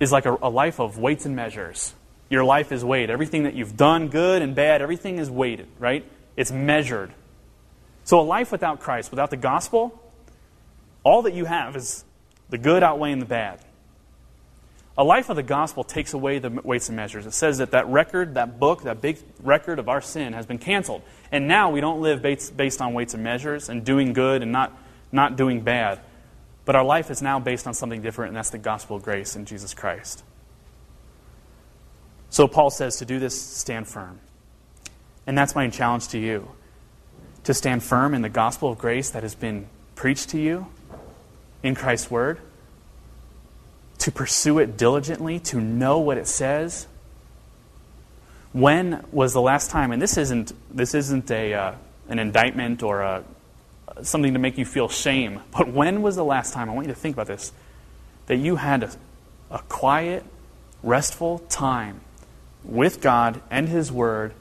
is 0.00 0.10
like 0.10 0.26
a, 0.26 0.36
a 0.42 0.50
life 0.50 0.80
of 0.80 0.98
weights 0.98 1.24
and 1.24 1.36
measures. 1.36 1.94
Your 2.30 2.44
life 2.44 2.72
is 2.72 2.84
weighed. 2.84 3.10
Everything 3.10 3.44
that 3.44 3.54
you've 3.54 3.76
done, 3.76 4.08
good 4.08 4.42
and 4.42 4.54
bad, 4.54 4.82
everything 4.82 5.18
is 5.18 5.30
weighted, 5.30 5.68
right? 5.78 6.04
It's 6.36 6.50
measured. 6.50 7.12
So 8.04 8.20
a 8.20 8.22
life 8.22 8.50
without 8.50 8.80
Christ, 8.80 9.10
without 9.10 9.30
the 9.30 9.36
gospel, 9.36 10.02
all 11.04 11.22
that 11.22 11.34
you 11.34 11.44
have 11.44 11.76
is 11.76 12.04
the 12.50 12.58
good 12.58 12.82
outweighing 12.82 13.18
the 13.18 13.26
bad. 13.26 13.60
A 14.98 15.04
life 15.04 15.28
of 15.28 15.36
the 15.36 15.44
gospel 15.44 15.84
takes 15.84 16.12
away 16.12 16.40
the 16.40 16.50
weights 16.50 16.88
and 16.88 16.96
measures. 16.96 17.24
It 17.24 17.32
says 17.32 17.58
that 17.58 17.70
that 17.70 17.86
record, 17.86 18.34
that 18.34 18.58
book, 18.58 18.82
that 18.82 19.00
big 19.00 19.18
record 19.44 19.78
of 19.78 19.88
our 19.88 20.00
sin 20.00 20.32
has 20.32 20.44
been 20.44 20.58
canceled. 20.58 21.02
And 21.30 21.46
now 21.46 21.70
we 21.70 21.80
don't 21.80 22.02
live 22.02 22.20
based, 22.20 22.56
based 22.56 22.82
on 22.82 22.94
weights 22.94 23.14
and 23.14 23.22
measures 23.22 23.68
and 23.68 23.84
doing 23.84 24.12
good 24.12 24.42
and 24.42 24.50
not, 24.50 24.76
not 25.12 25.36
doing 25.36 25.60
bad. 25.60 26.00
But 26.64 26.74
our 26.74 26.84
life 26.84 27.12
is 27.12 27.22
now 27.22 27.38
based 27.38 27.68
on 27.68 27.74
something 27.74 28.02
different, 28.02 28.30
and 28.30 28.36
that's 28.36 28.50
the 28.50 28.58
gospel 28.58 28.96
of 28.96 29.04
grace 29.04 29.36
in 29.36 29.44
Jesus 29.44 29.72
Christ. 29.72 30.24
So 32.28 32.48
Paul 32.48 32.70
says 32.70 32.96
to 32.96 33.04
do 33.04 33.20
this, 33.20 33.40
stand 33.40 33.86
firm. 33.86 34.18
And 35.28 35.38
that's 35.38 35.54
my 35.54 35.68
challenge 35.68 36.08
to 36.08 36.18
you 36.18 36.50
to 37.44 37.54
stand 37.54 37.84
firm 37.84 38.14
in 38.14 38.22
the 38.22 38.28
gospel 38.28 38.72
of 38.72 38.78
grace 38.78 39.10
that 39.10 39.22
has 39.22 39.34
been 39.34 39.68
preached 39.94 40.30
to 40.30 40.40
you 40.40 40.66
in 41.62 41.74
Christ's 41.74 42.10
word, 42.10 42.40
to 43.98 44.12
pursue 44.12 44.58
it 44.58 44.76
diligently, 44.76 45.38
to 45.40 45.60
know 45.60 45.98
what 45.98 46.18
it 46.18 46.26
says. 46.26 46.86
When 48.52 49.04
was 49.12 49.32
the 49.32 49.40
last 49.40 49.70
time, 49.70 49.92
and 49.92 50.00
this 50.00 50.16
isn't, 50.16 50.52
this 50.74 50.94
isn't 50.94 51.30
a, 51.30 51.54
uh, 51.54 51.74
an 52.08 52.18
indictment 52.18 52.82
or 52.82 53.02
a, 53.02 53.24
something 54.02 54.32
to 54.32 54.38
make 54.38 54.56
you 54.56 54.64
feel 54.64 54.88
shame, 54.88 55.40
but 55.50 55.68
when 55.72 56.02
was 56.02 56.16
the 56.16 56.24
last 56.24 56.52
time, 56.54 56.70
I 56.70 56.72
want 56.72 56.86
you 56.86 56.94
to 56.94 56.98
think 56.98 57.16
about 57.16 57.26
this, 57.26 57.52
that 58.26 58.36
you 58.36 58.56
had 58.56 58.84
a, 58.84 58.90
a 59.50 59.58
quiet, 59.68 60.24
restful 60.82 61.40
time 61.50 62.00
with 62.64 63.00
God 63.00 63.40
and 63.50 63.68
His 63.68 63.90
Word 63.90 64.32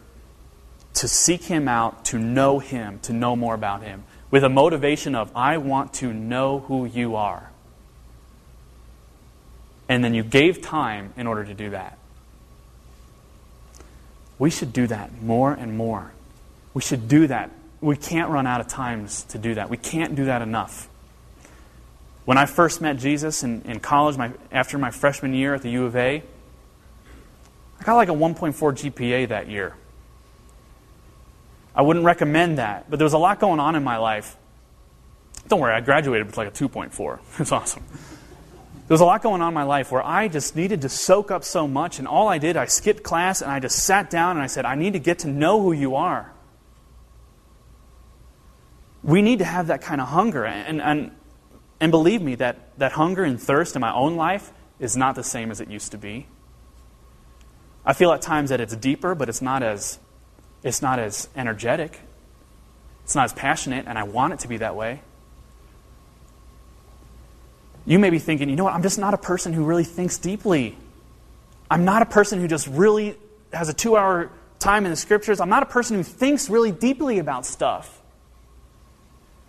to 0.95 1.07
seek 1.07 1.43
Him 1.43 1.67
out, 1.67 2.05
to 2.05 2.19
know 2.19 2.59
Him, 2.59 2.99
to 2.99 3.13
know 3.13 3.35
more 3.35 3.55
about 3.55 3.83
Him, 3.83 4.03
with 4.29 4.43
a 4.43 4.49
motivation 4.49 5.15
of, 5.15 5.31
I 5.35 5.57
want 5.57 5.93
to 5.95 6.13
know 6.13 6.59
who 6.59 6.85
you 6.85 7.15
are. 7.15 7.51
And 9.89 10.03
then 10.03 10.13
you 10.13 10.23
gave 10.23 10.61
time 10.61 11.13
in 11.17 11.27
order 11.27 11.43
to 11.45 11.53
do 11.53 11.69
that. 11.69 11.97
We 14.39 14.49
should 14.49 14.73
do 14.73 14.87
that 14.87 15.21
more 15.21 15.53
and 15.53 15.77
more. 15.77 16.11
We 16.73 16.81
should 16.81 17.07
do 17.07 17.27
that. 17.27 17.51
We 17.81 17.95
can't 17.95 18.29
run 18.29 18.45
out 18.45 18.61
of 18.61 18.67
times 18.67 19.23
to 19.29 19.37
do 19.37 19.55
that. 19.55 19.69
We 19.69 19.77
can't 19.77 20.15
do 20.15 20.25
that 20.25 20.41
enough. 20.41 20.89
When 22.25 22.37
I 22.37 22.45
first 22.45 22.81
met 22.81 22.97
Jesus 22.97 23.43
in, 23.43 23.61
in 23.61 23.79
college, 23.79 24.17
my, 24.17 24.31
after 24.51 24.77
my 24.77 24.91
freshman 24.91 25.33
year 25.33 25.53
at 25.53 25.61
the 25.61 25.69
U 25.71 25.85
of 25.85 25.95
A, 25.95 26.21
I 27.79 27.83
got 27.83 27.95
like 27.95 28.09
a 28.09 28.13
1.4 28.13 28.53
GPA 28.53 29.29
that 29.29 29.47
year. 29.47 29.75
I 31.73 31.83
wouldn't 31.83 32.05
recommend 32.05 32.57
that, 32.57 32.89
but 32.89 32.97
there 32.97 33.05
was 33.05 33.13
a 33.13 33.19
lot 33.19 33.39
going 33.39 33.59
on 33.59 33.75
in 33.75 33.83
my 33.83 33.97
life. 33.97 34.35
Don't 35.47 35.59
worry, 35.59 35.73
I 35.73 35.79
graduated 35.79 36.25
with 36.27 36.37
like 36.37 36.47
a 36.47 36.51
2.4. 36.51 37.19
It's 37.39 37.51
awesome. 37.51 37.83
There 38.87 38.93
was 38.93 39.01
a 39.01 39.05
lot 39.05 39.21
going 39.21 39.41
on 39.41 39.49
in 39.49 39.53
my 39.53 39.63
life 39.63 39.91
where 39.91 40.05
I 40.05 40.29
just 40.29 40.55
needed 40.55 40.81
to 40.83 40.89
soak 40.89 41.29
up 41.29 41.43
so 41.43 41.67
much, 41.67 41.99
and 41.99 42.07
all 42.07 42.29
I 42.29 42.37
did, 42.37 42.55
I 42.55 42.65
skipped 42.65 43.03
class 43.03 43.41
and 43.41 43.51
I 43.51 43.59
just 43.59 43.83
sat 43.83 44.09
down 44.09 44.37
and 44.37 44.43
I 44.43 44.47
said, 44.47 44.65
I 44.65 44.75
need 44.75 44.93
to 44.93 44.99
get 44.99 45.19
to 45.19 45.27
know 45.27 45.61
who 45.61 45.73
you 45.73 45.95
are. 45.95 46.31
We 49.03 49.21
need 49.21 49.39
to 49.39 49.45
have 49.45 49.67
that 49.67 49.81
kind 49.81 49.99
of 49.99 50.07
hunger. 50.07 50.45
And, 50.45 50.81
and, 50.81 51.11
and 51.81 51.91
believe 51.91 52.21
me, 52.21 52.35
that, 52.35 52.77
that 52.79 52.93
hunger 52.93 53.25
and 53.25 53.41
thirst 53.41 53.75
in 53.75 53.81
my 53.81 53.93
own 53.93 54.15
life 54.15 54.53
is 54.79 54.95
not 54.95 55.15
the 55.15 55.23
same 55.23 55.51
as 55.51 55.59
it 55.59 55.69
used 55.69 55.91
to 55.91 55.97
be. 55.97 56.27
I 57.85 57.91
feel 57.91 58.11
at 58.13 58.21
times 58.21 58.51
that 58.51 58.61
it's 58.61 58.75
deeper, 58.75 59.15
but 59.15 59.27
it's 59.27 59.41
not 59.41 59.63
as 59.63 59.99
it's 60.63 60.81
not 60.81 60.99
as 60.99 61.29
energetic. 61.35 62.01
It's 63.03 63.15
not 63.15 63.25
as 63.25 63.33
passionate, 63.33 63.85
and 63.87 63.97
I 63.97 64.03
want 64.03 64.33
it 64.33 64.39
to 64.39 64.47
be 64.47 64.57
that 64.57 64.75
way. 64.75 65.01
You 67.87 67.97
may 67.97 68.11
be 68.11 68.19
thinking, 68.19 68.49
you 68.49 68.55
know 68.55 68.65
what, 68.65 68.73
I'm 68.73 68.83
just 68.83 68.99
not 68.99 69.15
a 69.15 69.17
person 69.17 69.53
who 69.53 69.63
really 69.63 69.83
thinks 69.83 70.19
deeply. 70.19 70.77
I'm 71.71 71.85
not 71.85 72.03
a 72.03 72.05
person 72.05 72.39
who 72.39 72.47
just 72.47 72.67
really 72.67 73.15
has 73.51 73.69
a 73.69 73.73
two 73.73 73.97
hour 73.97 74.29
time 74.59 74.85
in 74.85 74.91
the 74.91 74.95
scriptures. 74.95 75.39
I'm 75.39 75.49
not 75.49 75.63
a 75.63 75.67
person 75.67 75.97
who 75.97 76.03
thinks 76.03 76.49
really 76.49 76.71
deeply 76.71 77.17
about 77.17 77.45
stuff. 77.45 77.99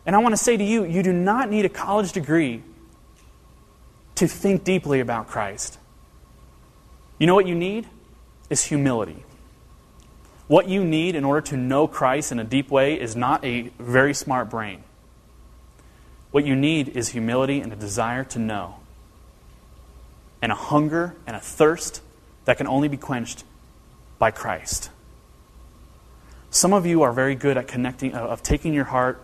And 0.07 0.17
I 0.17 0.21
want 0.21 0.33
to 0.33 0.43
say 0.43 0.57
to 0.57 0.65
you, 0.65 0.85
you 0.85 1.03
do 1.03 1.13
not 1.13 1.51
need 1.51 1.67
a 1.67 1.69
college 1.69 2.13
degree 2.13 2.63
to 4.15 4.27
think 4.27 4.65
deeply 4.65 5.01
about 5.01 5.29
Christ. 5.29 5.79
You 7.19 7.27
know 7.27 7.35
what 7.35 7.47
you 7.47 7.55
need? 7.55 7.87
is 8.51 8.65
humility. 8.65 9.25
What 10.47 10.69
you 10.69 10.83
need 10.83 11.15
in 11.15 11.25
order 11.25 11.43
to 11.49 11.57
know 11.57 11.87
Christ 11.87 12.33
in 12.33 12.39
a 12.39 12.45
deep 12.45 12.71
way 12.71 12.99
is 12.99 13.15
not 13.15 13.45
a 13.45 13.71
very 13.79 14.15
smart 14.15 14.49
brain. 14.49 14.83
What 16.31 16.45
you 16.45 16.55
need 16.55 16.89
is 16.89 17.09
humility 17.11 17.61
and 17.61 17.73
a 17.73 17.77
desire 17.77 18.25
to 18.25 18.39
know, 18.39 18.77
and 20.43 20.53
a 20.53 20.55
hunger 20.55 21.17
and 21.27 21.35
a 21.35 21.41
thirst 21.41 22.03
that 22.45 22.57
can 22.57 22.67
only 22.67 22.89
be 22.89 22.97
quenched 22.97 23.45
by 24.19 24.31
Christ. 24.31 24.91
Some 26.51 26.73
of 26.73 26.87
you 26.87 27.03
are 27.03 27.13
very 27.13 27.35
good 27.35 27.57
at 27.57 27.69
connecting, 27.69 28.15
uh, 28.15 28.21
of 28.21 28.43
taking 28.43 28.73
your 28.73 28.85
heart 28.85 29.23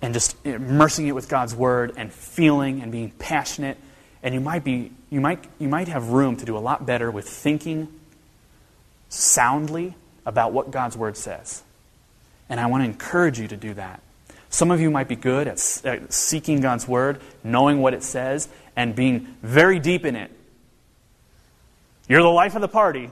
and 0.00 0.14
just 0.14 0.36
immersing 0.44 1.06
it 1.06 1.14
with 1.14 1.28
God's 1.28 1.54
word 1.54 1.92
and 1.96 2.12
feeling 2.12 2.80
and 2.82 2.92
being 2.92 3.10
passionate. 3.10 3.78
And 4.22 4.34
you 4.34 4.40
might 4.40 4.62
be, 4.62 4.92
you 5.10 5.20
might, 5.20 5.44
you 5.58 5.68
might 5.68 5.88
have 5.88 6.08
room 6.08 6.36
to 6.36 6.44
do 6.44 6.56
a 6.56 6.60
lot 6.60 6.86
better 6.86 7.10
with 7.10 7.28
thinking 7.28 7.88
soundly 9.08 9.94
about 10.24 10.52
what 10.52 10.70
God's 10.70 10.96
Word 10.96 11.16
says. 11.16 11.62
And 12.48 12.60
I 12.60 12.66
want 12.66 12.82
to 12.82 12.88
encourage 12.88 13.38
you 13.38 13.48
to 13.48 13.56
do 13.56 13.74
that. 13.74 14.00
Some 14.56 14.70
of 14.70 14.80
you 14.80 14.90
might 14.90 15.06
be 15.06 15.16
good 15.16 15.48
at, 15.48 15.82
at 15.84 16.14
seeking 16.14 16.62
God's 16.62 16.88
Word, 16.88 17.20
knowing 17.44 17.82
what 17.82 17.92
it 17.92 18.02
says, 18.02 18.48
and 18.74 18.96
being 18.96 19.36
very 19.42 19.78
deep 19.78 20.06
in 20.06 20.16
it. 20.16 20.30
You're 22.08 22.22
the 22.22 22.28
life 22.28 22.54
of 22.54 22.62
the 22.62 22.68
party. 22.68 23.10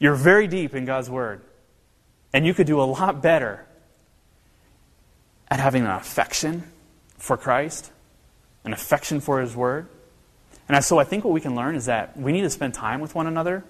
You're 0.00 0.16
very 0.16 0.48
deep 0.48 0.74
in 0.74 0.84
God's 0.84 1.08
Word. 1.08 1.42
And 2.32 2.44
you 2.44 2.54
could 2.54 2.66
do 2.66 2.80
a 2.80 2.82
lot 2.82 3.22
better 3.22 3.64
at 5.46 5.60
having 5.60 5.84
an 5.84 5.92
affection 5.92 6.64
for 7.16 7.36
Christ, 7.36 7.92
an 8.64 8.72
affection 8.72 9.20
for 9.20 9.40
His 9.40 9.54
Word. 9.54 9.86
And 10.68 10.84
so 10.84 10.98
I 10.98 11.04
think 11.04 11.22
what 11.22 11.32
we 11.32 11.40
can 11.40 11.54
learn 11.54 11.76
is 11.76 11.84
that 11.86 12.16
we 12.16 12.32
need 12.32 12.42
to 12.42 12.50
spend 12.50 12.74
time 12.74 13.00
with 13.00 13.14
one 13.14 13.28
another 13.28 13.62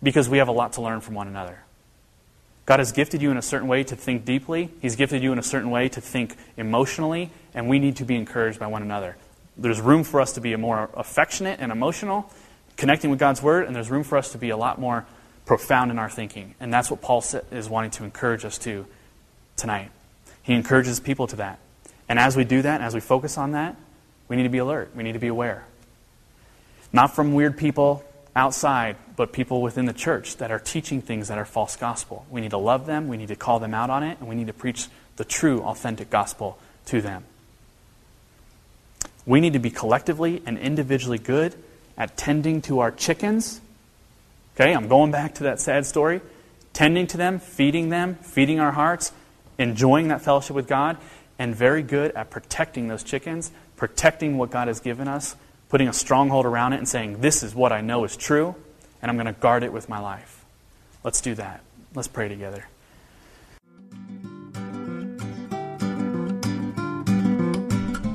because 0.00 0.28
we 0.28 0.38
have 0.38 0.46
a 0.46 0.52
lot 0.52 0.74
to 0.74 0.80
learn 0.80 1.00
from 1.00 1.16
one 1.16 1.26
another. 1.26 1.58
God 2.68 2.80
has 2.80 2.92
gifted 2.92 3.22
you 3.22 3.30
in 3.30 3.38
a 3.38 3.42
certain 3.42 3.66
way 3.66 3.82
to 3.82 3.96
think 3.96 4.26
deeply, 4.26 4.68
He's 4.82 4.94
gifted 4.94 5.22
you 5.22 5.32
in 5.32 5.38
a 5.38 5.42
certain 5.42 5.70
way 5.70 5.88
to 5.88 6.02
think 6.02 6.36
emotionally, 6.58 7.30
and 7.54 7.66
we 7.66 7.78
need 7.78 7.96
to 7.96 8.04
be 8.04 8.14
encouraged 8.14 8.58
by 8.58 8.66
one 8.66 8.82
another. 8.82 9.16
There's 9.56 9.80
room 9.80 10.04
for 10.04 10.20
us 10.20 10.34
to 10.34 10.42
be 10.42 10.54
more 10.54 10.90
affectionate 10.92 11.60
and 11.60 11.72
emotional, 11.72 12.30
connecting 12.76 13.08
with 13.08 13.18
God's 13.18 13.40
Word, 13.40 13.66
and 13.66 13.74
there's 13.74 13.88
room 13.88 14.04
for 14.04 14.18
us 14.18 14.32
to 14.32 14.38
be 14.38 14.50
a 14.50 14.56
lot 14.58 14.78
more 14.78 15.06
profound 15.46 15.90
in 15.90 15.98
our 15.98 16.10
thinking. 16.10 16.56
And 16.60 16.70
that's 16.70 16.90
what 16.90 17.00
Paul 17.00 17.24
is 17.50 17.70
wanting 17.70 17.90
to 17.92 18.04
encourage 18.04 18.44
us 18.44 18.58
to 18.58 18.84
tonight. 19.56 19.90
He 20.42 20.52
encourages 20.52 21.00
people 21.00 21.26
to 21.28 21.36
that. 21.36 21.60
And 22.06 22.18
as 22.18 22.36
we 22.36 22.44
do 22.44 22.60
that, 22.60 22.82
as 22.82 22.92
we 22.92 23.00
focus 23.00 23.38
on 23.38 23.52
that, 23.52 23.76
we 24.28 24.36
need 24.36 24.42
to 24.42 24.50
be 24.50 24.58
alert. 24.58 24.90
We 24.94 25.04
need 25.04 25.14
to 25.14 25.18
be 25.18 25.28
aware. 25.28 25.64
Not 26.92 27.14
from 27.14 27.32
weird 27.32 27.56
people 27.56 28.04
outside, 28.38 28.96
but 29.16 29.32
people 29.32 29.60
within 29.60 29.86
the 29.86 29.92
church 29.92 30.36
that 30.36 30.52
are 30.52 30.60
teaching 30.60 31.02
things 31.02 31.26
that 31.26 31.36
are 31.36 31.44
false 31.44 31.74
gospel. 31.74 32.24
We 32.30 32.40
need 32.40 32.52
to 32.52 32.58
love 32.58 32.86
them, 32.86 33.08
we 33.08 33.16
need 33.16 33.28
to 33.28 33.36
call 33.36 33.58
them 33.58 33.74
out 33.74 33.90
on 33.90 34.04
it, 34.04 34.16
and 34.20 34.28
we 34.28 34.36
need 34.36 34.46
to 34.46 34.52
preach 34.52 34.86
the 35.16 35.24
true, 35.24 35.60
authentic 35.62 36.08
gospel 36.08 36.56
to 36.86 37.00
them. 37.00 37.24
We 39.26 39.40
need 39.40 39.54
to 39.54 39.58
be 39.58 39.70
collectively 39.70 40.40
and 40.46 40.56
individually 40.56 41.18
good 41.18 41.56
at 41.98 42.16
tending 42.16 42.62
to 42.62 42.78
our 42.78 42.92
chickens. 42.92 43.60
Okay, 44.54 44.72
I'm 44.72 44.86
going 44.86 45.10
back 45.10 45.34
to 45.34 45.42
that 45.44 45.60
sad 45.60 45.84
story. 45.84 46.20
Tending 46.72 47.08
to 47.08 47.16
them, 47.16 47.40
feeding 47.40 47.88
them, 47.88 48.14
feeding 48.22 48.60
our 48.60 48.70
hearts, 48.70 49.10
enjoying 49.58 50.08
that 50.08 50.22
fellowship 50.22 50.54
with 50.54 50.68
God, 50.68 50.96
and 51.40 51.56
very 51.56 51.82
good 51.82 52.12
at 52.12 52.30
protecting 52.30 52.86
those 52.86 53.02
chickens, 53.02 53.50
protecting 53.76 54.38
what 54.38 54.50
God 54.50 54.68
has 54.68 54.78
given 54.78 55.08
us, 55.08 55.34
putting 55.68 55.88
a 55.88 55.92
stronghold 55.92 56.46
around 56.46 56.72
it 56.72 56.78
and 56.78 56.88
saying, 56.88 57.20
This 57.20 57.42
is 57.42 57.54
what 57.54 57.72
I 57.72 57.80
know 57.80 58.04
is 58.04 58.16
true, 58.16 58.54
and 59.02 59.10
I'm 59.10 59.16
going 59.16 59.26
to 59.26 59.32
guard 59.32 59.62
it 59.62 59.72
with 59.72 59.88
my 59.88 59.98
life. 59.98 60.44
Let's 61.04 61.20
do 61.20 61.34
that. 61.34 61.60
Let's 61.94 62.08
pray 62.08 62.28
together. 62.28 62.66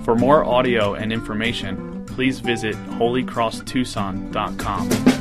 For 0.04 0.16
more 0.16 0.44
audio 0.44 0.96
and 0.96 1.14
information, 1.14 2.06
please 2.06 2.40
visit 2.40 2.76
holycrosstucson.com. 2.76 5.13